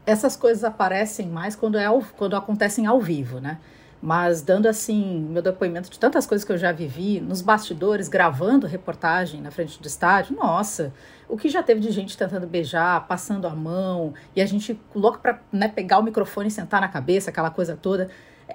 Essas 0.06 0.36
coisas 0.36 0.64
aparecem 0.64 1.28
mais 1.28 1.56
quando, 1.56 1.78
é 1.78 1.86
ao, 1.86 2.02
quando 2.18 2.36
acontecem 2.36 2.86
ao 2.86 3.00
vivo, 3.00 3.40
né? 3.40 3.60
Mas 4.02 4.42
dando 4.42 4.68
assim 4.68 5.20
meu 5.32 5.42
depoimento 5.42 5.90
de 5.90 5.98
tantas 5.98 6.28
coisas 6.28 6.46
que 6.46 6.52
eu 6.52 6.58
já 6.58 6.72
vivi 6.72 7.20
nos 7.20 7.42
bastidores, 7.42 8.08
gravando 8.08 8.68
reportagem 8.68 9.42
na 9.42 9.50
frente 9.50 9.82
do 9.82 9.88
estádio, 9.88 10.36
nossa, 10.36 10.94
o 11.28 11.36
que 11.36 11.50
já 11.50 11.64
teve 11.64 11.80
de 11.80 11.90
gente 11.92 12.16
tentando 12.16 12.46
beijar, 12.46 13.08
passando 13.08 13.48
a 13.48 13.56
mão, 13.56 14.14
e 14.36 14.42
a 14.42 14.46
gente 14.46 14.80
louco 14.94 15.18
para 15.20 15.40
né, 15.52 15.68
pegar 15.68 15.98
o 15.98 16.04
microfone 16.04 16.50
e 16.50 16.52
sentar 16.52 16.82
na 16.82 16.88
cabeça, 16.88 17.32
aquela 17.32 17.50
coisa 17.50 17.76
toda. 17.76 18.10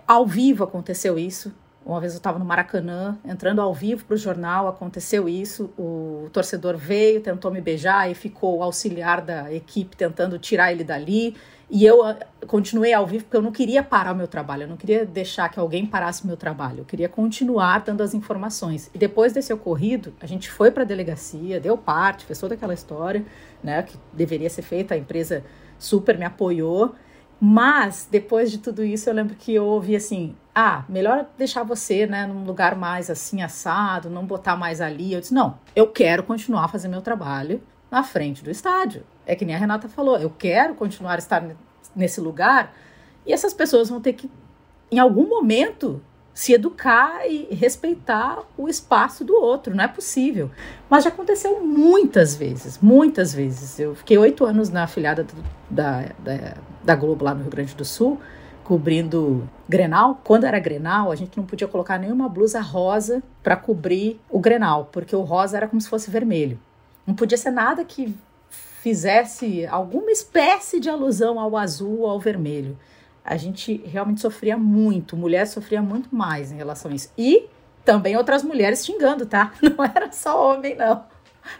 Ao 0.06 0.24
vivo 0.24 0.62
aconteceu 0.62 1.18
isso. 1.18 1.52
Uma 1.84 1.98
vez 1.98 2.12
eu 2.12 2.18
estava 2.18 2.38
no 2.38 2.44
Maracanã, 2.44 3.18
entrando 3.24 3.60
ao 3.60 3.72
vivo 3.72 4.04
para 4.04 4.14
o 4.14 4.18
jornal, 4.18 4.68
aconteceu 4.68 5.28
isso. 5.28 5.70
O 5.78 6.28
torcedor 6.32 6.76
veio, 6.76 7.20
tentou 7.20 7.50
me 7.50 7.60
beijar 7.60 8.10
e 8.10 8.14
ficou 8.14 8.58
o 8.58 8.62
auxiliar 8.62 9.22
da 9.22 9.52
equipe 9.52 9.96
tentando 9.96 10.38
tirar 10.38 10.70
ele 10.70 10.84
dali. 10.84 11.34
E 11.70 11.86
eu 11.86 12.02
ah, 12.02 12.18
continuei 12.48 12.92
ao 12.92 13.06
vivo 13.06 13.24
porque 13.24 13.36
eu 13.36 13.42
não 13.42 13.52
queria 13.52 13.82
parar 13.82 14.12
o 14.12 14.16
meu 14.16 14.26
trabalho, 14.26 14.64
eu 14.64 14.68
não 14.68 14.76
queria 14.76 15.06
deixar 15.06 15.48
que 15.48 15.58
alguém 15.58 15.86
parasse 15.86 16.24
o 16.24 16.26
meu 16.26 16.36
trabalho, 16.36 16.80
eu 16.80 16.84
queria 16.84 17.08
continuar 17.08 17.78
dando 17.80 18.02
as 18.02 18.12
informações. 18.12 18.90
E 18.92 18.98
depois 18.98 19.32
desse 19.32 19.52
ocorrido, 19.52 20.12
a 20.20 20.26
gente 20.26 20.50
foi 20.50 20.72
para 20.72 20.82
a 20.82 20.86
delegacia, 20.86 21.60
deu 21.60 21.78
parte, 21.78 22.24
fez 22.24 22.40
toda 22.40 22.54
aquela 22.54 22.74
história, 22.74 23.24
né, 23.62 23.84
que 23.84 23.96
deveria 24.12 24.50
ser 24.50 24.62
feita, 24.62 24.94
a 24.94 24.98
empresa 24.98 25.44
super 25.78 26.18
me 26.18 26.24
apoiou. 26.24 26.92
Mas 27.40 28.06
depois 28.10 28.50
de 28.50 28.58
tudo 28.58 28.84
isso, 28.84 29.08
eu 29.08 29.14
lembro 29.14 29.34
que 29.34 29.54
eu 29.54 29.64
ouvi 29.64 29.96
assim: 29.96 30.36
ah, 30.54 30.84
melhor 30.88 31.26
deixar 31.38 31.62
você, 31.62 32.06
né, 32.06 32.26
num 32.26 32.44
lugar 32.44 32.76
mais 32.76 33.08
assim 33.08 33.40
assado, 33.40 34.10
não 34.10 34.26
botar 34.26 34.56
mais 34.56 34.80
ali. 34.80 35.14
Eu 35.14 35.20
disse: 35.20 35.32
não, 35.32 35.58
eu 35.74 35.86
quero 35.86 36.22
continuar 36.22 36.68
fazendo 36.68 36.90
meu 36.92 37.00
trabalho 37.00 37.62
na 37.90 38.02
frente 38.02 38.44
do 38.44 38.50
estádio. 38.50 39.02
É 39.26 39.34
que 39.34 39.44
nem 39.44 39.54
a 39.54 39.58
Renata 39.58 39.88
falou, 39.88 40.18
eu 40.18 40.30
quero 40.30 40.74
continuar 40.74 41.14
a 41.14 41.18
estar 41.18 41.42
nesse 41.96 42.20
lugar 42.20 42.74
e 43.26 43.32
essas 43.32 43.54
pessoas 43.54 43.88
vão 43.88 44.00
ter 44.00 44.12
que, 44.12 44.30
em 44.90 44.98
algum 44.98 45.28
momento, 45.28 46.02
se 46.32 46.52
educar 46.52 47.26
e 47.26 47.54
respeitar 47.54 48.42
o 48.56 48.68
espaço 48.68 49.24
do 49.24 49.34
outro. 49.34 49.74
Não 49.74 49.84
é 49.84 49.88
possível. 49.88 50.50
Mas 50.88 51.04
já 51.04 51.10
aconteceu 51.10 51.60
muitas 51.64 52.34
vezes, 52.34 52.78
muitas 52.80 53.32
vezes. 53.32 53.78
Eu 53.78 53.94
fiquei 53.94 54.16
oito 54.18 54.44
anos 54.44 54.70
na 54.70 54.84
afiliada 54.84 55.24
do, 55.24 55.34
da, 55.68 56.06
da, 56.18 56.54
da 56.82 56.94
Globo 56.94 57.24
lá 57.24 57.34
no 57.34 57.42
Rio 57.42 57.50
Grande 57.50 57.74
do 57.74 57.84
Sul, 57.84 58.20
cobrindo 58.64 59.48
Grenal. 59.68 60.20
Quando 60.24 60.44
era 60.44 60.58
Grenal, 60.58 61.10
a 61.10 61.16
gente 61.16 61.36
não 61.36 61.44
podia 61.44 61.68
colocar 61.68 61.98
nenhuma 61.98 62.28
blusa 62.28 62.60
rosa 62.60 63.22
para 63.42 63.56
cobrir 63.56 64.20
o 64.28 64.38
Grenal, 64.38 64.88
porque 64.92 65.14
o 65.14 65.22
rosa 65.22 65.56
era 65.56 65.68
como 65.68 65.80
se 65.80 65.88
fosse 65.88 66.10
vermelho. 66.10 66.58
Não 67.06 67.14
podia 67.14 67.36
ser 67.36 67.50
nada 67.50 67.84
que 67.84 68.14
fizesse 68.48 69.66
alguma 69.66 70.10
espécie 70.10 70.80
de 70.80 70.88
alusão 70.88 71.38
ao 71.38 71.56
azul 71.56 72.00
ou 72.00 72.10
ao 72.10 72.20
vermelho. 72.20 72.78
A 73.24 73.36
gente 73.36 73.82
realmente 73.84 74.20
sofria 74.20 74.56
muito, 74.56 75.16
mulher 75.16 75.46
sofria 75.46 75.82
muito 75.82 76.14
mais 76.14 76.50
em 76.50 76.56
relação 76.56 76.90
a 76.90 76.94
isso. 76.94 77.10
E 77.16 77.48
também 77.84 78.16
outras 78.16 78.42
mulheres 78.42 78.84
xingando, 78.84 79.26
tá? 79.26 79.52
Não 79.60 79.84
era 79.84 80.10
só 80.12 80.52
homem, 80.52 80.76
não. 80.76 81.04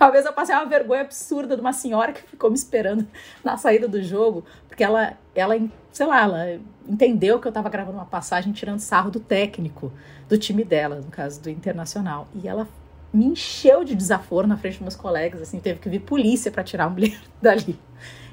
Uma 0.00 0.10
vez 0.10 0.24
eu 0.24 0.32
passei 0.32 0.54
uma 0.54 0.66
vergonha 0.66 1.02
absurda 1.02 1.54
de 1.54 1.60
uma 1.60 1.72
senhora 1.72 2.12
que 2.12 2.22
ficou 2.22 2.50
me 2.50 2.56
esperando 2.56 3.06
na 3.44 3.56
saída 3.56 3.88
do 3.88 4.02
jogo, 4.02 4.44
porque 4.68 4.84
ela, 4.84 5.16
ela 5.34 5.54
sei 5.92 6.06
lá, 6.06 6.22
ela 6.22 6.60
entendeu 6.88 7.38
que 7.38 7.46
eu 7.46 7.50
estava 7.50 7.68
gravando 7.68 7.98
uma 7.98 8.06
passagem 8.06 8.52
tirando 8.52 8.78
sarro 8.78 9.10
do 9.10 9.20
técnico 9.20 9.92
do 10.28 10.38
time 10.38 10.64
dela, 10.64 10.96
no 10.96 11.10
caso 11.10 11.40
do 11.40 11.50
Internacional. 11.50 12.28
E 12.34 12.48
ela 12.48 12.66
me 13.12 13.26
encheu 13.26 13.84
de 13.84 13.94
desaforo 13.94 14.46
na 14.46 14.56
frente 14.56 14.74
dos 14.74 14.82
meus 14.82 14.96
colegas, 14.96 15.42
assim, 15.42 15.58
teve 15.60 15.80
que 15.80 15.88
vir 15.88 16.00
polícia 16.00 16.50
para 16.50 16.62
tirar 16.62 16.84
a 16.84 16.90
mulher 16.90 17.20
dali. 17.42 17.78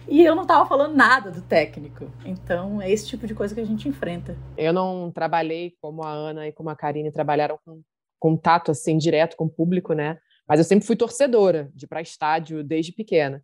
E 0.08 0.24
eu 0.24 0.36
não 0.36 0.43
estava 0.43 0.66
falando 0.66 0.95
nada 0.95 1.30
do 1.30 1.41
técnico. 1.41 2.10
Então, 2.24 2.82
é 2.82 2.89
esse 2.89 3.08
tipo 3.08 3.28
de 3.28 3.36
coisa 3.36 3.54
que 3.54 3.60
a 3.60 3.66
gente 3.66 3.89
enfrenta. 3.89 4.38
Eu 4.56 4.72
não 4.72 5.12
trabalhei 5.12 5.74
como 5.82 6.02
a 6.02 6.10
Ana 6.10 6.48
e 6.48 6.54
como 6.54 6.70
a 6.70 6.76
Karine 6.76 7.12
trabalharam 7.12 7.60
com 7.66 7.82
contato 8.20 8.72
assim 8.72 8.98
direto 8.98 9.36
com 9.36 9.45
o 9.45 9.50
público, 9.50 9.93
né? 9.93 10.18
Mas 10.48 10.60
eu 10.60 10.64
sempre 10.64 10.86
fui 10.86 10.95
torcedora 10.95 11.70
de 11.74 11.86
ir 11.86 11.88
para 11.88 12.02
estádio 12.02 12.64
desde 12.64 12.91
pequena. 12.93 13.43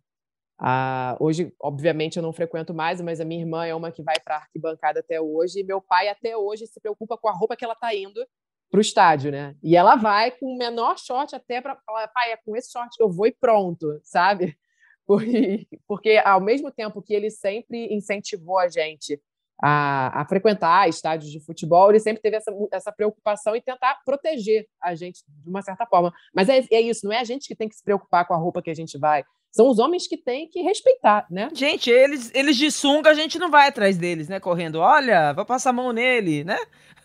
Ah, 0.58 1.16
hoje, 1.20 1.52
obviamente, 1.60 2.16
eu 2.16 2.22
não 2.22 2.32
frequento 2.32 2.72
mais, 2.72 3.00
mas 3.00 3.20
a 3.20 3.24
minha 3.24 3.40
irmã 3.40 3.66
é 3.66 3.74
uma 3.74 3.90
que 3.90 4.02
vai 4.02 4.18
para 4.20 4.36
arquibancada 4.36 5.00
até 5.00 5.20
hoje, 5.20 5.60
e 5.60 5.64
meu 5.64 5.80
pai 5.80 6.08
até 6.08 6.36
hoje 6.36 6.66
se 6.66 6.80
preocupa 6.80 7.18
com 7.18 7.28
a 7.28 7.32
roupa 7.32 7.56
que 7.56 7.64
ela 7.64 7.74
está 7.74 7.94
indo 7.94 8.24
para 8.70 8.78
o 8.78 8.80
estádio, 8.80 9.30
né? 9.30 9.56
E 9.62 9.76
ela 9.76 9.96
vai 9.96 10.30
com 10.30 10.46
o 10.46 10.56
menor 10.56 10.98
short 10.98 11.34
até 11.34 11.60
para 11.60 11.76
falar, 11.84 12.08
pai, 12.08 12.32
é 12.32 12.36
com 12.36 12.56
esse 12.56 12.72
short 12.72 12.96
que 12.96 13.02
eu 13.02 13.10
vou 13.10 13.26
e 13.26 13.32
pronto, 13.32 14.00
sabe? 14.02 14.56
Porque, 15.06 15.68
porque 15.86 16.22
ao 16.24 16.40
mesmo 16.40 16.70
tempo 16.72 17.02
que 17.02 17.12
ele 17.12 17.30
sempre 17.30 17.92
incentivou 17.94 18.58
a 18.58 18.68
gente 18.68 19.20
a, 19.62 20.22
a, 20.22 20.26
frequentar 20.26 20.88
estádios 20.88 21.30
de 21.30 21.40
futebol, 21.40 21.90
ele 21.90 22.00
sempre 22.00 22.20
teve 22.20 22.36
essa, 22.36 22.52
essa 22.72 22.92
preocupação 22.92 23.54
em 23.54 23.60
tentar 23.60 23.98
proteger 24.04 24.66
a 24.82 24.94
gente 24.94 25.22
de 25.26 25.48
uma 25.48 25.62
certa 25.62 25.86
forma. 25.86 26.12
Mas 26.34 26.48
é, 26.48 26.64
é 26.70 26.80
isso, 26.80 27.06
não 27.06 27.12
é 27.12 27.20
a 27.20 27.24
gente 27.24 27.46
que 27.46 27.54
tem 27.54 27.68
que 27.68 27.76
se 27.76 27.84
preocupar 27.84 28.26
com 28.26 28.34
a 28.34 28.38
roupa 28.38 28.62
que 28.62 28.70
a 28.70 28.74
gente 28.74 28.98
vai. 28.98 29.24
São 29.50 29.68
os 29.68 29.78
homens 29.78 30.08
que 30.08 30.16
têm 30.16 30.48
que 30.48 30.62
respeitar, 30.62 31.26
né? 31.30 31.48
Gente, 31.54 31.88
eles, 31.88 32.32
eles 32.34 32.56
de 32.56 32.72
sunga, 32.72 33.10
a 33.10 33.14
gente 33.14 33.38
não 33.38 33.48
vai 33.48 33.68
atrás 33.68 33.96
deles, 33.96 34.28
né? 34.28 34.40
Correndo. 34.40 34.80
Olha, 34.80 35.32
vou 35.32 35.44
passar 35.44 35.70
a 35.70 35.72
mão 35.72 35.92
nele, 35.92 36.42
né? 36.42 36.58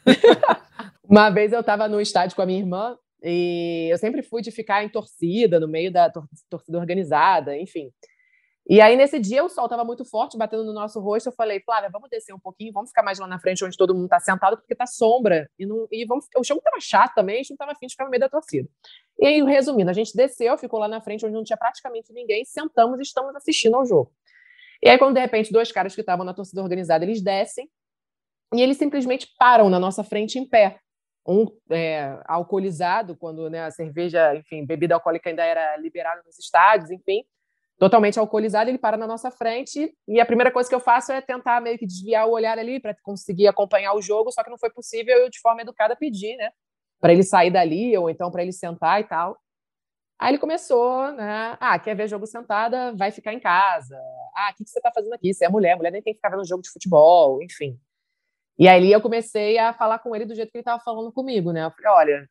Uma 1.08 1.30
vez 1.30 1.54
eu 1.54 1.60
estava 1.60 1.88
no 1.88 2.02
estádio 2.02 2.36
com 2.36 2.42
a 2.42 2.46
minha 2.48 2.60
irmã 2.60 2.98
e 3.22 3.88
eu 3.92 3.98
sempre 4.00 4.24
fui 4.24 4.42
de 4.42 4.50
ficar 4.50 4.84
em 4.84 4.90
torcida, 4.90 5.60
no 5.60 5.68
meio 5.68 5.92
da 5.92 6.10
tor 6.10 6.26
torcida 6.50 6.80
organizada, 6.80 7.56
enfim. 7.56 7.92
E 8.70 8.80
aí, 8.82 8.96
nesse 8.96 9.20
dia, 9.20 9.44
o 9.44 9.50
sol 9.50 9.66
estava 9.66 9.84
muito 9.84 10.06
forte, 10.06 10.38
batendo 10.38 10.64
no 10.64 10.72
nosso 10.72 11.00
rosto. 11.00 11.30
Eu 11.30 11.34
falei, 11.34 11.60
Flávia, 11.60 11.90
vamos 11.92 12.08
descer 12.08 12.36
um 12.36 12.40
pouquinho, 12.40 12.72
vamos 12.72 12.92
ficar 12.92 13.02
mais 13.02 13.18
lá 13.18 13.26
na 13.26 13.40
frente, 13.40 13.66
onde 13.66 13.76
todo 13.76 13.96
mundo 13.96 14.04
está 14.04 14.20
sentado, 14.20 14.58
porque 14.58 14.76
tá 14.76 14.86
sombra. 14.86 15.50
E, 15.58 15.66
não, 15.66 15.88
e 15.92 16.06
vamos, 16.06 16.28
o 16.38 16.42
estava 16.42 16.80
chato 16.80 17.16
também, 17.16 17.38
a 17.38 17.38
gente 17.40 17.50
não 17.50 17.56
estava 17.56 17.72
afim 17.72 17.88
de 17.88 17.94
ficar 17.94 18.04
no 18.04 18.12
meio 18.12 18.22
da 18.22 18.30
torcida. 18.30 18.70
E 19.18 19.26
aí, 19.26 19.44
resumindo, 19.44 19.90
a 19.90 19.94
gente 19.94 20.16
desceu, 20.16 20.56
ficou 20.56 20.80
lá 20.80 20.88
na 20.88 21.02
frente, 21.02 21.26
onde 21.26 21.34
não 21.34 21.44
tinha 21.44 21.58
praticamente 21.58 22.14
ninguém, 22.14 22.46
sentamos 22.46 23.00
e 23.00 23.02
estamos 23.02 23.36
assistindo 23.36 23.76
ao 23.76 23.88
jogo. 23.88 24.12
E 24.84 24.88
aí, 24.88 25.00
quando 25.00 25.16
de 25.16 25.20
repente, 25.20 25.52
dois 25.52 25.72
caras 25.72 25.96
que 25.96 26.02
estavam 26.02 26.24
na 26.24 26.34
torcida 26.36 26.62
organizada, 26.62 27.04
eles 27.04 27.24
descem 27.24 27.68
e 28.54 28.62
eles 28.62 28.78
simplesmente 28.78 29.34
param 29.40 29.68
na 29.68 29.80
nossa 29.80 30.04
frente 30.04 30.38
em 30.38 30.48
pé. 30.48 30.80
Um 31.28 31.48
é, 31.72 32.20
alcoolizado, 32.26 33.18
quando 33.18 33.50
né, 33.50 33.64
a 33.64 33.72
cerveja, 33.72 34.36
enfim, 34.36 34.64
bebida 34.64 34.94
alcoólica 34.94 35.28
ainda 35.28 35.44
era 35.44 35.76
liberada 35.78 36.22
nos 36.24 36.38
estádios, 36.38 36.92
enfim, 36.92 37.24
totalmente 37.80 38.20
alcoolizado, 38.20 38.70
ele 38.70 38.78
para 38.78 38.98
na 38.98 39.08
nossa 39.08 39.32
frente 39.32 39.96
e 40.06 40.20
a 40.20 40.26
primeira 40.26 40.52
coisa 40.52 40.68
que 40.68 40.76
eu 40.76 40.82
faço 40.82 41.14
é 41.14 41.22
tentar 41.22 41.62
meio 41.62 41.78
que 41.78 41.88
desviar 41.88 42.28
o 42.28 42.32
olhar 42.32 42.60
ali 42.60 42.80
para 42.80 42.94
conseguir 43.02 43.48
acompanhar 43.48 43.94
o 43.94 44.02
jogo, 44.02 44.32
só 44.32 44.44
que 44.44 44.50
não 44.50 44.58
foi 44.58 44.70
possível 44.70 45.18
eu, 45.18 45.30
de 45.30 45.40
forma 45.40 45.62
educada, 45.62 45.96
pedir, 45.96 46.36
né, 46.36 46.52
para 47.00 47.14
ele 47.14 47.24
sair 47.24 47.50
dali 47.50 47.98
ou 47.98 48.10
então 48.10 48.30
para 48.30 48.44
ele 48.44 48.52
sentar 48.52 49.00
e 49.00 49.06
tal. 49.06 49.38
Aí 50.20 50.32
ele 50.32 50.38
começou, 50.38 51.14
né? 51.14 51.56
Ah, 51.62 51.80
quer 51.80 51.96
ver 51.96 52.10
jogo 52.10 52.28
sentada? 52.28 52.94
Vai 52.94 53.10
ficar 53.10 53.34
em 53.34 53.40
casa. 53.40 53.98
Ah, 54.36 54.50
o 54.52 54.58
que, 54.58 54.66
que 54.66 54.70
você 54.70 54.80
está 54.80 54.92
fazendo 54.94 55.14
aqui? 55.14 55.34
Você 55.34 55.46
é 55.46 55.50
mulher, 55.50 55.78
mulher 55.78 55.92
nem 55.92 56.02
tem 56.02 56.14
que 56.14 56.18
ficar 56.18 56.30
vendo 56.30 56.46
jogo 56.46 56.62
de 56.62 56.70
futebol, 56.70 57.42
enfim. 57.42 57.80
E 58.58 58.68
aí 58.68 58.92
eu 58.92 59.00
comecei 59.00 59.58
a 59.58 59.72
falar 59.72 60.00
com 60.00 60.14
ele 60.14 60.26
do 60.26 60.36
jeito 60.36 60.52
que 60.52 60.58
ele 60.58 60.62
estava 60.64 60.84
falando 60.84 61.14
comigo, 61.14 61.54
né? 61.54 61.64
Eu 61.64 61.72
falei, 61.72 61.92
olha, 61.92 62.30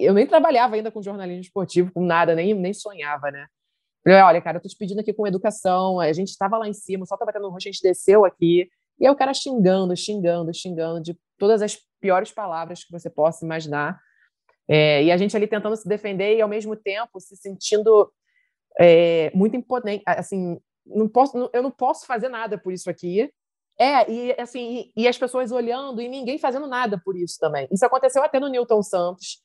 eu 0.00 0.12
nem 0.12 0.26
trabalhava 0.26 0.74
ainda 0.74 0.90
com 0.90 1.00
jornalismo 1.00 1.42
esportivo, 1.42 1.92
com 1.92 2.04
nada, 2.04 2.34
nem, 2.34 2.52
nem 2.52 2.74
sonhava, 2.74 3.30
né? 3.30 3.46
Falei, 4.02 4.22
olha, 4.22 4.40
cara, 4.40 4.56
eu 4.56 4.62
tô 4.62 4.68
te 4.68 4.76
pedindo 4.76 5.00
aqui 5.00 5.12
com 5.12 5.26
educação, 5.26 6.00
a 6.00 6.12
gente 6.12 6.28
estava 6.28 6.56
lá 6.56 6.66
em 6.66 6.72
cima, 6.72 7.04
só 7.04 7.14
estava 7.14 7.26
batendo 7.30 7.42
no 7.42 7.50
rosto, 7.50 7.68
a 7.68 7.72
gente 7.72 7.82
desceu 7.82 8.24
aqui, 8.24 8.68
e 8.98 9.06
aí 9.06 9.12
o 9.12 9.16
cara 9.16 9.34
xingando, 9.34 9.96
xingando, 9.96 10.52
xingando, 10.54 11.02
de 11.02 11.18
todas 11.38 11.62
as 11.62 11.78
piores 12.00 12.32
palavras 12.32 12.84
que 12.84 12.92
você 12.92 13.10
possa 13.10 13.44
imaginar. 13.44 13.98
É, 14.68 15.02
e 15.04 15.10
a 15.10 15.16
gente 15.16 15.36
ali 15.36 15.46
tentando 15.46 15.76
se 15.76 15.88
defender 15.88 16.36
e, 16.36 16.40
ao 16.40 16.48
mesmo 16.48 16.76
tempo, 16.76 17.20
se 17.20 17.36
sentindo 17.36 18.10
é, 18.78 19.30
muito 19.34 19.56
imponente, 19.56 20.02
assim, 20.06 20.58
não 20.86 21.08
posso, 21.08 21.50
eu 21.52 21.62
não 21.62 21.70
posso 21.70 22.06
fazer 22.06 22.28
nada 22.28 22.56
por 22.56 22.72
isso 22.72 22.88
aqui, 22.88 23.30
é, 23.78 24.10
e 24.10 24.34
assim, 24.38 24.90
e, 24.94 25.04
e, 25.04 25.08
as 25.08 25.16
pessoas 25.16 25.50
olhando 25.50 26.02
e 26.02 26.08
ninguém 26.08 26.38
fazendo 26.38 26.66
nada 26.66 27.00
por 27.02 27.16
isso 27.16 27.38
também. 27.40 27.66
Isso 27.72 27.84
aconteceu 27.84 28.22
até 28.22 28.38
no 28.38 28.48
Newton 28.48 28.82
Santos. 28.82 29.42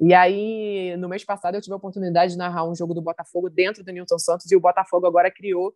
E 0.00 0.14
aí, 0.14 0.96
no 0.96 1.08
mês 1.08 1.24
passado, 1.24 1.56
eu 1.56 1.60
tive 1.60 1.74
a 1.74 1.76
oportunidade 1.76 2.32
de 2.32 2.38
narrar 2.38 2.66
um 2.66 2.74
jogo 2.74 2.94
do 2.94 3.02
Botafogo 3.02 3.50
dentro 3.50 3.84
do 3.84 3.92
Newton 3.92 4.18
Santos, 4.18 4.50
e 4.50 4.56
o 4.56 4.60
Botafogo 4.60 5.06
agora 5.06 5.30
criou 5.30 5.74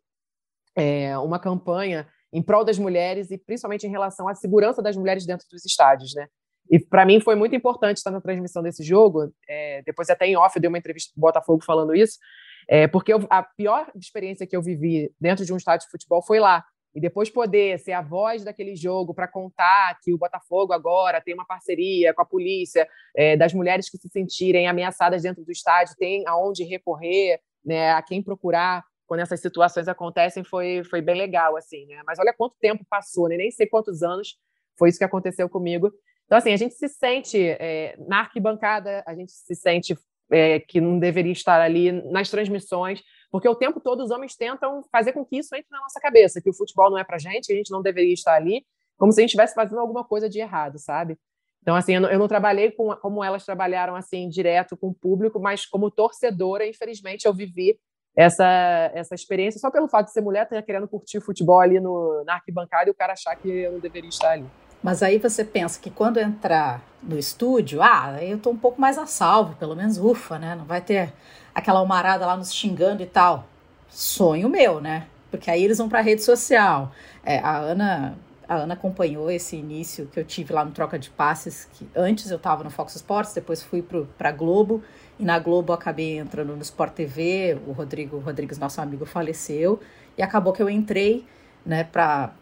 é, 0.75 1.16
uma 1.18 1.39
campanha 1.39 2.09
em 2.33 2.43
prol 2.43 2.64
das 2.64 2.79
mulheres 2.79 3.31
e 3.31 3.37
principalmente 3.39 3.87
em 3.87 3.91
relação 3.91 4.27
à 4.27 4.35
segurança 4.35 4.83
das 4.83 4.97
mulheres 4.97 5.27
dentro 5.27 5.47
dos 5.51 5.64
estádios, 5.64 6.14
né? 6.14 6.27
E 6.70 6.79
para 6.81 7.05
mim 7.05 7.20
foi 7.20 7.35
muito 7.35 7.55
importante 7.55 7.99
estar 7.99 8.11
na 8.11 8.20
transmissão 8.20 8.62
desse 8.62 8.83
jogo. 8.83 9.31
É, 9.47 9.83
depois, 9.85 10.09
até 10.09 10.27
em 10.27 10.37
off, 10.37 10.57
eu 10.57 10.61
dei 10.61 10.68
uma 10.68 10.79
entrevista 10.79 11.12
para 11.14 11.20
o 11.20 11.20
Botafogo 11.20 11.62
falando 11.62 11.95
isso, 11.95 12.18
é, 12.66 12.89
porque 12.89 13.12
eu, 13.12 13.27
a 13.29 13.43
pior 13.43 13.93
experiência 13.95 14.47
que 14.47 14.57
eu 14.57 14.62
vivi 14.62 15.12
dentro 15.20 15.45
de 15.45 15.53
um 15.53 15.57
estádio 15.59 15.87
de 15.87 15.91
futebol 15.91 16.22
foi 16.22 16.41
lá 16.41 16.64
e 16.95 17.01
depois 17.01 17.28
poder 17.28 17.78
ser 17.80 17.92
a 17.92 18.01
voz 18.01 18.45
daquele 18.45 18.76
jogo 18.76 19.12
para 19.12 19.26
contar 19.26 19.99
que 20.03 20.12
o 20.12 20.18
Botafogo 20.18 20.72
agora 20.72 21.20
tem 21.20 21.34
uma 21.34 21.47
parceria 21.47 22.14
com 22.14 22.22
a 22.22 22.24
polícia, 22.24 22.88
é, 23.16 23.36
das 23.36 23.53
mulheres 23.53 23.90
que 23.90 23.99
se 23.99 24.09
sentirem 24.09 24.68
ameaçadas 24.68 25.22
dentro 25.22 25.45
do 25.45 25.51
estádio, 25.51 25.97
tem 25.99 26.22
aonde 26.26 26.62
recorrer, 26.62 27.40
né, 27.64 27.92
a 27.92 28.03
quem 28.03 28.22
procurar 28.22 28.84
quando 29.07 29.20
essas 29.20 29.40
situações 29.40 29.88
acontecem, 29.88 30.42
foi, 30.45 30.82
foi 30.84 31.03
bem 31.03 31.16
legal, 31.16 31.57
assim, 31.57 31.84
né? 31.86 32.03
Mas 32.07 32.18
olha 32.18 32.32
quanto 32.32 32.57
tempo 32.59 32.86
passou, 32.88 33.28
né? 33.28 33.36
nem 33.36 33.51
sei 33.51 33.66
quantos 33.66 34.03
anos 34.03 34.36
foi 34.78 34.88
isso 34.88 34.99
que 34.99 35.05
aconteceu 35.05 35.49
comigo. 35.49 35.92
Então, 36.24 36.38
assim, 36.38 36.53
a 36.53 36.57
gente 36.57 36.74
se 36.74 36.88
sente 36.88 37.38
é, 37.38 37.97
na 38.09 38.20
arquibancada, 38.20 39.05
a 39.07 39.14
gente 39.14 39.32
se 39.32 39.55
sente 39.55 39.95
é, 40.30 40.59
que 40.59 40.80
não 40.80 40.99
deveria 40.99 41.32
estar 41.32 41.61
ali 41.61 41.92
nas 41.92 42.30
transmissões, 42.30 43.03
porque 43.35 43.49
o 43.49 43.55
tempo 43.57 43.80
todo 43.80 44.01
os 44.01 44.12
homens 44.12 44.37
tentam 44.37 44.85
fazer 44.93 45.12
com 45.12 45.24
que 45.24 45.39
isso 45.39 45.53
entre 45.57 45.66
na 45.68 45.80
nossa 45.80 45.99
cabeça, 45.99 46.41
que 46.41 46.49
o 46.49 46.55
futebol 46.55 46.89
não 46.89 46.97
é 46.97 47.03
pra 47.03 47.18
gente, 47.18 47.49
que 47.49 47.53
a 47.53 47.57
gente 47.57 47.72
não 47.72 47.82
deveria 47.82 48.14
estar 48.14 48.35
ali, 48.35 48.64
como 48.97 49.11
se 49.11 49.18
a 49.18 49.22
gente 49.22 49.30
estivesse 49.30 49.57
fazendo 49.57 49.80
alguma 49.80 50.05
coisa 50.05 50.30
de 50.30 50.39
errado, 50.39 50.78
sabe? 50.78 51.18
Então, 51.61 51.74
assim, 51.74 51.97
eu 51.97 52.01
não, 52.01 52.09
eu 52.09 52.18
não 52.20 52.28
trabalhei 52.28 52.70
com, 52.70 52.95
como 52.95 53.24
elas 53.24 53.45
trabalharam, 53.45 53.97
assim, 53.97 54.28
direto 54.28 54.76
com 54.76 54.91
o 54.91 54.95
público, 54.95 55.41
mas 55.41 55.66
como 55.66 55.91
torcedora, 55.91 56.64
infelizmente, 56.64 57.24
eu 57.24 57.35
vivi 57.35 57.76
essa, 58.16 58.93
essa 58.95 59.16
experiência 59.16 59.59
só 59.59 59.68
pelo 59.68 59.89
fato 59.89 60.07
de 60.07 60.12
ser 60.12 60.20
mulher, 60.20 60.49
ter 60.49 60.62
querendo 60.62 60.87
curtir 60.87 61.20
futebol 61.20 61.59
ali 61.59 61.80
no, 61.80 62.22
na 62.24 62.35
arquibancada 62.35 62.89
e 62.89 62.93
o 62.93 62.95
cara 62.95 63.14
achar 63.14 63.35
que 63.35 63.51
eu 63.51 63.72
não 63.72 63.80
deveria 63.80 64.11
estar 64.11 64.30
ali. 64.30 64.47
Mas 64.85 65.03
aí 65.03 65.16
você 65.16 65.43
pensa 65.43 65.80
que 65.80 65.89
quando 65.89 66.18
entrar 66.20 66.82
no 67.03 67.18
estúdio, 67.18 67.80
ah, 67.82 68.18
eu 68.22 68.39
tô 68.39 68.51
um 68.51 68.57
pouco 68.57 68.78
mais 68.78 68.99
a 68.99 69.07
salvo, 69.07 69.57
pelo 69.57 69.74
menos 69.74 69.97
ufa, 69.97 70.39
né? 70.39 70.55
Não 70.55 70.66
vai 70.66 70.82
ter 70.82 71.11
aquela 71.55 71.78
almarada 71.78 72.26
lá 72.26 72.37
nos 72.37 72.53
xingando 72.53 73.03
e 73.03 73.07
tal. 73.07 73.47
Sonho 73.89 74.47
meu, 74.47 74.82
né? 74.82 75.07
Porque 75.30 75.51
aí 75.51 75.64
eles 75.64 75.78
vão 75.78 75.89
para 75.89 76.03
rede 76.03 76.22
social. 76.22 76.93
É, 77.24 77.39
a 77.39 77.57
Ana 77.57 78.14
a 78.47 78.57
Ana 78.57 78.74
acompanhou 78.74 79.30
esse 79.30 79.57
início 79.57 80.07
que 80.12 80.20
eu 80.20 80.24
tive 80.24 80.53
lá 80.53 80.62
no 80.62 80.70
Troca 80.70 80.99
de 80.99 81.09
Passes, 81.09 81.66
que 81.72 81.89
antes 81.97 82.30
eu 82.30 82.37
estava 82.37 82.62
no 82.62 82.68
Fox 82.68 82.95
Sports, 82.95 83.32
depois 83.32 83.62
fui 83.62 83.82
para 84.18 84.30
Globo, 84.32 84.82
e 85.18 85.24
na 85.24 85.39
Globo 85.39 85.72
acabei 85.72 86.18
entrando 86.18 86.55
no 86.55 86.61
Sport 86.61 86.93
TV, 86.93 87.59
o 87.66 87.72
Rodrigo 87.72 88.18
Rodrigues, 88.18 88.59
nosso 88.59 88.82
amigo, 88.82 89.07
faleceu, 89.07 89.80
e 90.18 90.22
acabou 90.22 90.53
que 90.53 90.62
eu 90.62 90.68
entrei 90.68 91.24
né, 91.64 91.85
para 91.85 92.35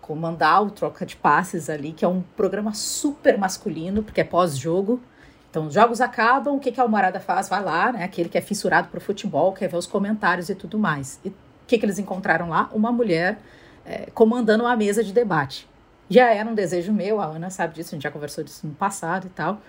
comandar 0.00 0.62
o 0.62 0.70
Troca 0.70 1.04
de 1.06 1.16
Passes 1.16 1.70
ali, 1.70 1.92
que 1.92 2.04
é 2.04 2.08
um 2.08 2.22
programa 2.36 2.74
super 2.74 3.38
masculino, 3.38 4.02
porque 4.02 4.20
é 4.20 4.24
pós-jogo, 4.24 5.00
então, 5.50 5.66
os 5.66 5.74
jogos 5.74 6.00
acabam, 6.00 6.54
o 6.54 6.60
que, 6.60 6.70
que 6.70 6.78
a 6.78 6.84
Almarada 6.84 7.18
faz? 7.18 7.48
Vai 7.48 7.62
lá, 7.62 7.90
né? 7.90 8.04
Aquele 8.04 8.28
que 8.28 8.38
é 8.38 8.40
fissurado 8.40 8.88
pro 8.88 9.00
futebol, 9.00 9.52
quer 9.52 9.68
ver 9.68 9.76
os 9.76 9.86
comentários 9.86 10.48
e 10.48 10.54
tudo 10.54 10.78
mais. 10.78 11.18
E 11.24 11.28
o 11.28 11.34
que, 11.66 11.76
que 11.76 11.84
eles 11.84 11.98
encontraram 11.98 12.48
lá? 12.48 12.70
Uma 12.72 12.92
mulher 12.92 13.40
é, 13.84 14.08
comandando 14.14 14.62
uma 14.62 14.76
mesa 14.76 15.02
de 15.02 15.12
debate. 15.12 15.68
Já 16.08 16.32
era 16.32 16.48
um 16.48 16.54
desejo 16.54 16.92
meu, 16.92 17.20
a 17.20 17.26
Ana 17.26 17.50
sabe 17.50 17.74
disso, 17.74 17.90
a 17.90 17.96
gente 17.96 18.02
já 18.02 18.10
conversou 18.10 18.44
disso 18.44 18.64
no 18.64 18.74
passado 18.74 19.26
e 19.26 19.30
tal. 19.30 19.60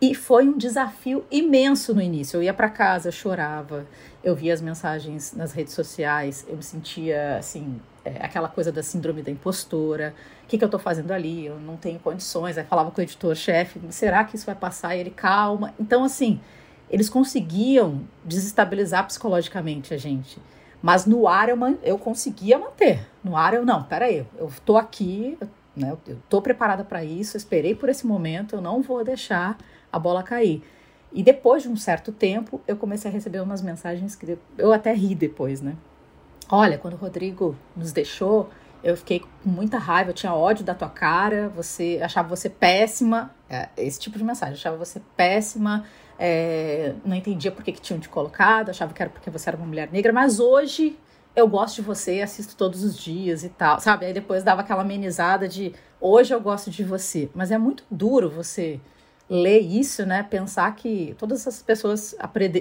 E 0.00 0.14
foi 0.14 0.48
um 0.48 0.58
desafio 0.58 1.24
imenso 1.30 1.94
no 1.94 2.02
início. 2.02 2.36
Eu 2.36 2.42
ia 2.42 2.54
para 2.54 2.68
casa, 2.68 3.08
eu 3.08 3.12
chorava, 3.12 3.86
eu 4.22 4.34
via 4.34 4.52
as 4.52 4.60
mensagens 4.60 5.32
nas 5.32 5.52
redes 5.52 5.74
sociais, 5.74 6.44
eu 6.48 6.56
me 6.56 6.62
sentia 6.62 7.36
assim, 7.36 7.80
é, 8.08 8.24
aquela 8.24 8.48
coisa 8.48 8.72
da 8.72 8.82
síndrome 8.82 9.22
da 9.22 9.30
impostora. 9.30 10.14
O 10.44 10.46
que, 10.46 10.56
que 10.56 10.64
eu 10.64 10.68
estou 10.68 10.80
fazendo 10.80 11.10
ali? 11.10 11.46
Eu 11.46 11.58
não 11.58 11.76
tenho 11.76 11.98
condições. 11.98 12.56
Aí 12.56 12.64
falava 12.64 12.90
com 12.90 13.00
o 13.00 13.04
editor-chefe: 13.04 13.80
será 13.90 14.24
que 14.24 14.36
isso 14.36 14.46
vai 14.46 14.54
passar? 14.54 14.96
E 14.96 15.00
ele, 15.00 15.10
calma. 15.10 15.74
Então, 15.78 16.04
assim, 16.04 16.40
eles 16.90 17.10
conseguiam 17.10 18.02
desestabilizar 18.24 19.06
psicologicamente 19.06 19.92
a 19.92 19.96
gente. 19.96 20.38
Mas 20.80 21.06
no 21.06 21.26
ar 21.26 21.48
eu, 21.48 21.58
eu 21.82 21.98
conseguia 21.98 22.58
manter. 22.58 23.06
No 23.22 23.36
ar 23.36 23.54
eu, 23.54 23.64
não, 23.64 23.82
peraí, 23.82 24.24
eu 24.38 24.50
tô 24.64 24.76
aqui, 24.76 25.36
né, 25.76 25.96
eu 26.06 26.18
tô 26.28 26.40
preparada 26.40 26.84
para 26.84 27.04
isso, 27.04 27.36
esperei 27.36 27.74
por 27.74 27.88
esse 27.88 28.06
momento, 28.06 28.54
eu 28.54 28.60
não 28.60 28.80
vou 28.80 29.02
deixar 29.02 29.58
a 29.92 29.98
bola 29.98 30.22
cair. 30.22 30.62
E 31.12 31.22
depois 31.22 31.62
de 31.62 31.68
um 31.68 31.76
certo 31.76 32.12
tempo, 32.12 32.60
eu 32.66 32.76
comecei 32.76 33.10
a 33.10 33.14
receber 33.14 33.40
umas 33.40 33.60
mensagens 33.60 34.14
que 34.14 34.38
eu 34.56 34.72
até 34.72 34.92
ri 34.92 35.14
depois, 35.14 35.60
né? 35.60 35.74
Olha, 36.50 36.78
quando 36.78 36.94
o 36.94 36.96
Rodrigo 36.96 37.54
nos 37.76 37.92
deixou, 37.92 38.48
eu 38.82 38.96
fiquei 38.96 39.20
com 39.20 39.50
muita 39.50 39.76
raiva, 39.76 40.10
eu 40.10 40.14
tinha 40.14 40.32
ódio 40.32 40.64
da 40.64 40.74
tua 40.74 40.88
cara, 40.88 41.48
você 41.54 42.00
achava 42.02 42.28
você 42.28 42.48
péssima, 42.48 43.30
é, 43.50 43.68
esse 43.76 44.00
tipo 44.00 44.16
de 44.16 44.24
mensagem, 44.24 44.54
achava 44.54 44.76
você 44.76 45.02
péssima, 45.14 45.84
é, 46.18 46.94
não 47.04 47.14
entendia 47.14 47.52
por 47.52 47.62
que, 47.62 47.72
que 47.72 47.80
tinham 47.80 48.00
te 48.00 48.08
colocado, 48.08 48.70
achava 48.70 48.94
que 48.94 49.02
era 49.02 49.10
porque 49.10 49.28
você 49.28 49.50
era 49.50 49.56
uma 49.58 49.66
mulher 49.66 49.90
negra, 49.92 50.10
mas 50.10 50.40
hoje 50.40 50.96
eu 51.36 51.46
gosto 51.46 51.76
de 51.76 51.82
você, 51.82 52.22
assisto 52.22 52.56
todos 52.56 52.82
os 52.82 52.96
dias 52.96 53.44
e 53.44 53.50
tal, 53.50 53.78
sabe? 53.78 54.06
Aí 54.06 54.14
depois 54.14 54.42
dava 54.42 54.62
aquela 54.62 54.80
amenizada 54.80 55.46
de 55.46 55.74
hoje 56.00 56.32
eu 56.32 56.40
gosto 56.40 56.70
de 56.70 56.82
você, 56.82 57.28
mas 57.34 57.50
é 57.50 57.58
muito 57.58 57.84
duro 57.90 58.30
você 58.30 58.80
ler 59.28 59.60
isso, 59.60 60.06
né? 60.06 60.22
Pensar 60.22 60.74
que 60.74 61.14
todas 61.18 61.40
essas 61.40 61.62
pessoas 61.62 62.14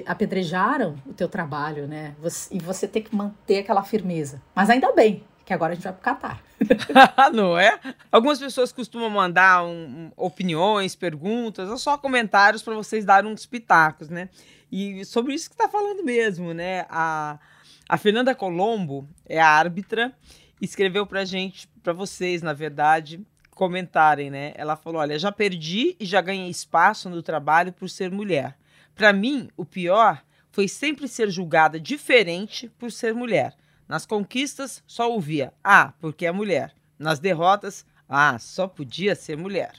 apedrejaram 0.06 0.96
o 1.06 1.14
teu 1.14 1.30
trabalho, 1.30 1.88
né? 1.88 2.16
e 2.52 2.60
você 2.60 2.88
ter 2.88 3.02
que 3.02 3.16
manter 3.16 3.60
aquela 3.60 3.84
firmeza. 3.84 4.42
Mas 4.54 4.70
ainda 4.70 4.92
bem, 4.92 5.24
que 5.46 5.54
agora 5.54 5.72
a 5.72 5.76
gente 5.76 5.86
vai 5.86 5.94
pro 5.94 6.02
Catar. 6.02 6.44
Não 7.34 7.58
é? 7.58 7.80
Algumas 8.12 8.38
pessoas 8.38 8.74
costumam 8.74 9.10
mandar 9.10 9.64
um, 9.64 10.12
opiniões, 10.18 10.94
perguntas, 10.94 11.70
ou 11.70 11.78
só 11.78 11.98
comentários 11.98 12.62
para 12.62 12.76
vocês 12.76 13.06
darem 13.06 13.32
uns 13.32 13.46
pitacos, 13.46 14.10
né? 14.10 14.28
E 14.70 15.06
sobre 15.06 15.34
isso 15.34 15.50
que 15.50 15.56
está 15.56 15.70
falando 15.70 16.04
mesmo, 16.04 16.54
né? 16.54 16.86
A, 16.90 17.40
a 17.88 17.98
Fernanda 17.98 18.36
Colombo 18.36 19.08
é 19.26 19.40
a 19.40 19.48
árbitra, 19.48 20.14
escreveu 20.62 21.06
para 21.06 21.24
gente, 21.24 21.70
para 21.82 21.94
vocês, 21.94 22.42
na 22.42 22.52
verdade, 22.52 23.26
comentarem, 23.58 24.30
né? 24.30 24.54
Ela 24.56 24.76
falou: 24.78 25.02
Olha, 25.02 25.18
já 25.18 25.32
perdi 25.32 25.98
e 26.00 26.06
já 26.06 26.22
ganhei 26.22 26.48
espaço 26.48 27.10
no 27.10 27.22
trabalho 27.24 27.74
por 27.74 27.90
ser 27.90 28.12
mulher. 28.12 28.56
Para 28.96 29.12
mim, 29.12 29.50
o 29.58 29.66
pior 29.66 30.24
foi 30.52 30.68
sempre 30.68 31.08
ser 31.08 31.30
julgada 31.30 31.80
diferente 31.80 32.70
por 32.78 32.92
ser 32.92 33.14
mulher. 33.14 33.56
Nas 33.88 34.06
conquistas, 34.06 34.84
só 34.86 35.12
ouvia, 35.12 35.52
ah, 35.64 35.94
porque 36.00 36.26
é 36.26 36.32
mulher. 36.32 36.74
Nas 37.00 37.20
derrotas, 37.20 37.86
ah, 38.08 38.38
só 38.40 38.68
podia 38.68 39.16
ser 39.16 39.38
mulher. 39.38 39.74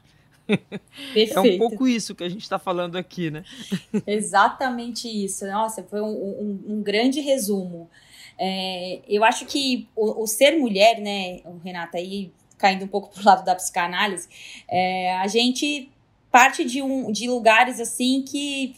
Perfeito. 0.47 1.35
É 1.37 1.41
um 1.41 1.59
pouco 1.59 1.87
isso 1.87 2.14
que 2.14 2.24
a 2.24 2.29
gente 2.29 2.43
está 2.43 2.59
falando 2.59 2.97
aqui, 2.97 3.31
né? 3.31 3.45
Exatamente 4.07 5.07
isso. 5.09 5.47
Nossa, 5.47 5.83
foi 5.83 6.01
um, 6.01 6.07
um, 6.07 6.64
um 6.68 6.83
grande 6.83 7.20
resumo. 7.20 7.89
É, 8.39 9.01
eu 9.09 9.24
acho 9.24 9.45
que 9.47 9.89
o, 9.97 10.22
o, 10.22 10.26
ser 10.26 10.53
mulher, 10.53 11.01
né, 11.01 11.41
Renata, 11.64 11.99
aí 11.99 12.33
caindo 12.59 12.85
um 12.85 12.89
pouco 12.89 13.09
pro 13.09 13.25
lado 13.25 13.45
da 13.45 13.55
psicanálise, 13.55 14.29
é, 14.69 15.17
a 15.17 15.27
gente 15.27 15.91
parte 16.31 16.65
de, 16.65 16.83
um, 16.83 17.11
de 17.11 17.29
lugares 17.29 17.81
assim 17.81 18.23
que 18.23 18.77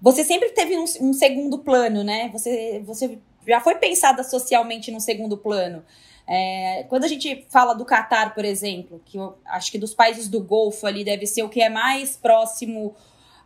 você 0.00 0.22
sempre 0.22 0.50
teve 0.50 0.76
um, 0.76 0.84
um 1.00 1.12
segundo 1.12 1.58
plano, 1.58 2.04
né? 2.04 2.28
Você, 2.32 2.82
você 2.84 3.18
já 3.46 3.60
foi 3.60 3.76
pensada 3.76 4.22
socialmente 4.22 4.90
no 4.90 5.00
segundo 5.00 5.36
plano. 5.36 5.82
É, 6.26 6.84
quando 6.88 7.04
a 7.04 7.08
gente 7.08 7.46
fala 7.48 7.72
do 7.72 7.86
Catar, 7.86 8.34
por 8.34 8.44
exemplo, 8.44 9.00
que 9.04 9.16
eu 9.16 9.38
acho 9.46 9.72
que 9.72 9.78
dos 9.78 9.94
países 9.94 10.28
do 10.28 10.40
Golfo 10.40 10.86
ali 10.86 11.02
deve 11.02 11.26
ser 11.26 11.42
o 11.42 11.48
que 11.48 11.62
é 11.62 11.70
mais 11.70 12.16
próximo 12.16 12.94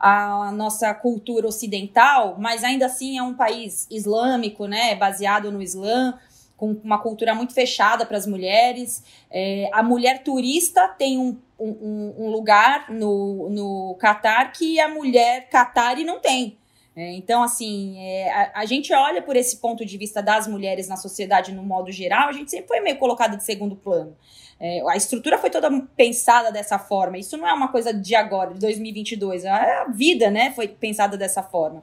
à 0.00 0.50
nossa 0.50 0.92
cultura 0.92 1.46
ocidental, 1.46 2.36
mas 2.40 2.64
ainda 2.64 2.86
assim 2.86 3.16
é 3.16 3.22
um 3.22 3.34
país 3.34 3.86
islâmico, 3.88 4.66
né, 4.66 4.96
baseado 4.96 5.52
no 5.52 5.62
Islã, 5.62 6.18
com 6.62 6.78
uma 6.84 6.98
cultura 6.98 7.34
muito 7.34 7.52
fechada 7.52 8.06
para 8.06 8.16
as 8.16 8.24
mulheres. 8.24 9.02
É, 9.28 9.68
a 9.72 9.82
mulher 9.82 10.22
turista 10.22 10.86
tem 10.86 11.18
um, 11.18 11.36
um, 11.58 12.14
um 12.16 12.30
lugar 12.30 12.88
no, 12.88 13.50
no 13.50 13.96
Catar 13.98 14.52
que 14.52 14.78
a 14.78 14.88
mulher 14.88 15.48
catari 15.48 16.04
não 16.04 16.20
tem. 16.20 16.56
É, 16.94 17.14
então, 17.14 17.42
assim, 17.42 17.98
é, 17.98 18.30
a, 18.30 18.60
a, 18.60 18.64
gente 18.64 18.92
olha 18.94 19.20
por 19.20 19.34
esse 19.34 19.56
ponto 19.56 19.84
de 19.84 19.98
vista 19.98 20.22
das 20.22 20.46
mulheres 20.46 20.86
na 20.86 20.96
sociedade 20.96 21.50
no 21.50 21.64
modo 21.64 21.90
geral, 21.90 22.28
a 22.28 22.32
gente 22.32 22.48
sempre 22.48 22.68
foi 22.68 22.78
meio 22.78 22.96
colocada 22.96 23.36
de 23.36 23.42
segundo 23.42 23.74
plano. 23.74 24.16
É, 24.60 24.82
a 24.88 24.96
estrutura 24.96 25.38
foi 25.38 25.50
toda 25.50 25.68
pensada 25.96 26.52
dessa 26.52 26.78
forma. 26.78 27.18
Isso 27.18 27.36
não 27.36 27.48
é 27.48 27.52
uma 27.52 27.72
coisa 27.72 27.92
de 27.92 28.14
agora, 28.14 28.54
de 28.54 28.60
2022. 28.60 29.44
A 29.46 29.86
vida, 29.92 30.30
né, 30.30 30.52
foi 30.52 30.68
pensada 30.68 31.16
dessa 31.16 31.42
forma. 31.42 31.82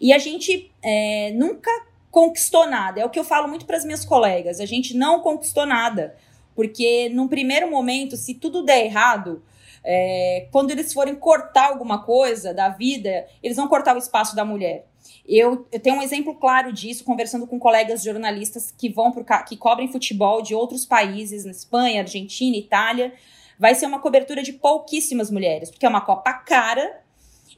E 0.00 0.12
a 0.12 0.18
gente 0.18 0.70
é, 0.80 1.32
nunca 1.34 1.70
conquistou 2.12 2.68
nada. 2.68 3.00
É 3.00 3.04
o 3.04 3.10
que 3.10 3.18
eu 3.18 3.24
falo 3.24 3.48
muito 3.48 3.64
para 3.64 3.78
as 3.78 3.84
minhas 3.84 4.04
colegas. 4.04 4.60
A 4.60 4.66
gente 4.66 4.94
não 4.94 5.20
conquistou 5.20 5.66
nada. 5.66 6.14
Porque, 6.54 7.08
num 7.08 7.26
primeiro 7.26 7.68
momento, 7.68 8.16
se 8.16 8.34
tudo 8.34 8.62
der 8.62 8.84
errado, 8.84 9.42
é, 9.82 10.46
quando 10.52 10.70
eles 10.70 10.92
forem 10.92 11.14
cortar 11.14 11.70
alguma 11.70 12.04
coisa 12.04 12.52
da 12.52 12.68
vida, 12.68 13.26
eles 13.42 13.56
vão 13.56 13.66
cortar 13.66 13.96
o 13.96 13.98
espaço 13.98 14.36
da 14.36 14.44
mulher. 14.44 14.86
Eu, 15.26 15.66
eu 15.72 15.80
tenho 15.80 15.96
um 15.96 16.02
exemplo 16.02 16.34
claro 16.34 16.70
disso, 16.70 17.02
conversando 17.02 17.46
com 17.46 17.58
colegas 17.58 18.02
jornalistas 18.02 18.70
que 18.70 18.90
vão 18.90 19.10
pro, 19.10 19.24
que 19.46 19.56
cobrem 19.56 19.90
futebol 19.90 20.42
de 20.42 20.54
outros 20.54 20.84
países, 20.84 21.46
na 21.46 21.50
Espanha, 21.50 22.02
Argentina, 22.02 22.54
Itália. 22.54 23.14
Vai 23.58 23.74
ser 23.74 23.86
uma 23.86 24.00
cobertura 24.00 24.42
de 24.42 24.52
pouquíssimas 24.52 25.30
mulheres, 25.30 25.70
porque 25.70 25.86
é 25.86 25.88
uma 25.88 26.00
Copa 26.02 26.34
cara 26.34 27.01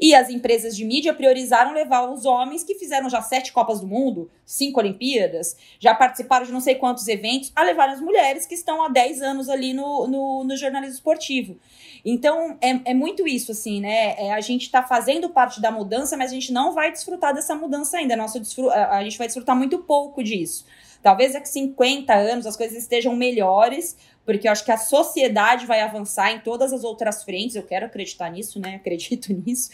E 0.01 0.15
as 0.15 0.29
empresas 0.29 0.77
de 0.77 0.85
mídia 0.85 1.15
priorizaram 1.15 1.73
levar 1.73 2.11
os 2.11 2.25
homens 2.25 2.65
que 2.65 2.75
fizeram 2.75 3.09
já 3.09 3.23
sete 3.23 3.53
Copas 3.53 3.81
do 3.81 3.87
Mundo, 3.87 4.31
cinco 4.45 4.81
Olimpíadas, 4.81 5.57
já 5.79 5.95
participaram 5.95 6.45
de 6.45 6.53
não 6.53 6.61
sei 6.61 6.75
quantos 6.75 7.07
eventos, 7.09 7.53
a 7.55 7.63
levar 7.63 7.89
as 7.89 8.01
mulheres 8.01 8.47
que 8.47 8.55
estão 8.55 8.83
há 8.83 8.89
10 8.89 9.23
anos 9.23 9.49
ali 9.49 9.73
no, 9.73 10.07
no, 10.07 10.45
no 10.45 10.57
jornalismo 10.57 10.95
esportivo. 10.95 11.59
Então, 12.05 12.59
é, 12.61 12.91
é 12.91 12.95
muito 12.95 13.27
isso, 13.27 13.53
assim, 13.53 13.81
né? 13.81 14.15
É, 14.19 14.33
a 14.33 14.41
gente 14.41 14.63
está 14.63 14.83
fazendo 14.83 15.31
parte 15.31 15.61
da 15.61 15.71
mudança, 15.71 16.17
mas 16.17 16.31
a 16.31 16.35
gente 16.35 16.53
não 16.53 16.73
vai 16.73 16.93
desfrutar 16.93 17.33
dessa 17.33 17.55
mudança 17.55 17.97
ainda. 17.97 18.15
Nossa, 18.15 18.41
a 18.91 19.03
gente 19.03 19.17
vai 19.17 19.27
desfrutar 19.27 19.57
muito 19.57 19.79
pouco 19.79 20.23
disso. 20.23 20.67
Talvez 21.03 21.35
daqui 21.35 21.51
50 21.51 22.15
anos 22.15 22.47
as 22.47 22.57
coisas 22.57 22.79
estejam 22.79 23.15
melhores, 23.15 23.95
porque 24.25 24.49
eu 24.49 24.53
acho 24.53 24.65
que 24.65 24.73
a 24.73 24.77
sociedade 24.77 25.67
vai 25.67 25.81
avançar 25.81 26.33
em 26.33 26.41
todas 26.41 26.73
as 26.73 26.83
outras 26.83 27.23
frentes. 27.23 27.57
Eu 27.57 27.63
quero 27.63 27.87
acreditar 27.87 28.31
nisso, 28.31 28.59
né? 28.59 28.77
Acredito 28.81 29.33
nisso. 29.33 29.71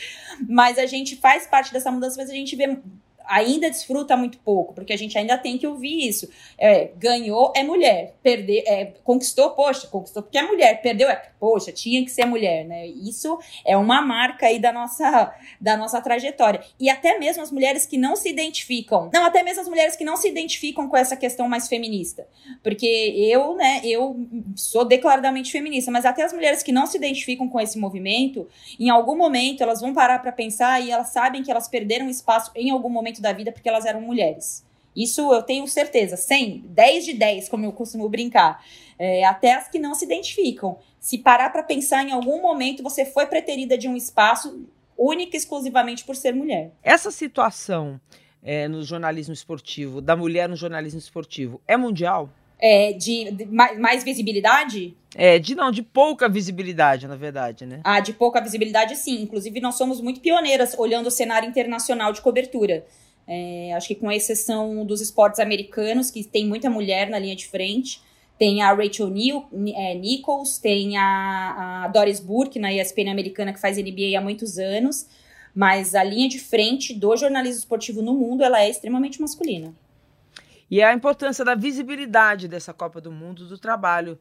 Mas 0.49 0.79
a 0.79 0.87
gente 0.87 1.17
faz 1.17 1.47
parte 1.47 1.73
dessa 1.73 1.91
mudança, 1.91 2.17
mas 2.17 2.31
a 2.31 2.35
gente 2.35 2.57
vê 2.57 2.79
ainda 3.27 3.71
desfruta 3.71 4.17
muito 4.17 4.39
pouco, 4.39 4.75
porque 4.75 4.93
a 4.93 4.97
gente 4.97 5.17
ainda 5.17 5.37
tem 5.39 5.59
que 5.59 5.67
ouvir 5.67 6.09
isso. 6.09 6.29
É, 6.59 6.91
ganhou 6.97 7.53
é 7.55 7.63
mulher, 7.63 8.15
perder, 8.23 8.65
é, 8.67 8.93
conquistou, 9.05 9.51
poxa, 9.51 9.87
conquistou 9.87 10.23
porque 10.23 10.39
é 10.39 10.43
mulher, 10.43 10.81
perdeu 10.83 11.09
é, 11.09 11.31
poxa, 11.39 11.73
tinha 11.73 12.05
que 12.05 12.11
ser 12.11 12.25
mulher, 12.25 12.65
né? 12.65 12.87
Isso 12.87 13.39
é 13.65 13.77
uma 13.77 14.03
marca 14.03 14.47
aí 14.47 14.59
da 14.59 14.73
nossa, 14.73 15.35
da 15.61 15.77
nossa 15.77 16.01
trajetória. 16.01 16.61
E 16.79 16.91
até 16.91 17.19
mesmo 17.19 17.43
as 17.43 17.51
mulheres 17.51 17.87
que 17.87 17.97
não 17.97 18.17
se 18.17 18.29
identificam, 18.29 19.11
não, 19.13 19.25
até 19.25 19.43
mesmo 19.43 19.63
as 19.63 19.69
mulheres 19.69 19.97
que 19.97 20.05
não 20.05 20.17
se 20.17 20.29
identificam 20.29 20.89
com 20.89 20.97
essa 20.97 21.17
questão 21.17 21.49
mais 21.49 21.69
feminista, 21.69 22.27
porque 22.63 22.87
eu, 22.87 23.55
né, 23.57 23.81
eu 23.85 24.17
sou 24.55 24.85
declaradamente 24.85 25.51
feminista, 25.51 25.91
mas 25.91 26.05
até 26.05 26.23
as 26.23 26.33
mulheres 26.33 26.63
que 26.63 26.73
não 26.73 26.87
se 26.87 26.97
identificam 26.97 27.49
com 27.49 27.61
esse 27.61 27.79
movimento, 27.79 28.47
em 28.79 28.91
algum 28.91 29.17
momento 29.17 29.63
elas 29.63 29.81
vão 29.81 29.93
parar 29.93 30.21
para 30.21 30.33
pensar 30.33 30.83
e 30.83 30.91
elas 30.91 31.09
sabem 31.09 31.43
que 31.43 31.51
elas 31.51 31.69
perderam 31.69 32.09
espaço 32.09 32.51
em 32.55 32.71
algum 32.71 32.89
momento 32.89 33.10
momento 33.11 33.21
da 33.21 33.33
vida 33.33 33.53
porque 33.53 33.69
elas 33.69 33.85
eram 33.85 34.01
mulheres. 34.01 34.65
Isso 34.97 35.33
eu 35.33 35.43
tenho 35.43 35.67
certeza, 35.69 36.17
100, 36.17 36.65
10 36.69 37.05
de 37.05 37.13
10, 37.15 37.49
como 37.49 37.65
eu 37.65 37.73
costumo 37.73 38.09
brincar. 38.09 38.65
É, 38.99 39.25
até 39.25 39.55
as 39.55 39.69
que 39.69 39.79
não 39.79 39.95
se 39.95 40.05
identificam. 40.05 40.79
Se 40.99 41.19
parar 41.19 41.51
para 41.51 41.63
pensar 41.63 42.05
em 42.05 42.13
algum 42.13 42.43
momento, 42.43 42.83
você 42.83 43.05
foi 43.05 43.27
preterida 43.27 43.79
de 43.79 43.89
um 43.89 43.97
espaço 43.97 44.67
única 44.99 45.37
e 45.37 45.39
exclusivamente 45.39 46.05
por 46.05 46.17
ser 46.17 46.35
mulher. 46.35 46.73
Essa 46.83 47.11
situação 47.11 48.01
é, 48.43 48.69
no 48.69 48.83
jornalismo 48.83 49.33
esportivo, 49.33 50.01
da 50.01 50.17
mulher 50.17 50.49
no 50.49 50.57
jornalismo 50.57 50.99
esportivo, 50.99 51.61
é 51.67 51.77
mundial? 51.77 52.29
É, 52.59 52.93
de, 52.93 53.31
de 53.31 53.47
mais, 53.47 53.79
mais, 53.79 54.05
visibilidade? 54.05 54.95
É, 55.15 55.39
de 55.39 55.55
não, 55.55 55.71
de 55.71 55.83
pouca 55.83 56.29
visibilidade, 56.29 57.09
na 57.09 57.17
verdade, 57.17 57.65
né? 57.65 57.81
Ah, 57.83 58.01
de 58.01 58.13
pouca 58.13 58.39
visibilidade, 58.39 58.97
sim. 58.97 59.23
Inclusive, 59.23 59.61
nós 59.61 59.77
somos 59.77 60.01
muito 60.03 60.21
pioneiras 60.21 60.75
olhando 60.79 61.07
o 61.07 61.11
cenário 61.11 61.49
internacional 61.49 62.13
de 62.13 62.21
cobertura. 62.21 62.85
É, 63.33 63.73
acho 63.75 63.87
que 63.87 63.95
com 63.95 64.11
exceção 64.11 64.85
dos 64.85 65.01
esportes 65.01 65.39
americanos, 65.39 66.11
que 66.11 66.25
tem 66.25 66.45
muita 66.45 66.69
mulher 66.69 67.09
na 67.09 67.17
linha 67.17 67.37
de 67.37 67.47
frente, 67.47 68.03
tem 68.37 68.61
a 68.61 68.75
Rachel 68.75 69.09
Neal, 69.09 69.49
é, 69.73 69.95
Nichols, 69.95 70.59
tem 70.59 70.97
a, 70.97 71.85
a, 71.85 71.89
Doris 71.89 72.19
Burke 72.19 72.59
na 72.59 72.73
ESPN 72.73 73.09
americana 73.09 73.53
que 73.53 73.61
faz 73.61 73.77
NBA 73.77 74.19
há 74.19 74.21
muitos 74.21 74.59
anos, 74.59 75.07
mas 75.55 75.95
a 75.95 76.03
linha 76.03 76.29
de 76.29 76.41
frente 76.41 76.93
do 76.93 77.17
jornalismo 77.17 77.61
esportivo 77.61 78.03
no 78.03 78.15
mundo 78.15 78.43
ela 78.43 78.61
é 78.61 78.69
extremamente 78.69 79.21
masculina. 79.21 79.73
E 80.69 80.83
a 80.83 80.93
importância 80.93 81.45
da 81.45 81.55
visibilidade 81.55 82.49
dessa 82.49 82.75
Copa 82.75 83.01
do 83.01 83.13
Mundo, 83.13 83.47
do 83.47 83.59
trabalho 83.59 84.19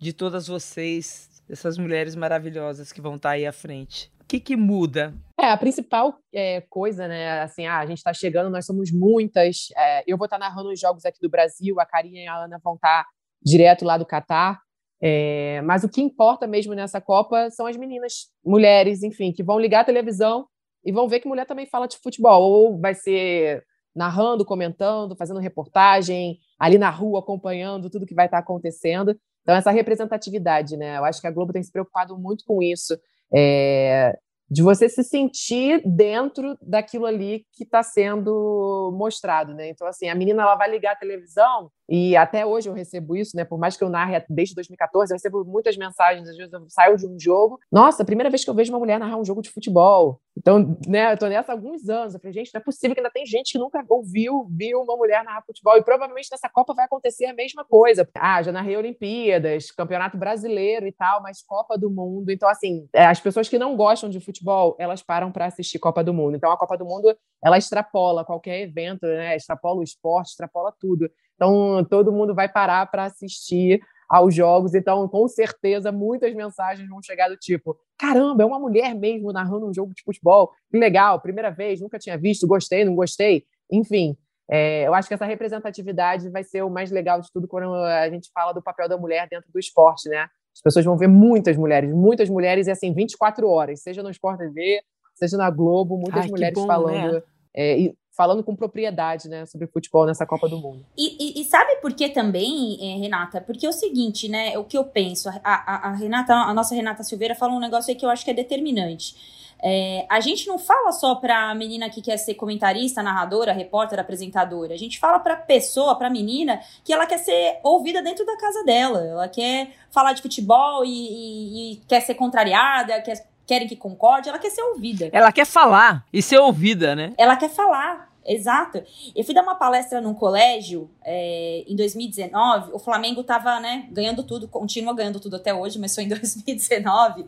de 0.00 0.12
todas 0.12 0.48
vocês, 0.48 1.28
dessas 1.48 1.78
mulheres 1.78 2.16
maravilhosas 2.16 2.92
que 2.92 3.00
vão 3.00 3.14
estar 3.14 3.30
aí 3.30 3.46
à 3.46 3.52
frente 3.52 4.10
que, 4.28 4.38
que 4.38 4.56
muda? 4.56 5.14
É, 5.40 5.50
a 5.50 5.56
principal 5.56 6.18
é, 6.32 6.60
coisa, 6.68 7.08
né? 7.08 7.40
Assim, 7.40 7.66
ah, 7.66 7.78
a 7.78 7.86
gente 7.86 7.98
está 7.98 8.12
chegando, 8.12 8.50
nós 8.50 8.66
somos 8.66 8.92
muitas. 8.92 9.68
É, 9.76 10.04
eu 10.06 10.18
vou 10.18 10.26
estar 10.26 10.38
tá 10.38 10.48
narrando 10.48 10.70
os 10.70 10.78
jogos 10.78 11.04
aqui 11.06 11.18
do 11.20 11.30
Brasil, 11.30 11.80
a 11.80 11.86
Karine 11.86 12.24
e 12.24 12.26
a 12.26 12.44
Ana 12.44 12.60
vão 12.62 12.74
estar 12.74 13.04
tá 13.04 13.08
direto 13.42 13.84
lá 13.84 13.96
do 13.96 14.04
Catar. 14.04 14.60
É, 15.00 15.62
mas 15.62 15.82
o 15.82 15.88
que 15.88 16.02
importa 16.02 16.46
mesmo 16.46 16.74
nessa 16.74 17.00
Copa 17.00 17.50
são 17.50 17.66
as 17.66 17.76
meninas, 17.76 18.26
mulheres, 18.44 19.02
enfim, 19.02 19.32
que 19.32 19.42
vão 19.42 19.58
ligar 19.58 19.80
a 19.80 19.84
televisão 19.84 20.46
e 20.84 20.92
vão 20.92 21.08
ver 21.08 21.20
que 21.20 21.28
mulher 21.28 21.46
também 21.46 21.66
fala 21.66 21.86
de 21.86 21.96
futebol. 21.96 22.42
Ou 22.42 22.78
vai 22.78 22.94
ser 22.94 23.64
narrando, 23.96 24.44
comentando, 24.44 25.16
fazendo 25.16 25.40
reportagem, 25.40 26.38
ali 26.58 26.76
na 26.76 26.90
rua, 26.90 27.20
acompanhando 27.20 27.88
tudo 27.88 28.06
que 28.06 28.14
vai 28.14 28.26
estar 28.26 28.38
tá 28.38 28.42
acontecendo. 28.42 29.16
Então, 29.42 29.54
essa 29.54 29.70
representatividade, 29.70 30.76
né? 30.76 30.98
Eu 30.98 31.04
acho 31.04 31.20
que 31.20 31.26
a 31.26 31.30
Globo 31.30 31.52
tem 31.52 31.62
se 31.62 31.72
preocupado 31.72 32.18
muito 32.18 32.44
com 32.44 32.62
isso. 32.62 32.94
É, 33.34 34.16
de 34.50 34.62
você 34.62 34.88
se 34.88 35.02
sentir 35.04 35.82
dentro 35.84 36.56
daquilo 36.62 37.04
ali 37.06 37.44
que 37.52 37.64
está 37.64 37.82
sendo 37.82 38.94
mostrado, 38.96 39.54
né? 39.54 39.68
Então, 39.68 39.86
assim, 39.86 40.08
a 40.08 40.14
menina 40.14 40.42
ela 40.42 40.54
vai 40.54 40.70
ligar 40.70 40.92
a 40.92 40.96
televisão 40.96 41.70
e 41.88 42.16
até 42.16 42.44
hoje 42.44 42.68
eu 42.68 42.74
recebo 42.74 43.16
isso, 43.16 43.36
né? 43.36 43.44
Por 43.44 43.58
mais 43.58 43.76
que 43.76 43.82
eu 43.82 43.88
narre 43.88 44.22
desde 44.28 44.54
2014, 44.54 45.12
eu 45.12 45.16
recebo 45.16 45.44
muitas 45.44 45.76
mensagens, 45.76 46.28
às 46.28 46.36
vezes 46.36 46.52
eu 46.52 46.64
saio 46.68 46.96
de 46.96 47.06
um 47.06 47.18
jogo. 47.18 47.58
Nossa, 47.72 48.04
primeira 48.04 48.28
vez 48.28 48.44
que 48.44 48.50
eu 48.50 48.54
vejo 48.54 48.72
uma 48.72 48.78
mulher 48.78 48.98
narrar 48.98 49.16
um 49.16 49.24
jogo 49.24 49.40
de 49.40 49.50
futebol. 49.50 50.20
Então, 50.36 50.78
né, 50.86 51.12
eu 51.12 51.18
tô 51.18 51.26
nessa 51.26 51.50
há 51.50 51.54
alguns 51.54 51.88
anos. 51.88 52.14
Eu 52.14 52.20
falei, 52.20 52.32
gente, 52.32 52.52
não 52.54 52.60
é 52.60 52.64
possível 52.64 52.94
que 52.94 53.00
ainda 53.00 53.10
tem 53.10 53.26
gente 53.26 53.52
que 53.52 53.58
nunca 53.58 53.84
ouviu, 53.88 54.46
viu 54.50 54.80
uma 54.80 54.96
mulher 54.96 55.24
narrar 55.24 55.42
futebol. 55.42 55.76
E 55.76 55.82
provavelmente 55.82 56.28
nessa 56.30 56.48
Copa 56.48 56.74
vai 56.74 56.84
acontecer 56.84 57.26
a 57.26 57.34
mesma 57.34 57.64
coisa. 57.64 58.08
Ah, 58.14 58.42
já 58.42 58.52
narrei 58.52 58.76
Olimpíadas, 58.76 59.70
Campeonato 59.70 60.16
Brasileiro 60.16 60.86
e 60.86 60.92
tal, 60.92 61.22
mas 61.22 61.42
Copa 61.42 61.76
do 61.76 61.90
Mundo. 61.90 62.30
Então, 62.30 62.48
assim, 62.48 62.88
é, 62.92 63.06
as 63.06 63.18
pessoas 63.18 63.48
que 63.48 63.58
não 63.58 63.76
gostam 63.76 64.08
de 64.08 64.20
futebol, 64.20 64.76
elas 64.78 65.02
param 65.02 65.32
para 65.32 65.46
assistir 65.46 65.78
Copa 65.78 66.04
do 66.04 66.14
Mundo. 66.14 66.36
Então, 66.36 66.52
a 66.52 66.56
Copa 66.56 66.76
do 66.76 66.84
Mundo, 66.84 67.16
ela 67.42 67.58
extrapola 67.58 68.24
qualquer 68.24 68.60
evento, 68.60 69.06
né? 69.06 69.34
Extrapola 69.34 69.80
o 69.80 69.82
esporte, 69.82 70.30
extrapola 70.30 70.72
tudo. 70.78 71.10
Então, 71.38 71.86
todo 71.88 72.12
mundo 72.12 72.34
vai 72.34 72.48
parar 72.48 72.84
para 72.90 73.04
assistir 73.04 73.80
aos 74.08 74.34
jogos. 74.34 74.74
Então, 74.74 75.06
com 75.06 75.28
certeza, 75.28 75.92
muitas 75.92 76.34
mensagens 76.34 76.88
vão 76.88 77.00
chegar 77.00 77.28
do 77.28 77.36
tipo: 77.36 77.78
caramba, 77.96 78.42
é 78.42 78.46
uma 78.46 78.58
mulher 78.58 78.92
mesmo 78.94 79.32
narrando 79.32 79.68
um 79.68 79.72
jogo 79.72 79.94
de 79.94 80.02
futebol. 80.02 80.50
Que 80.68 80.76
legal, 80.76 81.20
primeira 81.20 81.50
vez, 81.50 81.80
nunca 81.80 81.98
tinha 81.98 82.18
visto, 82.18 82.46
gostei, 82.46 82.84
não 82.84 82.96
gostei. 82.96 83.44
Enfim, 83.70 84.16
é, 84.50 84.86
eu 84.86 84.94
acho 84.94 85.06
que 85.06 85.14
essa 85.14 85.26
representatividade 85.26 86.28
vai 86.28 86.42
ser 86.42 86.62
o 86.62 86.70
mais 86.70 86.90
legal 86.90 87.20
de 87.20 87.30
tudo 87.30 87.46
quando 87.46 87.72
a 87.74 88.10
gente 88.10 88.30
fala 88.34 88.52
do 88.52 88.62
papel 88.62 88.88
da 88.88 88.98
mulher 88.98 89.28
dentro 89.30 89.52
do 89.52 89.60
esporte, 89.60 90.08
né? 90.08 90.26
As 90.54 90.60
pessoas 90.60 90.84
vão 90.84 90.96
ver 90.96 91.06
muitas 91.06 91.56
mulheres, 91.56 91.92
muitas 91.92 92.28
mulheres, 92.28 92.66
e 92.66 92.70
assim, 92.72 92.92
24 92.92 93.48
horas, 93.48 93.80
seja 93.80 94.02
no 94.02 94.10
Sport 94.10 94.38
TV, 94.38 94.80
seja 95.14 95.36
na 95.36 95.50
Globo, 95.50 95.96
muitas 95.96 96.24
Ai, 96.24 96.28
mulheres 96.28 96.58
bom, 96.58 96.66
falando. 96.66 97.12
Né? 97.12 97.22
É, 97.54 97.78
e 97.78 97.94
falando 98.18 98.42
com 98.42 98.56
propriedade, 98.56 99.28
né, 99.28 99.46
sobre 99.46 99.68
futebol 99.68 100.04
nessa 100.04 100.26
Copa 100.26 100.48
do 100.48 100.58
Mundo. 100.58 100.84
E, 100.96 101.38
e, 101.38 101.40
e 101.40 101.44
sabe 101.44 101.76
por 101.76 101.92
que 101.92 102.08
também, 102.08 102.76
eh, 102.80 102.98
Renata? 102.98 103.40
Porque 103.40 103.64
é 103.64 103.68
o 103.68 103.72
seguinte, 103.72 104.28
né, 104.28 104.58
o 104.58 104.64
que 104.64 104.76
eu 104.76 104.82
penso, 104.82 105.28
a, 105.28 105.40
a, 105.44 105.88
a, 105.90 105.92
Renata, 105.94 106.34
a 106.34 106.52
nossa 106.52 106.74
Renata 106.74 107.04
Silveira 107.04 107.36
fala 107.36 107.52
um 107.52 107.60
negócio 107.60 107.90
aí 107.92 107.96
que 107.96 108.04
eu 108.04 108.10
acho 108.10 108.24
que 108.24 108.32
é 108.32 108.34
determinante. 108.34 109.14
É, 109.62 110.04
a 110.08 110.18
gente 110.18 110.48
não 110.48 110.58
fala 110.58 110.90
só 110.90 111.14
para 111.14 111.50
a 111.50 111.54
menina 111.54 111.88
que 111.90 112.02
quer 112.02 112.16
ser 112.16 112.34
comentarista, 112.34 113.02
narradora, 113.02 113.52
repórter, 113.52 114.00
apresentadora. 114.00 114.74
A 114.74 114.76
gente 114.76 114.98
fala 114.98 115.20
para 115.20 115.36
pessoa, 115.36 115.96
para 115.96 116.10
menina, 116.10 116.60
que 116.84 116.92
ela 116.92 117.06
quer 117.06 117.18
ser 117.18 117.58
ouvida 117.62 118.02
dentro 118.02 118.24
da 118.24 118.36
casa 118.36 118.64
dela. 118.64 119.04
Ela 119.04 119.28
quer 119.28 119.70
falar 119.90 120.12
de 120.12 120.22
futebol 120.22 120.84
e, 120.84 120.88
e, 120.88 121.72
e 121.72 121.76
quer 121.88 122.00
ser 122.00 122.14
contrariada, 122.14 123.00
quer, 123.02 123.26
querem 123.48 123.66
que 123.66 123.74
concorde. 123.74 124.28
Ela 124.28 124.38
quer 124.38 124.50
ser 124.50 124.62
ouvida. 124.62 125.08
Ela 125.12 125.32
quer 125.32 125.46
falar 125.46 126.04
e 126.12 126.22
ser 126.22 126.38
ouvida, 126.38 126.94
né? 126.94 127.14
Ela 127.16 127.36
quer 127.36 127.50
falar. 127.50 128.07
Exato. 128.28 128.84
Eu 129.16 129.24
fui 129.24 129.34
dar 129.34 129.42
uma 129.42 129.54
palestra 129.54 130.02
num 130.02 130.12
colégio 130.12 130.90
é, 131.02 131.64
em 131.66 131.74
2019. 131.74 132.72
O 132.74 132.78
Flamengo 132.78 133.22
estava 133.22 133.58
né, 133.58 133.88
ganhando 133.90 134.22
tudo, 134.22 134.46
continua 134.46 134.94
ganhando 134.94 135.18
tudo 135.18 135.36
até 135.36 135.54
hoje, 135.54 135.78
mas 135.78 135.94
foi 135.94 136.04
em 136.04 136.08
2019. 136.12 137.24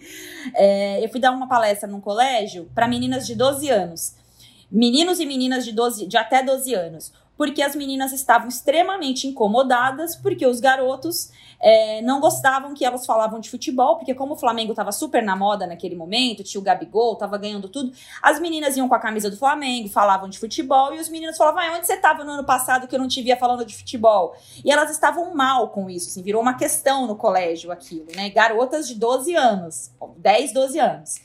É, 0.54 1.02
eu 1.02 1.08
fui 1.08 1.18
dar 1.18 1.30
uma 1.30 1.48
palestra 1.48 1.88
num 1.88 2.02
colégio 2.02 2.70
para 2.74 2.86
meninas 2.86 3.26
de 3.26 3.34
12 3.34 3.70
anos. 3.70 4.14
Meninos 4.70 5.18
e 5.18 5.26
meninas 5.26 5.64
de, 5.64 5.72
12, 5.72 6.06
de 6.06 6.18
até 6.18 6.42
12 6.42 6.74
anos. 6.74 7.12
Porque 7.34 7.62
as 7.62 7.74
meninas 7.74 8.12
estavam 8.12 8.48
extremamente 8.48 9.26
incomodadas, 9.26 10.14
porque 10.14 10.46
os 10.46 10.60
garotos 10.60 11.30
é, 11.60 12.00
não 12.02 12.20
gostavam 12.20 12.72
que 12.72 12.84
elas 12.84 13.04
falavam 13.04 13.38
de 13.38 13.50
futebol, 13.50 13.96
porque 13.96 14.14
como 14.14 14.34
o 14.34 14.36
Flamengo 14.36 14.72
estava 14.72 14.90
super 14.92 15.22
na 15.22 15.36
moda 15.36 15.66
naquele 15.66 15.94
momento, 15.94 16.42
tinha 16.42 16.60
o 16.60 16.64
Gabigol, 16.64 17.16
tava 17.16 17.36
ganhando 17.36 17.68
tudo, 17.68 17.92
as 18.22 18.40
meninas 18.40 18.76
iam 18.76 18.88
com 18.88 18.94
a 18.94 18.98
camisa 18.98 19.30
do 19.30 19.36
Flamengo, 19.36 19.88
falavam 19.88 20.28
de 20.28 20.38
futebol, 20.38 20.94
e 20.94 20.98
os 20.98 21.08
meninos 21.08 21.36
falavam, 21.36 21.60
ah, 21.60 21.76
onde 21.76 21.86
você 21.86 21.94
estava 21.94 22.24
no 22.24 22.32
ano 22.32 22.44
passado 22.44 22.88
que 22.88 22.94
eu 22.94 22.98
não 22.98 23.08
te 23.08 23.20
via 23.20 23.36
falando 23.36 23.64
de 23.64 23.76
futebol? 23.76 24.34
E 24.64 24.72
elas 24.72 24.90
estavam 24.90 25.34
mal 25.34 25.68
com 25.68 25.90
isso, 25.90 26.08
assim, 26.08 26.22
virou 26.22 26.40
uma 26.40 26.54
questão 26.54 27.06
no 27.06 27.16
colégio 27.16 27.70
aquilo, 27.70 28.06
né? 28.16 28.30
Garotas 28.30 28.88
de 28.88 28.94
12 28.94 29.34
anos, 29.34 29.90
10, 30.16 30.52
12 30.52 30.78
anos. 30.78 31.20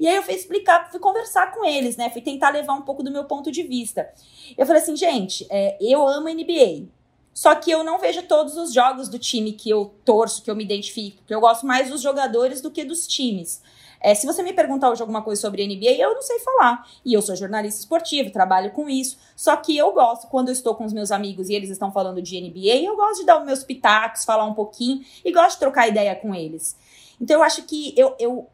E 0.00 0.06
aí 0.06 0.14
eu 0.14 0.22
fui 0.22 0.34
explicar, 0.34 0.90
fui 0.90 1.00
conversar 1.00 1.52
com 1.52 1.64
eles, 1.64 1.96
né? 1.96 2.08
Fui 2.10 2.22
tentar 2.22 2.50
levar 2.50 2.74
um 2.74 2.82
pouco 2.82 3.02
do 3.02 3.10
meu 3.10 3.24
ponto 3.24 3.50
de 3.50 3.64
vista. 3.64 4.08
Eu 4.56 4.64
falei 4.64 4.80
assim, 4.80 4.96
gente, 4.96 5.46
é, 5.50 5.76
eu 5.80 6.06
amo 6.06 6.28
NBA. 6.28 6.97
Só 7.38 7.54
que 7.54 7.70
eu 7.70 7.84
não 7.84 8.00
vejo 8.00 8.24
todos 8.24 8.56
os 8.56 8.72
jogos 8.72 9.08
do 9.08 9.16
time 9.16 9.52
que 9.52 9.70
eu 9.70 9.94
torço, 10.04 10.42
que 10.42 10.50
eu 10.50 10.56
me 10.56 10.64
identifico, 10.64 11.18
porque 11.18 11.32
eu 11.32 11.40
gosto 11.40 11.64
mais 11.64 11.88
dos 11.88 12.02
jogadores 12.02 12.60
do 12.60 12.68
que 12.68 12.82
dos 12.84 13.06
times. 13.06 13.62
É, 14.00 14.12
se 14.12 14.26
você 14.26 14.42
me 14.42 14.52
perguntar 14.52 14.90
hoje 14.90 15.02
alguma 15.02 15.22
coisa 15.22 15.40
sobre 15.40 15.64
NBA, 15.64 15.92
eu 16.00 16.14
não 16.14 16.20
sei 16.20 16.40
falar. 16.40 16.84
E 17.04 17.14
eu 17.14 17.22
sou 17.22 17.36
jornalista 17.36 17.78
esportivo, 17.78 18.32
trabalho 18.32 18.72
com 18.72 18.90
isso. 18.90 19.16
Só 19.36 19.54
que 19.54 19.76
eu 19.76 19.92
gosto, 19.92 20.26
quando 20.26 20.48
eu 20.48 20.52
estou 20.52 20.74
com 20.74 20.84
os 20.84 20.92
meus 20.92 21.12
amigos 21.12 21.48
e 21.48 21.54
eles 21.54 21.70
estão 21.70 21.92
falando 21.92 22.20
de 22.20 22.40
NBA, 22.40 22.82
eu 22.82 22.96
gosto 22.96 23.20
de 23.20 23.26
dar 23.26 23.38
os 23.38 23.46
meus 23.46 23.62
pitacos, 23.62 24.24
falar 24.24 24.44
um 24.44 24.54
pouquinho 24.54 25.04
e 25.24 25.30
gosto 25.30 25.52
de 25.52 25.60
trocar 25.60 25.86
ideia 25.86 26.16
com 26.16 26.34
eles. 26.34 26.76
Então 27.20 27.36
eu 27.36 27.44
acho 27.44 27.62
que 27.62 27.94
eu, 27.96 28.16
eu, 28.18 28.48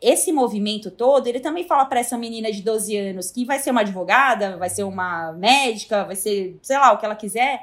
esse 0.00 0.32
movimento 0.32 0.88
todo, 0.88 1.26
ele 1.26 1.40
também 1.40 1.64
fala 1.64 1.84
para 1.84 1.98
essa 1.98 2.16
menina 2.16 2.52
de 2.52 2.62
12 2.62 2.96
anos 2.96 3.32
que 3.32 3.44
vai 3.44 3.58
ser 3.58 3.72
uma 3.72 3.80
advogada, 3.80 4.56
vai 4.56 4.70
ser 4.70 4.84
uma 4.84 5.32
médica, 5.32 6.04
vai 6.04 6.14
ser, 6.14 6.56
sei 6.62 6.78
lá, 6.78 6.92
o 6.92 6.98
que 6.98 7.04
ela 7.04 7.16
quiser, 7.16 7.60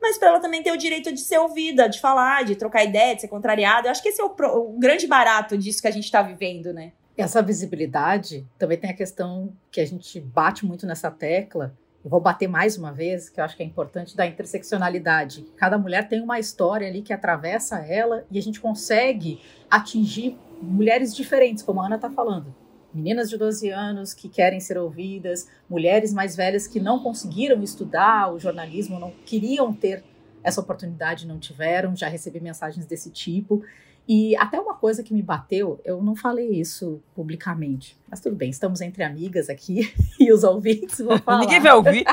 mas 0.00 0.18
para 0.18 0.28
ela 0.28 0.40
também 0.40 0.62
ter 0.62 0.72
o 0.72 0.76
direito 0.76 1.12
de 1.12 1.20
ser 1.20 1.38
ouvida, 1.38 1.88
de 1.88 2.00
falar, 2.00 2.44
de 2.44 2.56
trocar 2.56 2.84
ideia, 2.84 3.14
de 3.14 3.20
ser 3.20 3.28
contrariada. 3.28 3.88
Eu 3.88 3.92
acho 3.92 4.02
que 4.02 4.08
esse 4.08 4.20
é 4.20 4.24
o, 4.24 4.28
o 4.28 4.78
grande 4.78 5.06
barato 5.06 5.58
disso 5.58 5.82
que 5.82 5.88
a 5.88 5.90
gente 5.90 6.04
está 6.04 6.22
vivendo, 6.22 6.72
né? 6.72 6.92
Essa 7.16 7.42
visibilidade 7.42 8.46
também 8.58 8.78
tem 8.78 8.90
a 8.90 8.96
questão 8.96 9.52
que 9.70 9.80
a 9.80 9.86
gente 9.86 10.18
bate 10.20 10.64
muito 10.64 10.86
nessa 10.86 11.10
tecla. 11.10 11.76
Eu 12.02 12.08
vou 12.08 12.18
bater 12.18 12.48
mais 12.48 12.78
uma 12.78 12.92
vez, 12.92 13.28
que 13.28 13.38
eu 13.38 13.44
acho 13.44 13.54
que 13.54 13.62
é 13.62 13.66
importante, 13.66 14.16
da 14.16 14.26
interseccionalidade. 14.26 15.46
Cada 15.56 15.76
mulher 15.76 16.08
tem 16.08 16.22
uma 16.22 16.38
história 16.38 16.88
ali 16.88 17.02
que 17.02 17.12
atravessa 17.12 17.78
ela 17.80 18.24
e 18.30 18.38
a 18.38 18.42
gente 18.42 18.58
consegue 18.58 19.38
atingir 19.70 20.38
mulheres 20.62 21.14
diferentes, 21.14 21.62
como 21.62 21.82
a 21.82 21.86
Ana 21.86 21.96
está 21.96 22.08
falando 22.08 22.54
meninas 22.92 23.30
de 23.30 23.36
12 23.36 23.70
anos 23.70 24.12
que 24.14 24.28
querem 24.28 24.60
ser 24.60 24.78
ouvidas, 24.78 25.48
mulheres 25.68 26.12
mais 26.12 26.36
velhas 26.36 26.66
que 26.66 26.80
não 26.80 27.02
conseguiram 27.02 27.62
estudar 27.62 28.32
o 28.32 28.38
jornalismo, 28.38 28.98
não 28.98 29.12
queriam 29.24 29.72
ter 29.72 30.04
essa 30.42 30.60
oportunidade, 30.60 31.26
não 31.26 31.38
tiveram. 31.38 31.94
Já 31.94 32.08
recebi 32.08 32.40
mensagens 32.40 32.86
desse 32.86 33.10
tipo. 33.10 33.62
E 34.08 34.34
até 34.36 34.58
uma 34.58 34.74
coisa 34.74 35.02
que 35.02 35.14
me 35.14 35.22
bateu, 35.22 35.80
eu 35.84 36.02
não 36.02 36.16
falei 36.16 36.48
isso 36.50 37.00
publicamente, 37.14 37.96
mas 38.08 38.18
tudo 38.18 38.34
bem, 38.34 38.50
estamos 38.50 38.80
entre 38.80 39.04
amigas 39.04 39.48
aqui 39.48 39.92
e 40.18 40.32
os 40.32 40.42
ouvintes 40.42 40.98
vão 40.98 41.16
falar. 41.18 41.40
Ninguém 41.40 41.60
vai 41.60 41.72
ouvir. 41.72 42.04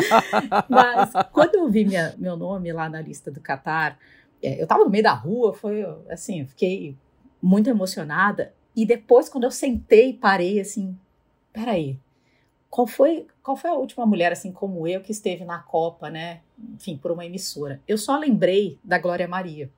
mas 0.70 1.12
quando 1.32 1.56
eu 1.56 1.68
vi 1.68 1.84
minha, 1.84 2.14
meu 2.16 2.34
nome 2.36 2.72
lá 2.72 2.88
na 2.88 3.00
lista 3.00 3.30
do 3.30 3.42
Qatar, 3.42 3.98
é, 4.42 4.58
eu 4.58 4.62
estava 4.62 4.84
no 4.84 4.90
meio 4.90 5.04
da 5.04 5.12
rua, 5.12 5.52
foi 5.52 5.84
assim, 6.08 6.40
eu 6.40 6.46
fiquei 6.46 6.96
muito 7.42 7.68
emocionada 7.68 8.54
e 8.76 8.84
depois, 8.84 9.28
quando 9.28 9.44
eu 9.44 9.50
sentei 9.50 10.10
e 10.10 10.14
parei, 10.14 10.60
assim, 10.60 10.96
peraí, 11.52 11.98
qual 12.68 12.86
foi, 12.86 13.26
qual 13.42 13.56
foi 13.56 13.70
a 13.70 13.74
última 13.74 14.04
mulher, 14.04 14.32
assim 14.32 14.50
como 14.50 14.88
eu, 14.88 15.00
que 15.00 15.12
esteve 15.12 15.44
na 15.44 15.60
Copa, 15.60 16.10
né? 16.10 16.40
Enfim, 16.74 16.96
por 16.96 17.12
uma 17.12 17.24
emissora. 17.24 17.80
Eu 17.86 17.96
só 17.96 18.18
lembrei 18.18 18.78
da 18.82 18.98
Glória 18.98 19.28
Maria. 19.28 19.70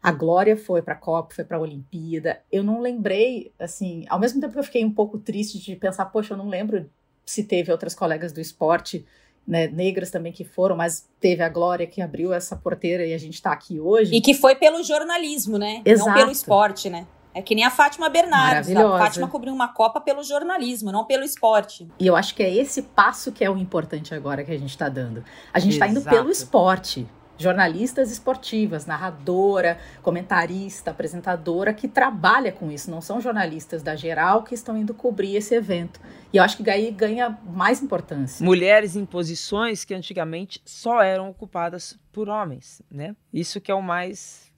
A 0.00 0.12
Glória 0.12 0.56
foi 0.56 0.80
para 0.80 0.94
a 0.94 0.96
Copa, 0.98 1.34
foi 1.34 1.44
para 1.44 1.56
a 1.56 1.60
Olimpíada. 1.60 2.40
Eu 2.52 2.62
não 2.62 2.80
lembrei, 2.80 3.52
assim, 3.58 4.04
ao 4.08 4.20
mesmo 4.20 4.40
tempo 4.40 4.52
que 4.52 4.58
eu 4.58 4.64
fiquei 4.64 4.84
um 4.84 4.92
pouco 4.92 5.18
triste 5.18 5.58
de 5.58 5.74
pensar, 5.74 6.04
poxa, 6.06 6.34
eu 6.34 6.38
não 6.38 6.48
lembro 6.48 6.88
se 7.26 7.42
teve 7.42 7.72
outras 7.72 7.94
colegas 7.94 8.32
do 8.32 8.40
esporte, 8.40 9.04
né, 9.46 9.66
negras 9.66 10.10
também 10.10 10.30
que 10.30 10.44
foram, 10.44 10.76
mas 10.76 11.08
teve 11.18 11.42
a 11.42 11.48
Glória 11.48 11.86
que 11.86 12.00
abriu 12.00 12.32
essa 12.32 12.54
porteira 12.54 13.04
e 13.04 13.12
a 13.12 13.18
gente 13.18 13.34
está 13.34 13.50
aqui 13.50 13.80
hoje. 13.80 14.14
E 14.14 14.20
que 14.20 14.34
foi 14.34 14.54
pelo 14.54 14.82
jornalismo, 14.84 15.58
né? 15.58 15.82
Exato. 15.84 16.10
Não 16.10 16.14
pelo 16.14 16.30
esporte, 16.30 16.88
né? 16.88 17.06
É 17.34 17.42
que 17.42 17.54
nem 17.54 17.64
a 17.64 17.70
Fátima 17.70 18.08
Bernardes. 18.08 18.74
A 18.74 18.98
Fátima 18.98 19.28
cobriu 19.28 19.52
uma 19.52 19.68
Copa 19.68 20.00
pelo 20.00 20.22
jornalismo, 20.22 20.92
não 20.92 21.04
pelo 21.04 21.24
esporte. 21.24 21.88
E 21.98 22.06
eu 22.06 22.14
acho 22.14 22.34
que 22.34 22.42
é 22.42 22.54
esse 22.54 22.82
passo 22.82 23.32
que 23.32 23.44
é 23.44 23.50
o 23.50 23.56
importante 23.58 24.14
agora 24.14 24.44
que 24.44 24.52
a 24.52 24.58
gente 24.58 24.70
está 24.70 24.88
dando. 24.88 25.24
A 25.52 25.58
gente 25.58 25.72
está 25.72 25.88
indo 25.88 26.00
pelo 26.02 26.30
esporte. 26.30 27.06
Jornalistas 27.36 28.12
esportivas, 28.12 28.86
narradora, 28.86 29.76
comentarista, 30.02 30.92
apresentadora 30.92 31.74
que 31.74 31.88
trabalha 31.88 32.52
com 32.52 32.70
isso. 32.70 32.88
Não 32.88 33.00
são 33.00 33.20
jornalistas 33.20 33.82
da 33.82 33.96
geral 33.96 34.44
que 34.44 34.54
estão 34.54 34.76
indo 34.76 34.94
cobrir 34.94 35.34
esse 35.34 35.52
evento. 35.52 36.00
E 36.32 36.36
eu 36.36 36.44
acho 36.44 36.56
que 36.62 36.70
aí 36.70 36.92
ganha 36.92 37.36
mais 37.44 37.82
importância. 37.82 38.44
Mulheres 38.44 38.94
em 38.94 39.04
posições 39.04 39.84
que 39.84 39.92
antigamente 39.92 40.62
só 40.64 41.02
eram 41.02 41.28
ocupadas 41.28 41.98
por 42.12 42.28
homens, 42.28 42.80
né? 42.88 43.16
Isso 43.32 43.60
que 43.60 43.72
é 43.72 43.74
o 43.74 43.82
mais 43.82 44.53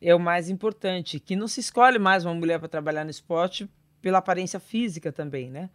é 0.00 0.14
o 0.14 0.20
mais 0.20 0.48
importante, 0.48 1.18
que 1.18 1.36
não 1.36 1.48
se 1.48 1.60
escolhe 1.60 1.98
mais 1.98 2.24
uma 2.24 2.34
mulher 2.34 2.58
para 2.58 2.68
trabalhar 2.68 3.04
no 3.04 3.10
esporte 3.10 3.68
pela 4.00 4.18
aparência 4.18 4.60
física 4.60 5.12
também, 5.12 5.50
né? 5.50 5.70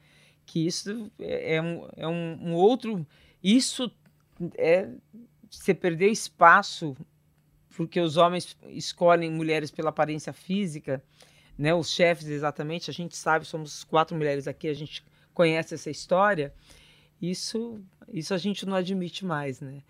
Que 0.45 0.65
isso 0.65 1.11
é, 1.19 1.55
é 1.55 1.61
um, 1.61 1.87
é 1.95 2.07
um, 2.07 2.39
um 2.41 2.53
outro. 2.53 3.05
Isso 3.43 3.91
é 4.57 4.89
você 5.49 5.73
perder 5.73 6.09
espaço 6.09 6.95
porque 7.75 7.99
os 7.99 8.17
homens 8.17 8.55
escolhem 8.69 9.31
mulheres 9.31 9.71
pela 9.71 9.89
aparência 9.89 10.31
física, 10.31 11.03
né? 11.57 11.73
Os 11.73 11.89
chefes 11.89 12.27
exatamente, 12.27 12.89
a 12.89 12.93
gente 12.93 13.15
sabe, 13.17 13.45
somos 13.45 13.83
quatro 13.83 14.15
mulheres 14.15 14.47
aqui, 14.47 14.67
a 14.67 14.73
gente 14.73 15.03
conhece 15.33 15.73
essa 15.73 15.89
história. 15.89 16.53
Isso, 17.21 17.81
isso 18.11 18.33
a 18.33 18.37
gente 18.37 18.65
não 18.65 18.75
admite 18.75 19.25
mais, 19.25 19.59
né? 19.61 19.81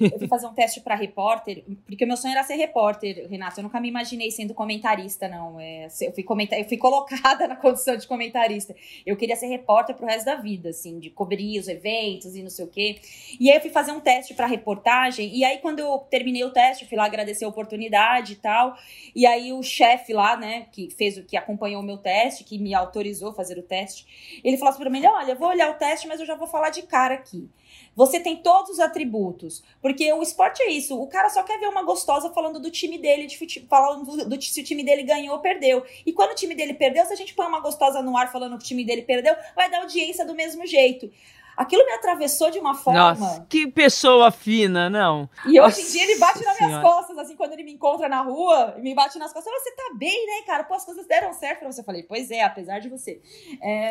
Eu 0.00 0.18
fui 0.18 0.26
fazer 0.26 0.46
um 0.46 0.52
teste 0.52 0.80
para 0.80 0.96
repórter, 0.96 1.62
porque 1.86 2.04
meu 2.04 2.16
sonho 2.16 2.32
era 2.32 2.42
ser 2.42 2.56
repórter, 2.56 3.28
Renato. 3.30 3.60
Eu 3.60 3.64
nunca 3.64 3.80
me 3.80 3.88
imaginei 3.88 4.30
sendo 4.30 4.52
comentarista, 4.52 5.28
não. 5.28 5.60
É, 5.60 5.86
eu, 6.00 6.12
fui 6.12 6.24
comentar, 6.24 6.58
eu 6.58 6.64
fui 6.64 6.76
colocada 6.76 7.46
na 7.48 7.54
condição 7.54 7.96
de 7.96 8.06
comentarista. 8.06 8.74
Eu 9.06 9.16
queria 9.16 9.36
ser 9.36 9.46
repórter 9.46 9.94
pro 9.94 10.06
resto 10.06 10.26
da 10.26 10.34
vida, 10.34 10.70
assim, 10.70 10.98
de 10.98 11.10
cobrir 11.10 11.58
os 11.60 11.68
eventos 11.68 12.34
e 12.34 12.42
não 12.42 12.50
sei 12.50 12.64
o 12.64 12.68
quê. 12.68 13.00
E 13.38 13.50
aí 13.50 13.56
eu 13.56 13.60
fui 13.60 13.70
fazer 13.70 13.92
um 13.92 14.00
teste 14.00 14.34
para 14.34 14.46
reportagem, 14.46 15.34
e 15.34 15.44
aí 15.44 15.58
quando 15.58 15.78
eu 15.78 15.98
terminei 16.10 16.44
o 16.44 16.50
teste, 16.50 16.86
fui 16.86 16.96
lá 16.96 17.04
agradecer 17.04 17.44
a 17.44 17.48
oportunidade 17.48 18.32
e 18.32 18.36
tal. 18.36 18.76
E 19.14 19.26
aí 19.26 19.52
o 19.52 19.62
chefe 19.62 20.12
lá, 20.12 20.36
né, 20.36 20.66
que 20.72 20.90
fez 20.90 21.16
o 21.18 21.22
que 21.22 21.36
acompanhou 21.36 21.80
o 21.80 21.84
meu 21.84 21.98
teste, 21.98 22.42
que 22.42 22.58
me 22.58 22.74
autorizou 22.74 23.30
a 23.30 23.34
fazer 23.34 23.58
o 23.58 23.62
teste, 23.62 24.40
ele 24.42 24.56
falou 24.56 24.70
assim 24.70 24.80
para 24.80 24.90
mim: 24.90 25.06
olha, 25.06 25.32
eu 25.32 25.38
vou 25.38 25.48
olhar 25.48 25.70
o 25.70 25.74
teste, 25.74 26.08
mas 26.08 26.18
eu 26.18 26.26
já 26.26 26.34
vou 26.34 26.48
falar 26.48 26.70
de 26.70 26.82
cara 26.82 27.14
aqui. 27.14 27.48
Você 27.94 28.20
tem 28.20 28.36
todos 28.36 28.72
os 28.72 28.80
atributos. 28.80 29.62
Porque 29.80 30.12
o 30.12 30.22
esporte 30.22 30.62
é 30.62 30.70
isso. 30.70 31.00
O 31.00 31.06
cara 31.06 31.28
só 31.30 31.42
quer 31.42 31.58
ver 31.58 31.68
uma 31.68 31.82
gostosa 31.82 32.30
falando 32.30 32.60
do 32.60 32.70
time 32.70 32.98
dele, 32.98 33.26
de 33.26 33.66
falando 33.68 34.04
do, 34.04 34.28
do, 34.28 34.42
se 34.42 34.60
o 34.60 34.64
time 34.64 34.84
dele 34.84 35.02
ganhou 35.02 35.34
ou 35.34 35.40
perdeu. 35.40 35.84
E 36.06 36.12
quando 36.12 36.32
o 36.32 36.34
time 36.34 36.54
dele 36.54 36.74
perdeu, 36.74 37.04
se 37.06 37.12
a 37.12 37.16
gente 37.16 37.34
põe 37.34 37.46
uma 37.46 37.60
gostosa 37.60 38.02
no 38.02 38.16
ar 38.16 38.30
falando 38.30 38.56
que 38.58 38.64
o 38.64 38.66
time 38.68 38.84
dele 38.84 39.02
perdeu, 39.02 39.34
vai 39.54 39.70
dar 39.70 39.80
audiência 39.80 40.24
do 40.24 40.34
mesmo 40.34 40.66
jeito. 40.66 41.10
Aquilo 41.58 41.84
me 41.84 41.90
atravessou 41.90 42.52
de 42.52 42.58
uma 42.60 42.72
forma. 42.72 43.14
Nossa, 43.14 43.44
que 43.48 43.66
pessoa 43.66 44.30
fina, 44.30 44.88
não. 44.88 45.28
E 45.44 45.60
hoje 45.60 45.80
em 45.80 45.90
dia 45.90 46.04
ele 46.04 46.16
bate 46.16 46.44
nas 46.44 46.56
minhas 46.56 46.80
costas, 46.80 47.18
assim, 47.18 47.34
quando 47.34 47.52
ele 47.54 47.64
me 47.64 47.72
encontra 47.72 48.08
na 48.08 48.20
rua, 48.20 48.76
me 48.78 48.94
bate 48.94 49.18
nas 49.18 49.32
costas. 49.32 49.52
Você 49.52 49.72
tá 49.72 49.90
bem, 49.96 50.24
né, 50.24 50.42
cara? 50.46 50.62
Pô, 50.62 50.74
as 50.74 50.84
coisas 50.84 51.04
deram 51.08 51.32
certo 51.32 51.58
pra 51.58 51.72
você. 51.72 51.80
Eu 51.80 51.84
falei, 51.84 52.04
pois 52.04 52.30
é, 52.30 52.42
apesar 52.44 52.78
de 52.78 52.88
você. 52.88 53.20
É... 53.60 53.90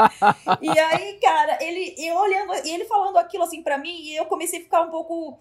e 0.62 0.78
aí, 0.78 1.18
cara, 1.20 1.58
ele 1.60 1.94
eu 1.98 2.16
olhando, 2.16 2.54
e 2.64 2.70
ele 2.70 2.86
falando 2.86 3.18
aquilo 3.18 3.44
assim 3.44 3.62
para 3.62 3.76
mim, 3.76 4.00
e 4.00 4.16
eu 4.16 4.24
comecei 4.24 4.60
a 4.60 4.62
ficar 4.62 4.80
um 4.80 4.90
pouco 4.90 5.38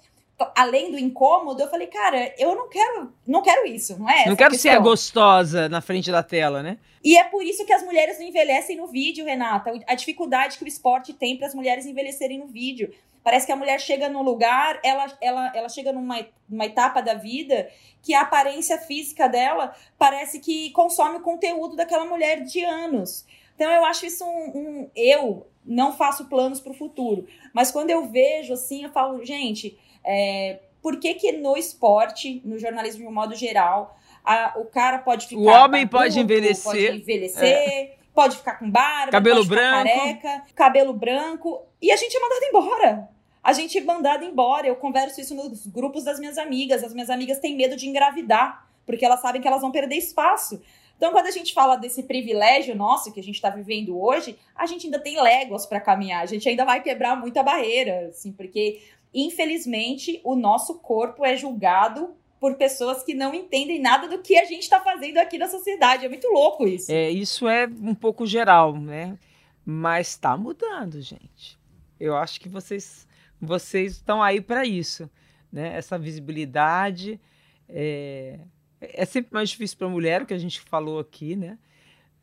além 0.56 0.92
do 0.92 0.98
incômodo, 0.98 1.62
eu 1.62 1.70
falei, 1.70 1.88
cara, 1.88 2.34
eu 2.38 2.56
não 2.56 2.70
quero, 2.70 3.14
não 3.26 3.42
quero 3.42 3.66
isso, 3.68 3.98
não 4.00 4.10
é? 4.10 4.28
Não 4.28 4.36
quero 4.36 4.56
ser 4.56 4.70
a 4.70 4.80
gostosa 4.80 5.70
na 5.70 5.82
frente 5.82 6.12
da 6.12 6.24
tela, 6.24 6.64
né? 6.64 6.78
E 7.04 7.18
é 7.18 7.24
por 7.24 7.44
isso 7.44 7.66
que 7.66 7.74
as 7.74 7.84
mulheres 7.84 8.18
não 8.18 8.26
envelhecem 8.26 8.78
no 8.78 8.88
vídeo, 8.88 9.26
Renata. 9.26 9.72
A 9.88 9.96
dificuldade 9.96 10.58
que 10.58 10.64
o 10.64 10.68
esporte 10.68 11.14
tem 11.14 11.38
para 11.38 11.48
as 11.48 11.54
mulheres 11.54 11.86
envelhecerem 11.86 12.40
no 12.40 12.48
vídeo. 12.48 12.94
Parece 13.24 13.46
que 13.46 13.52
a 13.52 13.56
mulher 13.56 13.80
chega 13.80 14.10
num 14.10 14.22
lugar, 14.22 14.80
ela, 14.84 15.06
ela, 15.22 15.52
ela 15.56 15.70
chega 15.70 15.94
numa, 15.94 16.26
numa 16.50 16.66
etapa 16.66 17.02
da 17.02 17.14
vida 17.14 17.70
que 18.02 18.14
a 18.14 18.22
aparência 18.22 18.78
física 18.78 19.30
dela 19.30 19.74
parece 19.98 20.40
que 20.40 20.72
consome 20.72 21.18
o 21.18 21.22
conteúdo 21.22 21.76
daquela 21.76 22.06
mulher 22.06 22.42
de 22.44 22.64
anos. 22.64 23.26
Então 23.56 23.72
eu 23.72 23.86
acho 23.86 24.06
isso 24.06 24.26
um, 24.26 24.58
um 24.58 24.92
eu 24.94 25.48
não 25.66 25.94
faço 25.94 26.26
planos 26.26 26.60
para 26.60 26.74
o 26.74 26.76
futuro, 26.76 27.26
mas 27.54 27.72
quando 27.72 27.90
eu 27.90 28.06
vejo 28.08 28.54
assim, 28.54 28.84
eu 28.84 28.92
falo, 28.92 29.24
gente, 29.24 29.80
é, 30.06 30.60
por 30.82 31.00
que, 31.00 31.14
que 31.14 31.32
no 31.32 31.56
esporte, 31.56 32.42
no 32.44 32.60
jornalismo 32.60 33.04
de 33.04 33.08
um 33.08 33.14
modo 33.14 33.36
geral, 33.36 33.98
a, 34.24 34.54
o 34.58 34.66
cara 34.66 35.00
pode 35.00 35.28
ficar. 35.28 35.42
O 35.42 35.46
homem 35.46 35.88
pode 35.88 36.20
envelhecer. 36.20 36.64
Pode 36.64 37.02
envelhecer. 37.02 37.44
É. 37.44 37.96
Pode 38.14 38.38
ficar 38.38 38.60
com 38.60 38.70
barba, 38.70 39.12
cabelo 39.12 39.44
branco, 39.44 39.90
careca, 39.90 40.44
cabelo 40.54 40.94
branco, 40.94 41.64
e 41.82 41.92
a 41.92 41.96
gente 41.96 42.16
é 42.16 42.20
mandado 42.20 42.44
embora. 42.44 43.10
A 43.44 43.54
gente 43.54 43.78
é 43.78 43.82
mandado 43.82 44.24
embora. 44.24 44.68
Eu 44.68 44.76
converso 44.76 45.20
isso 45.20 45.34
nos 45.34 45.66
grupos 45.66 46.04
das 46.04 46.20
minhas 46.20 46.38
amigas. 46.38 46.84
As 46.84 46.94
minhas 46.94 47.10
amigas 47.10 47.40
têm 47.40 47.58
medo 47.58 47.76
de 47.76 47.90
engravidar, 47.90 48.70
porque 48.86 49.04
elas 49.04 49.20
sabem 49.20 49.42
que 49.42 49.48
elas 49.48 49.62
vão 49.62 49.72
perder 49.72 49.96
espaço. 49.96 50.62
Então, 50.96 51.12
quando 51.12 51.26
a 51.26 51.32
gente 51.32 51.54
fala 51.54 51.76
desse 51.76 52.04
privilégio 52.04 52.76
nosso 52.76 53.12
que 53.12 53.20
a 53.20 53.24
gente 53.24 53.36
está 53.36 53.50
vivendo 53.50 54.00
hoje, 54.00 54.38
a 54.56 54.66
gente 54.66 54.86
ainda 54.86 55.00
tem 55.00 55.22
léguas 55.22 55.66
para 55.66 55.82
caminhar, 55.82 56.22
a 56.22 56.26
gente 56.26 56.48
ainda 56.48 56.64
vai 56.64 56.82
quebrar 56.82 57.20
muita 57.20 57.44
barreira, 57.44 58.08
assim, 58.08 58.32
porque 58.32 58.80
infelizmente, 59.14 60.20
o 60.24 60.36
nosso 60.36 60.80
corpo 60.80 61.26
é 61.26 61.36
julgado 61.36 62.16
por 62.40 62.56
pessoas 62.56 63.04
que 63.04 63.14
não 63.14 63.34
entendem 63.34 63.80
nada 63.80 64.08
do 64.08 64.22
que 64.22 64.38
a 64.38 64.44
gente 64.46 64.64
está 64.64 64.82
fazendo 64.82 65.18
aqui 65.18 65.38
na 65.38 65.48
sociedade. 65.48 66.06
É 66.06 66.10
muito 66.10 66.28
louco 66.28 66.68
isso. 66.68 66.92
É, 66.92 67.10
isso 67.10 67.48
é 67.48 67.66
um 67.68 67.96
pouco 67.96 68.26
geral, 68.26 68.78
né? 68.78 69.18
Mas 69.66 70.10
está 70.10 70.36
mudando, 70.36 71.02
gente. 71.02 71.58
Eu 72.00 72.18
acho 72.18 72.42
que 72.42 72.50
vocês 72.50 73.08
vocês 73.40 73.94
estão 73.94 74.22
aí 74.22 74.40
para 74.40 74.66
isso. 74.66 75.10
né? 75.52 75.76
Essa 75.78 76.00
visibilidade 76.00 77.20
é, 77.68 78.40
é 78.80 79.06
sempre 79.06 79.34
mais 79.34 79.50
difícil 79.50 79.78
para 79.78 79.88
a 79.88 79.90
mulher, 79.90 80.22
o 80.22 80.26
que 80.26 80.34
a 80.34 80.38
gente 80.38 80.62
falou 80.62 81.00
aqui, 81.00 81.36
né? 81.36 81.58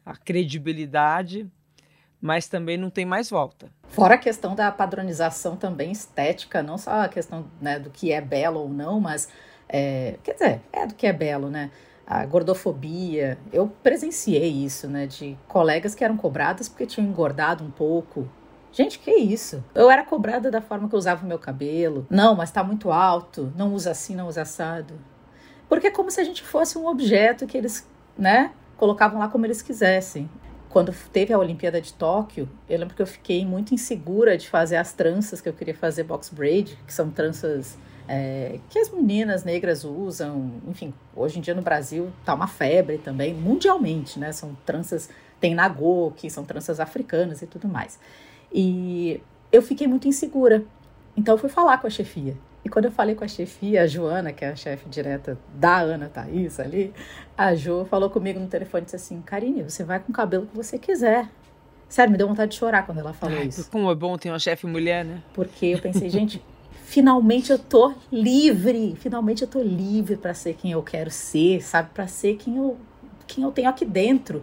A 0.05 0.17
credibilidade, 0.17 1.47
mas 2.21 2.49
também 2.49 2.77
não 2.77 2.91
tem 2.91 3.05
mais 3.05 3.31
volta. 3.31 3.69
Fora 3.89 4.15
a 4.15 4.19
questão 4.19 4.55
da 4.55 4.71
padronização 4.71 5.57
também 5.57 5.91
estética, 5.91 6.63
não 6.63 6.79
só 6.79 7.03
a 7.03 7.09
questão 7.09 7.47
né, 7.61 7.79
do 7.79 7.91
que 7.91 8.13
é 8.13 8.21
belo 8.21 8.61
ou 8.61 8.69
não, 8.69 9.01
mas 9.01 9.29
é, 9.69 10.17
quer 10.23 10.35
dizer, 10.35 10.61
é 10.73 10.87
do 10.87 10.95
que 10.95 11.07
é 11.07 11.13
belo, 11.13 11.49
né? 11.49 11.71
A 12.07 12.27
gordofobia, 12.27 13.39
eu 13.53 13.69
presenciei 13.83 14.51
isso, 14.51 14.89
né? 14.89 15.07
De 15.07 15.39
colegas 15.47 15.95
que 15.95 16.03
eram 16.05 16.17
cobradas 16.17 16.69
porque 16.69 16.87
tinham 16.87 17.09
engordado 17.09 17.65
um 17.65 17.71
pouco. 17.71 18.29
Gente, 18.73 18.99
que 18.99 19.13
isso? 19.13 19.63
Eu 19.75 19.91
era 19.91 20.05
cobrada 20.05 20.51
da 20.51 20.61
forma 20.61 20.89
que 20.89 20.95
eu 20.95 20.99
usava 20.99 21.25
o 21.25 21.29
meu 21.29 21.39
cabelo. 21.39 22.07
Não, 22.11 22.35
mas 22.35 22.51
tá 22.51 22.63
muito 22.65 22.91
alto. 22.91 23.53
Não 23.57 23.73
usa 23.75 23.93
assim, 23.93 24.15
não 24.15 24.29
usa 24.29 24.43
assado. 24.43 24.95
Porque 25.69 25.87
é 25.87 25.91
como 25.91 26.11
se 26.11 26.21
a 26.21 26.25
gente 26.25 26.43
fosse 26.43 26.77
um 26.77 26.87
objeto 26.87 27.47
que 27.47 27.57
eles, 27.57 27.89
né, 28.19 28.53
colocavam 28.77 29.21
lá 29.21 29.29
como 29.29 29.47
eles 29.47 29.63
quisessem. 29.63 30.29
Quando 30.71 30.95
teve 31.13 31.33
a 31.33 31.39
Olimpíada 31.39 31.81
de 31.81 31.93
Tóquio, 31.93 32.49
eu 32.69 32.79
lembro 32.79 32.95
que 32.95 33.03
eu 33.03 33.07
fiquei 33.07 33.45
muito 33.45 33.75
insegura 33.75 34.39
de 34.39 34.49
fazer 34.49 34.77
as 34.77 34.93
tranças 34.93 35.41
que 35.41 35.49
eu 35.49 35.53
queria 35.53 35.75
fazer 35.75 36.05
box 36.05 36.31
braid, 36.33 36.79
que 36.87 36.95
são 36.95 37.11
tranças 37.11 37.77
é, 38.07 38.61
que 38.71 38.79
as 38.79 38.89
meninas 38.89 39.43
negras 39.43 39.85
usam. 39.85 40.53
Enfim, 40.69 40.95
hoje 41.15 41.39
em 41.39 41.43
dia 41.43 41.57
no 41.57 41.63
Brasil 41.63 42.13
tá 42.25 42.35
uma 42.35 42.47
febre 42.47 42.99
também, 42.99 43.35
mundialmente, 43.35 44.17
né? 44.21 44.31
São 44.31 44.57
tranças, 44.65 45.11
tem 45.41 45.57
nagô, 45.57 46.13
que 46.17 46.31
são 46.31 46.45
tranças 46.45 46.79
africanas 46.79 47.43
e 47.43 47.49
tudo 47.49 47.67
mais. 47.67 47.99
E 48.53 49.21
eu 49.51 49.63
fiquei 49.63 49.89
muito 49.89 50.07
insegura. 50.07 50.65
Então 51.17 51.35
eu 51.35 51.39
fui 51.39 51.49
falar 51.49 51.79
com 51.79 51.89
a 51.89 51.91
chefia. 51.91 52.37
E 52.65 52.69
quando 52.69 52.87
eu 52.87 52.91
falei 52.91 53.15
com 53.15 53.25
a 53.25 53.29
chefia, 53.29 53.83
a 53.83 53.87
Joana, 53.87 54.33
que 54.33 54.45
é 54.45 54.51
a 54.51 54.57
chefe 54.57 54.89
direta 54.89 55.39
da 55.55 55.81
Ana 55.81 56.09
Thaís 56.09 56.61
ali, 56.61 56.93
a 57.37 57.55
Jo 57.55 57.87
falou 57.87 58.11
comigo 58.11 58.39
no 58.39 58.47
telefone 58.47 58.83
e 58.83 58.85
disse 58.85 58.97
assim: 58.97 59.23
Karine, 59.23 59.63
você 59.63 59.83
vai 59.83 59.99
com 59.99 60.13
o 60.13 60.15
cabelo 60.15 60.47
que 60.47 60.55
você 60.55 60.79
quiser. 60.79 61.29
Sério, 61.89 62.13
me 62.13 62.19
deu 62.19 62.29
vontade 62.29 62.53
de 62.53 62.59
chorar 62.59 62.87
quando 62.87 62.99
ela 62.99 63.13
falou 63.13 63.39
Ai, 63.39 63.47
isso. 63.47 63.69
Como 63.71 63.91
é 63.91 63.95
bom 63.95 64.17
ter 64.17 64.31
uma 64.31 64.39
chefe 64.39 64.67
mulher, 64.67 65.05
né? 65.05 65.23
Porque 65.35 65.67
eu 65.67 65.81
pensei, 65.81 66.09
gente, 66.09 66.41
finalmente 66.85 67.51
eu 67.51 67.59
tô 67.59 67.93
livre. 68.13 68.95
Finalmente 68.97 69.43
eu 69.43 69.49
tô 69.49 69.61
livre 69.61 70.17
para 70.17 70.33
ser 70.33 70.55
quem 70.55 70.71
eu 70.71 70.83
quero 70.83 71.11
ser, 71.11 71.63
sabe? 71.63 71.91
Para 71.93 72.07
ser 72.07 72.37
quem 72.37 72.59
eu, 72.59 72.79
quem 73.27 73.43
eu 73.43 73.51
tenho 73.51 73.69
aqui 73.69 73.85
dentro. 73.85 74.43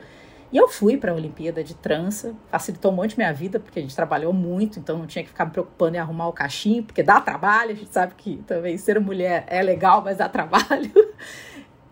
E 0.51 0.57
eu 0.57 0.67
fui 0.67 0.95
para 0.95 1.11
a 1.11 1.15
Olimpíada 1.15 1.61
de 1.61 1.75
trança, 1.75 2.33
facilitou 2.49 2.91
um 2.91 2.95
monte 2.95 3.17
minha 3.17 3.33
vida, 3.33 3.59
porque 3.59 3.79
a 3.79 3.81
gente 3.81 3.95
trabalhou 3.95 4.31
muito, 4.31 4.79
então 4.79 4.97
não 4.97 5.05
tinha 5.05 5.23
que 5.23 5.29
ficar 5.29 5.45
me 5.45 5.51
preocupando 5.51 5.97
em 5.97 5.99
arrumar 5.99 6.27
o 6.27 6.33
cachimbo, 6.33 6.87
porque 6.87 7.03
dá 7.03 7.19
trabalho, 7.19 7.71
a 7.71 7.75
gente 7.75 7.91
sabe 7.91 8.13
que 8.15 8.37
também 8.47 8.77
ser 8.77 8.99
mulher 8.99 9.45
é 9.47 9.61
legal, 9.61 10.01
mas 10.01 10.17
dá 10.17 10.29
trabalho. 10.29 10.91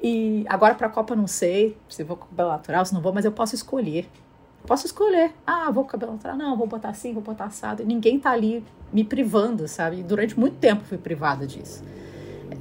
E 0.02 0.46
agora 0.48 0.76
para 0.76 0.88
a 0.88 0.90
Copa 0.90 1.16
não 1.16 1.28
sei 1.28 1.78
se 1.90 2.04
vou 2.04 2.16
com 2.16 2.28
cabelo 2.28 2.50
natural, 2.50 2.86
se 2.86 2.94
não 2.94 3.02
vou, 3.02 3.12
mas 3.12 3.26
eu 3.26 3.32
posso 3.32 3.56
escolher. 3.56 4.08
Posso 4.68 4.86
escolher. 4.86 5.32
Ah, 5.46 5.72
vou 5.72 5.84
com 5.84 5.90
cabelo 5.90 6.14
natural, 6.14 6.38
não, 6.38 6.56
vou 6.56 6.68
botar 6.68 6.90
assim, 6.90 7.12
vou 7.12 7.24
botar 7.24 7.46
assado. 7.46 7.82
E 7.82 7.86
ninguém 7.86 8.20
tá 8.20 8.32
ali 8.32 8.64
me 8.94 9.04
privando, 9.04 9.68
sabe? 9.68 10.00
E 10.00 10.04
durante 10.04 10.40
muito 10.40 10.58
tempo 10.58 10.84
fui 10.84 10.98
privada 10.98 11.46
disso. 11.46 11.84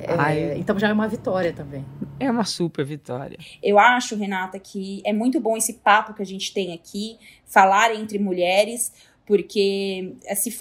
É, 0.07 0.59
então 0.59 0.79
já 0.79 0.89
é 0.89 0.93
uma 0.93 1.09
vitória 1.09 1.53
também. 1.53 1.85
É 2.19 2.31
uma 2.31 2.45
super 2.45 2.85
vitória. 2.85 3.39
Eu 3.63 3.79
acho, 3.79 4.17
Renata, 4.17 4.59
que 4.59 5.03
é 5.05 5.13
muito 5.13 5.41
bom 5.41 5.57
esse 5.57 5.75
papo 5.75 6.15
que 6.15 6.23
a 6.23 6.27
gente 6.27 6.53
tem 6.53 6.73
aqui, 6.73 7.19
falar 7.47 7.95
entre 7.95 8.19
mulheres, 8.19 8.93
porque 9.27 10.15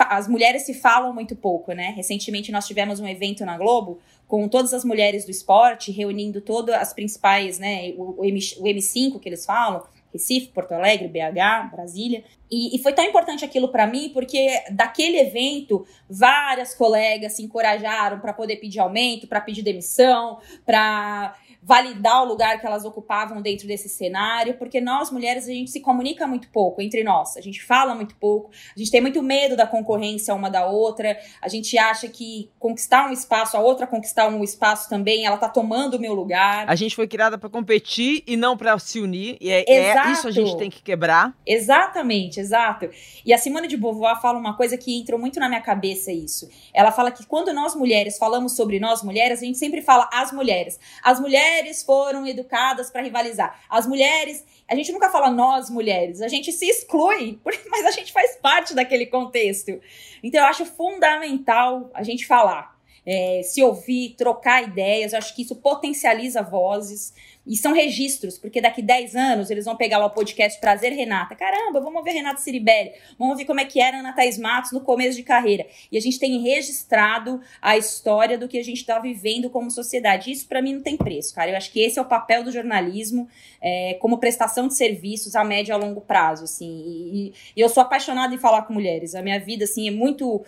as 0.10 0.28
mulheres 0.28 0.64
se 0.64 0.74
falam 0.74 1.14
muito 1.14 1.36
pouco, 1.36 1.74
né? 1.74 1.94
Recentemente 1.96 2.52
nós 2.52 2.66
tivemos 2.66 3.00
um 3.00 3.08
evento 3.08 3.46
na 3.46 3.58
Globo 3.58 4.00
com 4.28 4.48
todas 4.48 4.74
as 4.74 4.84
mulheres 4.84 5.26
do 5.26 5.32
esporte, 5.32 5.92
reunindo 5.92 6.42
todas 6.42 6.76
as 6.76 6.94
principais, 6.94 7.60
né? 7.60 7.94
O, 7.98 8.24
M, 8.24 8.40
o 8.58 8.64
M5 8.64 9.20
que 9.20 9.30
eles 9.30 9.46
falam, 9.46 9.84
Recife, 10.14 10.48
Porto 10.48 10.74
Alegre, 10.74 11.08
BH, 11.08 11.72
Brasília. 11.72 12.24
E, 12.50 12.76
e 12.76 12.84
foi 12.84 12.94
tão 12.94 13.04
importante 13.04 13.44
aquilo 13.44 13.70
para 13.70 13.88
mim 13.88 14.12
porque 14.14 14.48
daquele 14.72 15.20
evento 15.20 15.86
várias 16.08 16.76
colegas 16.76 17.34
se 17.34 17.42
encorajaram 17.42 18.20
para 18.20 18.32
poder 18.32 18.58
pedir 18.58 18.80
aumento, 18.80 19.28
para 19.28 19.42
pedir 19.42 19.64
demissão, 19.64 20.40
para 20.64 21.36
validar 21.66 22.24
o 22.24 22.26
lugar 22.26 22.60
que 22.60 22.68
elas 22.68 22.84
ocupavam 22.84 23.42
dentro 23.42 23.66
desse 23.66 23.88
cenário, 23.88 24.56
porque 24.56 24.82
nós 24.82 25.10
mulheres 25.10 25.46
a 25.48 25.52
gente 25.52 25.72
se 25.72 25.80
comunica 25.80 26.28
muito 26.28 26.50
pouco 26.50 26.82
entre 26.82 27.04
nós, 27.04 27.38
a 27.38 27.42
gente 27.42 27.64
fala 27.64 27.96
muito 27.96 28.16
pouco, 28.16 28.52
a 28.76 28.80
gente 28.80 28.92
tem 28.92 29.00
muito 29.00 29.24
medo 29.24 29.56
da 29.56 29.66
concorrência 29.66 30.34
uma 30.36 30.50
da 30.50 30.66
outra, 30.66 31.18
a 31.42 31.48
gente 31.48 31.78
acha 31.78 32.08
que 32.10 32.52
conquistar 32.60 33.08
um 33.08 33.14
espaço, 33.14 33.56
a 33.56 33.62
outra 33.62 33.88
conquistar 33.88 34.28
um 34.28 34.44
espaço 34.44 34.90
também, 34.90 35.26
ela 35.26 35.38
tá 35.38 35.48
tomando 35.48 35.96
o 35.96 36.00
meu 36.00 36.14
lugar. 36.14 36.70
A 36.70 36.76
gente 36.76 36.96
foi 36.96 37.08
criada 37.08 37.38
para 37.38 37.50
competir 37.50 38.24
e 38.28 38.36
não 38.36 38.58
para 38.58 38.78
se 38.78 39.00
unir, 39.00 39.38
e 39.40 39.50
é, 39.50 39.64
é, 39.68 40.12
isso 40.12 40.28
a 40.28 40.32
gente 40.32 40.58
tem 40.58 40.70
que 40.70 40.82
quebrar. 40.82 41.34
Exatamente, 41.46 42.42
exato. 42.42 42.90
E 43.26 43.34
a 43.34 43.38
Simone 43.38 43.68
de 43.68 43.78
Beauvoir 43.78 44.22
fala 44.22 44.38
uma 44.38 44.58
coisa 44.58 44.78
que 44.78 45.00
entrou 45.00 45.20
muito 45.20 45.40
na 45.40 45.48
minha 45.48 45.62
cabeça 45.62 46.12
isso. 46.12 46.50
Ela 46.74 46.92
fala 46.92 47.10
que 47.10 47.26
quando 47.26 47.54
nós 47.54 47.74
mulheres 47.74 48.18
falamos 48.18 48.54
sobre 48.56 48.80
nós 48.80 49.02
mulheres, 49.02 49.42
a 49.42 49.46
gente 49.46 49.58
sempre 49.58 49.82
fala 49.82 50.10
as 50.12 50.34
mulheres. 50.34 50.78
As 51.02 51.20
mulheres 51.20 51.53
mulheres 51.54 51.84
foram 51.84 52.26
educadas 52.26 52.90
para 52.90 53.02
rivalizar. 53.02 53.62
As 53.70 53.86
mulheres, 53.86 54.44
a 54.68 54.76
gente 54.76 54.92
nunca 54.92 55.10
fala 55.10 55.30
nós 55.30 55.70
mulheres, 55.70 56.22
a 56.22 56.28
gente 56.28 56.52
se 56.52 56.66
exclui, 56.66 57.40
mas 57.70 57.86
a 57.86 57.92
gente 57.92 58.12
faz 58.12 58.36
parte 58.38 58.74
daquele 58.74 59.06
contexto. 59.06 59.80
Então 60.24 60.42
eu 60.42 60.48
acho 60.48 60.66
fundamental 60.66 61.92
a 61.94 62.02
gente 62.02 62.26
falar, 62.26 62.76
é, 63.06 63.42
se 63.44 63.62
ouvir, 63.62 64.16
trocar 64.18 64.64
ideias. 64.64 65.14
Eu 65.14 65.20
acho 65.20 65.36
que 65.36 65.44
isso 65.44 65.56
potencializa 65.58 66.42
vozes. 66.42 67.14
E 67.46 67.58
são 67.58 67.74
registros, 67.74 68.38
porque 68.38 68.62
daqui 68.62 68.82
10 68.82 69.16
anos 69.16 69.50
eles 69.50 69.66
vão 69.66 69.76
pegar 69.76 70.04
o 70.04 70.10
podcast 70.10 70.60
Prazer 70.62 70.94
Renata. 70.94 71.36
Caramba, 71.36 71.82
vamos 71.82 72.02
ver 72.04 72.12
Renata 72.12 72.40
Ciribelli. 72.40 72.94
Vamos 73.20 73.38
ver 73.38 73.44
como 73.44 73.60
é 73.60 73.66
que 73.66 73.82
era 73.82 74.00
Ana 74.00 74.14
Thaís 74.14 74.38
Matos 74.38 74.72
no 74.72 74.80
começo 74.80 75.18
de 75.18 75.24
carreira. 75.24 75.66
E 75.92 75.98
a 75.98 76.02
gente 76.02 76.18
tem 76.18 76.42
registrado 76.42 77.42
a 77.62 77.78
história 77.78 78.38
do 78.38 78.48
que 78.48 78.58
a 78.58 78.64
gente 78.64 78.78
está 78.78 78.98
vivendo 78.98 79.50
como 79.50 79.70
sociedade. 79.70 80.32
Isso 80.32 80.48
para 80.48 80.62
mim 80.62 80.76
não 80.76 80.82
tem 80.82 80.96
preço, 80.96 81.36
cara. 81.36 81.52
Eu 81.52 81.58
acho 81.58 81.70
que 81.70 81.82
esse 81.82 82.00
é 82.00 82.02
o 82.02 82.06
papel 82.06 82.46
do 82.46 82.52
jornalismo 82.52 83.28
é, 83.62 83.96
como 83.96 84.18
prestação 84.18 84.68
de 84.68 84.76
serviços 84.76 85.36
a 85.36 85.44
médio 85.44 85.72
e 85.72 85.74
a 85.74 85.78
longo 85.78 86.00
prazo, 86.00 86.46
assim. 86.46 86.84
E, 86.86 87.34
e 87.58 87.60
eu 87.60 87.68
sou 87.68 87.84
apaixonada 87.84 88.34
em 88.34 88.38
falar 88.38 88.62
com 88.62 88.74
mulheres. 88.74 89.16
A 89.16 89.22
minha 89.22 89.40
vida, 89.40 89.66
assim, 89.66 89.88
é 89.88 89.92
muito 89.92 90.46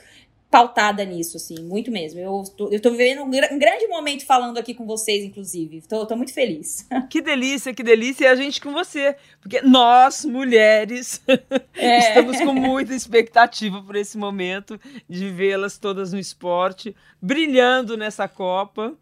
pautada 0.56 1.04
nisso, 1.04 1.36
assim, 1.36 1.62
muito 1.64 1.92
mesmo. 1.92 2.18
Eu 2.18 2.42
tô, 2.56 2.70
eu 2.70 2.82
tô 2.82 2.90
vivendo 2.92 3.24
um, 3.24 3.26
um, 3.26 3.60
grande 3.60 3.88
momento 3.90 4.26
falando 4.26 4.58
aqui 4.58 4.74
com 4.74 4.86
vocês, 4.86 5.26
inclusive. 5.26 5.82
Tô, 5.82 6.06
tô 6.06 6.16
muito 6.16 6.34
feliz. 6.34 6.88
Que 7.10 7.22
delícia, 7.22 7.74
que 7.74 7.84
delícia. 7.84 8.24
E 8.24 8.28
a 8.28 8.36
gente 8.36 8.62
com 8.62 8.72
você. 8.72 9.18
Porque 9.42 9.62
nós, 9.62 10.24
mulheres, 10.24 11.22
é. 11.76 12.00
estamos 12.00 12.38
com 12.40 12.54
muita 12.54 12.94
expectativa 12.94 13.82
por 13.82 13.98
esse 13.98 14.18
momento 14.18 14.80
de 15.10 15.30
vê-las 15.30 15.78
todas 15.78 16.14
no 16.14 16.20
esporte, 16.20 16.96
brilhando 17.22 17.98
nessa 17.98 18.26
Copa. 18.28 18.94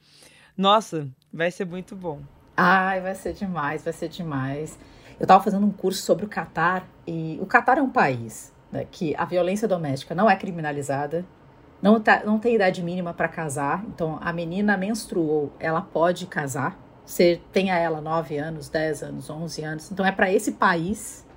Nossa, 0.58 1.08
vai 1.32 1.52
ser 1.52 1.66
muito 1.66 1.96
bom. 1.96 2.20
Ai, 2.58 3.00
vai 3.00 3.14
ser 3.14 3.34
demais, 3.34 3.84
vai 3.84 3.94
ser 3.94 4.10
demais. 4.10 4.78
Eu 5.20 5.26
estava 5.26 5.44
fazendo 5.44 5.68
um 5.68 5.72
curso 5.72 6.02
sobre 6.02 6.26
o 6.26 6.28
Catar 6.28 6.88
e 7.06 7.38
o 7.40 7.46
Catar 7.46 7.78
é 7.78 7.82
um 7.82 7.92
país 7.92 8.52
né, 8.72 8.88
que 8.90 9.16
a 9.16 9.24
violência 9.24 9.68
doméstica 9.68 10.16
não 10.16 10.28
é 10.28 10.36
criminalizada, 10.36 11.24
não, 11.84 12.00
tá, 12.00 12.24
não 12.26 12.40
tem 12.40 12.56
idade 12.56 12.82
mínima 12.82 13.14
para 13.14 13.28
casar, 13.28 13.84
então 13.88 14.18
a 14.22 14.32
menina 14.32 14.78
menstruou, 14.78 15.52
ela 15.60 15.82
pode 15.82 16.26
casar, 16.26 16.80
você 17.06 17.42
tenha 17.52 17.78
ela 17.78 18.00
9 18.00 18.38
anos, 18.38 18.70
10 18.70 19.04
anos, 19.04 19.30
11 19.30 19.64
anos, 19.64 19.92
então 19.92 20.06
é 20.06 20.12
para 20.12 20.32
esse 20.32 20.54
país. 20.54 21.28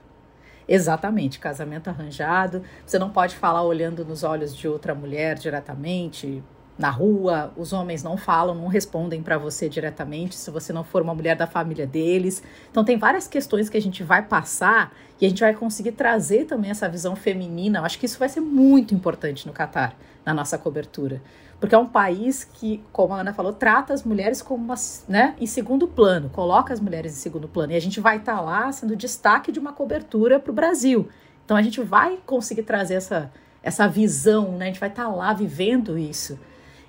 Exatamente, 0.69 1.39
casamento 1.39 1.89
arranjado. 1.89 2.63
Você 2.85 2.99
não 2.99 3.11
pode 3.11 3.37
falar 3.37 3.63
olhando 3.63 4.05
nos 4.05 4.23
olhos 4.23 4.55
de 4.55 4.67
outra 4.67 4.95
mulher 4.95 5.37
diretamente, 5.37 6.43
na 6.79 6.91
rua, 6.91 7.53
os 7.57 7.73
homens 7.73 8.03
não 8.03 8.19
falam, 8.19 8.55
não 8.55 8.67
respondem 8.67 9.23
para 9.23 9.39
você 9.39 9.69
diretamente 9.69 10.35
se 10.35 10.51
você 10.51 10.73
não 10.73 10.85
for 10.85 11.01
uma 11.01 11.15
mulher 11.15 11.35
da 11.35 11.47
família 11.47 11.87
deles. 11.87 12.43
Então 12.71 12.85
tem 12.85 12.99
várias 12.99 13.27
questões 13.27 13.71
que 13.71 13.79
a 13.79 13.83
gente 13.83 14.03
vai 14.03 14.23
passar 14.23 14.93
e 15.19 15.25
a 15.25 15.29
gente 15.29 15.41
vai 15.41 15.55
conseguir 15.55 15.93
trazer 15.93 16.45
também 16.45 16.71
essa 16.71 16.87
visão 16.89 17.17
feminina. 17.17 17.79
Eu 17.79 17.85
acho 17.85 17.99
que 17.99 18.05
isso 18.05 18.19
vai 18.19 18.29
ser 18.29 18.41
muito 18.41 18.95
importante 18.95 19.47
no 19.47 19.55
Catar, 19.55 19.97
na 20.25 20.35
nossa 20.35 20.59
cobertura. 20.59 21.23
Porque 21.59 21.75
é 21.75 21.79
um 21.79 21.87
país 21.87 22.45
que, 22.45 22.85
como 22.93 23.15
a 23.15 23.21
Ana 23.21 23.33
falou, 23.33 23.55
trata 23.55 23.95
as 23.95 24.05
mulheres 24.05 24.43
como 24.43 24.75
né, 25.09 25.35
em 25.41 25.47
segundo 25.47 25.89
plano, 25.89 26.29
coloca 26.29 26.75
as 26.75 26.81
mulheres 26.81 27.15
em 27.15 27.21
segundo 27.21 27.49
plano. 27.49 27.73
E 27.73 27.77
a 27.77 27.81
gente 27.81 27.99
vai 28.01 28.19
estar 28.19 28.37
tá 28.37 28.41
lá 28.43 28.71
sendo 28.71 28.95
destaque 28.95 29.51
de 29.51 29.59
uma 29.59 29.73
cobertura 29.73 30.39
para 30.39 30.51
o 30.51 30.55
Brasil. 30.55 31.09
Então 31.43 31.57
a 31.57 31.63
gente 31.63 31.81
vai 31.81 32.19
conseguir 32.27 32.65
trazer 32.65 32.95
essa, 32.95 33.33
essa 33.63 33.89
visão, 33.89 34.53
né? 34.53 34.67
a 34.67 34.69
gente 34.69 34.81
vai 34.81 34.91
estar 34.91 35.05
tá 35.05 35.09
lá 35.09 35.33
vivendo 35.33 35.97
isso. 35.97 36.39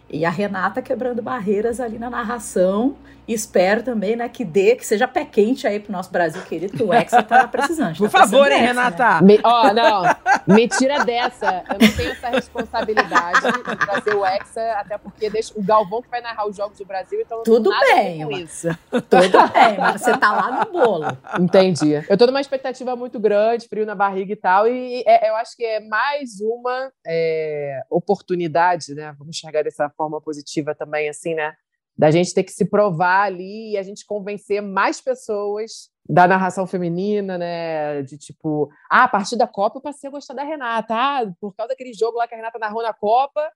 E 0.10 0.26
a 0.26 0.30
Renata 0.30 0.82
quebrando 0.82 1.22
barreiras 1.22 1.80
ali 1.80 2.00
na 2.00 2.10
narração. 2.10 2.96
E 3.28 3.34
espero 3.34 3.84
também, 3.84 4.16
né, 4.16 4.30
que 4.30 4.46
dê, 4.46 4.74
que 4.78 4.86
seja 4.86 5.06
pé 5.06 5.26
quente 5.26 5.68
aí 5.68 5.82
pro 5.82 5.92
nosso 5.92 6.10
Brasil 6.10 6.42
querido, 6.44 6.78
que 6.78 6.84
o 6.84 6.94
Hexa 6.94 7.22
tá 7.22 7.46
precisando. 7.46 7.98
Por 7.98 8.10
tá 8.10 8.20
favor, 8.20 8.50
hein, 8.50 8.60
Hexa, 8.60 8.68
Renata? 8.68 9.22
Né? 9.22 9.22
Me, 9.22 9.40
ó, 9.44 9.74
não, 9.74 10.04
me 10.48 10.66
tira 10.70 11.04
dessa. 11.04 11.62
Eu 11.70 11.78
não 11.78 11.94
tenho 11.94 12.12
essa 12.12 12.30
responsabilidade 12.30 13.42
de 13.42 13.76
trazer 13.76 14.16
o 14.16 14.26
Hexa, 14.26 14.62
até 14.78 14.98
porque 14.98 15.30
deixa 15.30 15.52
o 15.58 15.62
Galvão 15.62 16.02
que 16.02 16.10
vai 16.10 16.22
narrar 16.22 16.48
os 16.48 16.56
jogos 16.56 16.78
do 16.78 16.86
Brasil, 16.86 17.20
então 17.20 17.44
Tudo 17.44 17.70
nada 17.70 17.86
bem, 17.86 18.24
com 18.24 18.32
isso. 18.32 18.70
Tudo 18.90 19.52
bem, 19.52 19.78
mas 19.78 20.02
você 20.02 20.18
tá 20.18 20.32
lá 20.32 20.64
no 20.64 20.72
bolo. 20.72 21.06
Entendi. 21.38 22.02
Eu 22.08 22.18
tô 22.18 22.28
numa 22.28 22.40
expectativa 22.40 22.96
muito 22.96 23.20
grande, 23.20 23.68
frio 23.68 23.86
na 23.86 23.96
barriga 23.96 24.32
e 24.32 24.38
tal, 24.38 24.70
e 24.70 25.04
é- 25.06 25.30
eu 25.30 25.36
acho 25.36 25.54
que 25.58 25.66
é 25.66 25.82
mais 25.82 26.40
uma 26.40 26.90
é, 27.06 27.82
oportunidade, 27.90 28.96
né? 28.96 29.14
Vamos 29.20 29.36
enxergar 29.36 29.64
dessa 29.64 29.90
forma 29.98 30.22
positiva 30.22 30.76
também, 30.76 31.10
assim, 31.10 31.34
né? 31.34 31.56
Da 31.98 32.12
gente 32.12 32.34
ter 32.34 32.44
que 32.44 32.52
se 32.52 32.66
provar 32.66 33.24
ali 33.24 33.72
e 33.72 33.78
a 33.78 33.84
gente 33.84 34.06
convencer 34.06 34.62
mais 34.62 35.02
pessoas 35.02 35.90
da 36.08 36.28
narração 36.28 36.68
feminina, 36.68 37.38
né? 37.38 38.04
De 38.04 38.18
tipo, 38.18 38.70
ah, 38.90 39.04
a 39.06 39.08
partir 39.08 39.36
da 39.36 39.48
Copa 39.48 39.78
eu 39.78 39.82
passei 39.82 40.08
a 40.08 40.12
gostar 40.12 40.34
da 40.34 40.44
Renata, 40.44 40.94
ah, 40.94 41.34
por 41.42 41.56
causa 41.56 41.70
daquele 41.70 41.94
jogo 41.94 42.18
lá 42.18 42.28
que 42.28 42.34
a 42.36 42.38
Renata 42.38 42.60
narrou 42.60 42.84
na 42.84 42.94
Copa. 42.94 43.52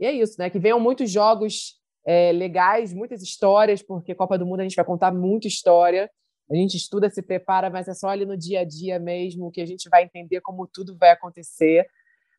E 0.00 0.06
é 0.06 0.10
isso, 0.10 0.36
né? 0.38 0.50
Que 0.50 0.58
venham 0.58 0.80
muitos 0.80 1.10
jogos 1.10 1.80
é, 2.04 2.32
legais, 2.32 2.92
muitas 2.92 3.22
histórias, 3.22 3.82
porque 3.82 4.14
Copa 4.14 4.38
do 4.38 4.46
Mundo 4.46 4.60
a 4.60 4.62
gente 4.64 4.76
vai 4.76 4.84
contar 4.84 5.12
muita 5.12 5.46
história. 5.46 6.10
A 6.50 6.54
gente 6.54 6.76
estuda, 6.76 7.08
se 7.08 7.22
prepara, 7.22 7.70
mas 7.70 7.88
é 7.88 7.94
só 7.94 8.08
ali 8.08 8.26
no 8.26 8.36
dia 8.36 8.60
a 8.60 8.64
dia 8.64 8.98
mesmo 8.98 9.50
que 9.50 9.60
a 9.60 9.66
gente 9.66 9.88
vai 9.88 10.04
entender 10.04 10.40
como 10.40 10.66
tudo 10.66 10.96
vai 10.96 11.10
acontecer. 11.10 11.86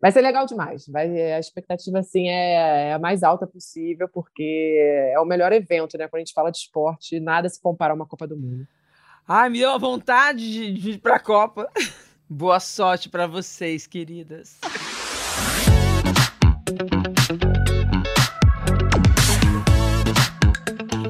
Vai 0.03 0.11
ser 0.11 0.19
legal 0.19 0.45
demais. 0.45 0.85
Vai, 0.85 1.31
a 1.31 1.39
expectativa 1.39 1.99
assim 1.99 2.27
é, 2.27 2.89
é 2.89 2.93
a 2.93 2.99
mais 2.99 3.23
alta 3.23 3.47
possível, 3.47 4.09
porque 4.09 5.09
é 5.13 5.17
o 5.17 5.23
melhor 5.23 5.53
evento, 5.53 5.97
né? 5.97 6.09
Quando 6.09 6.17
a 6.17 6.25
gente 6.25 6.33
fala 6.33 6.51
de 6.51 6.57
esporte, 6.57 7.21
nada 7.21 7.47
se 7.47 7.61
compara 7.61 7.93
a 7.93 7.95
uma 7.95 8.05
Copa 8.05 8.27
do 8.27 8.35
Mundo. 8.35 8.67
Ai, 9.25 9.49
me 9.49 9.59
deu 9.59 9.69
a 9.69 9.77
vontade 9.77 10.51
de, 10.51 10.73
de 10.73 10.91
ir 10.91 10.97
pra 10.97 11.19
Copa. 11.19 11.71
Boa 12.27 12.59
sorte 12.59 13.07
pra 13.07 13.27
vocês, 13.27 13.87
queridas. 13.87 14.59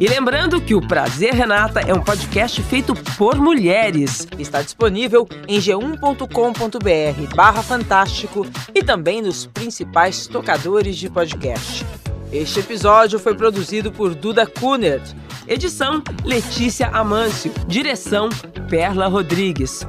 E 0.04 0.08
lembrando 0.10 0.60
que 0.60 0.76
o 0.76 0.86
Prazer 0.86 1.34
Renata 1.34 1.80
é 1.80 1.93
um 1.93 2.01
podcast 2.01 2.62
feito 2.64 2.93
por 3.18 3.38
mulheres. 3.38 4.28
Está 4.38 4.62
disponível 4.62 5.26
em 5.47 5.62
g1.com.br 5.62 7.34
barra 7.34 7.64
fantástico 7.64 8.45
e 8.76 8.84
também 8.84 9.22
nos 9.22 9.45
principais 9.45 10.28
tocadores 10.28 10.97
de 10.97 11.10
podcast. 11.10 11.86
Este 12.34 12.60
episódio 12.60 13.18
foi 13.18 13.34
produzido 13.34 13.93
por 13.93 14.14
Duda 14.14 14.45
Kunert. 14.45 15.14
Edição 15.47 16.04
Letícia 16.26 16.88
Amâncio. 16.89 17.54
Direção 17.66 18.28
Perla 18.70 19.08
Rodrigues. 19.08 19.88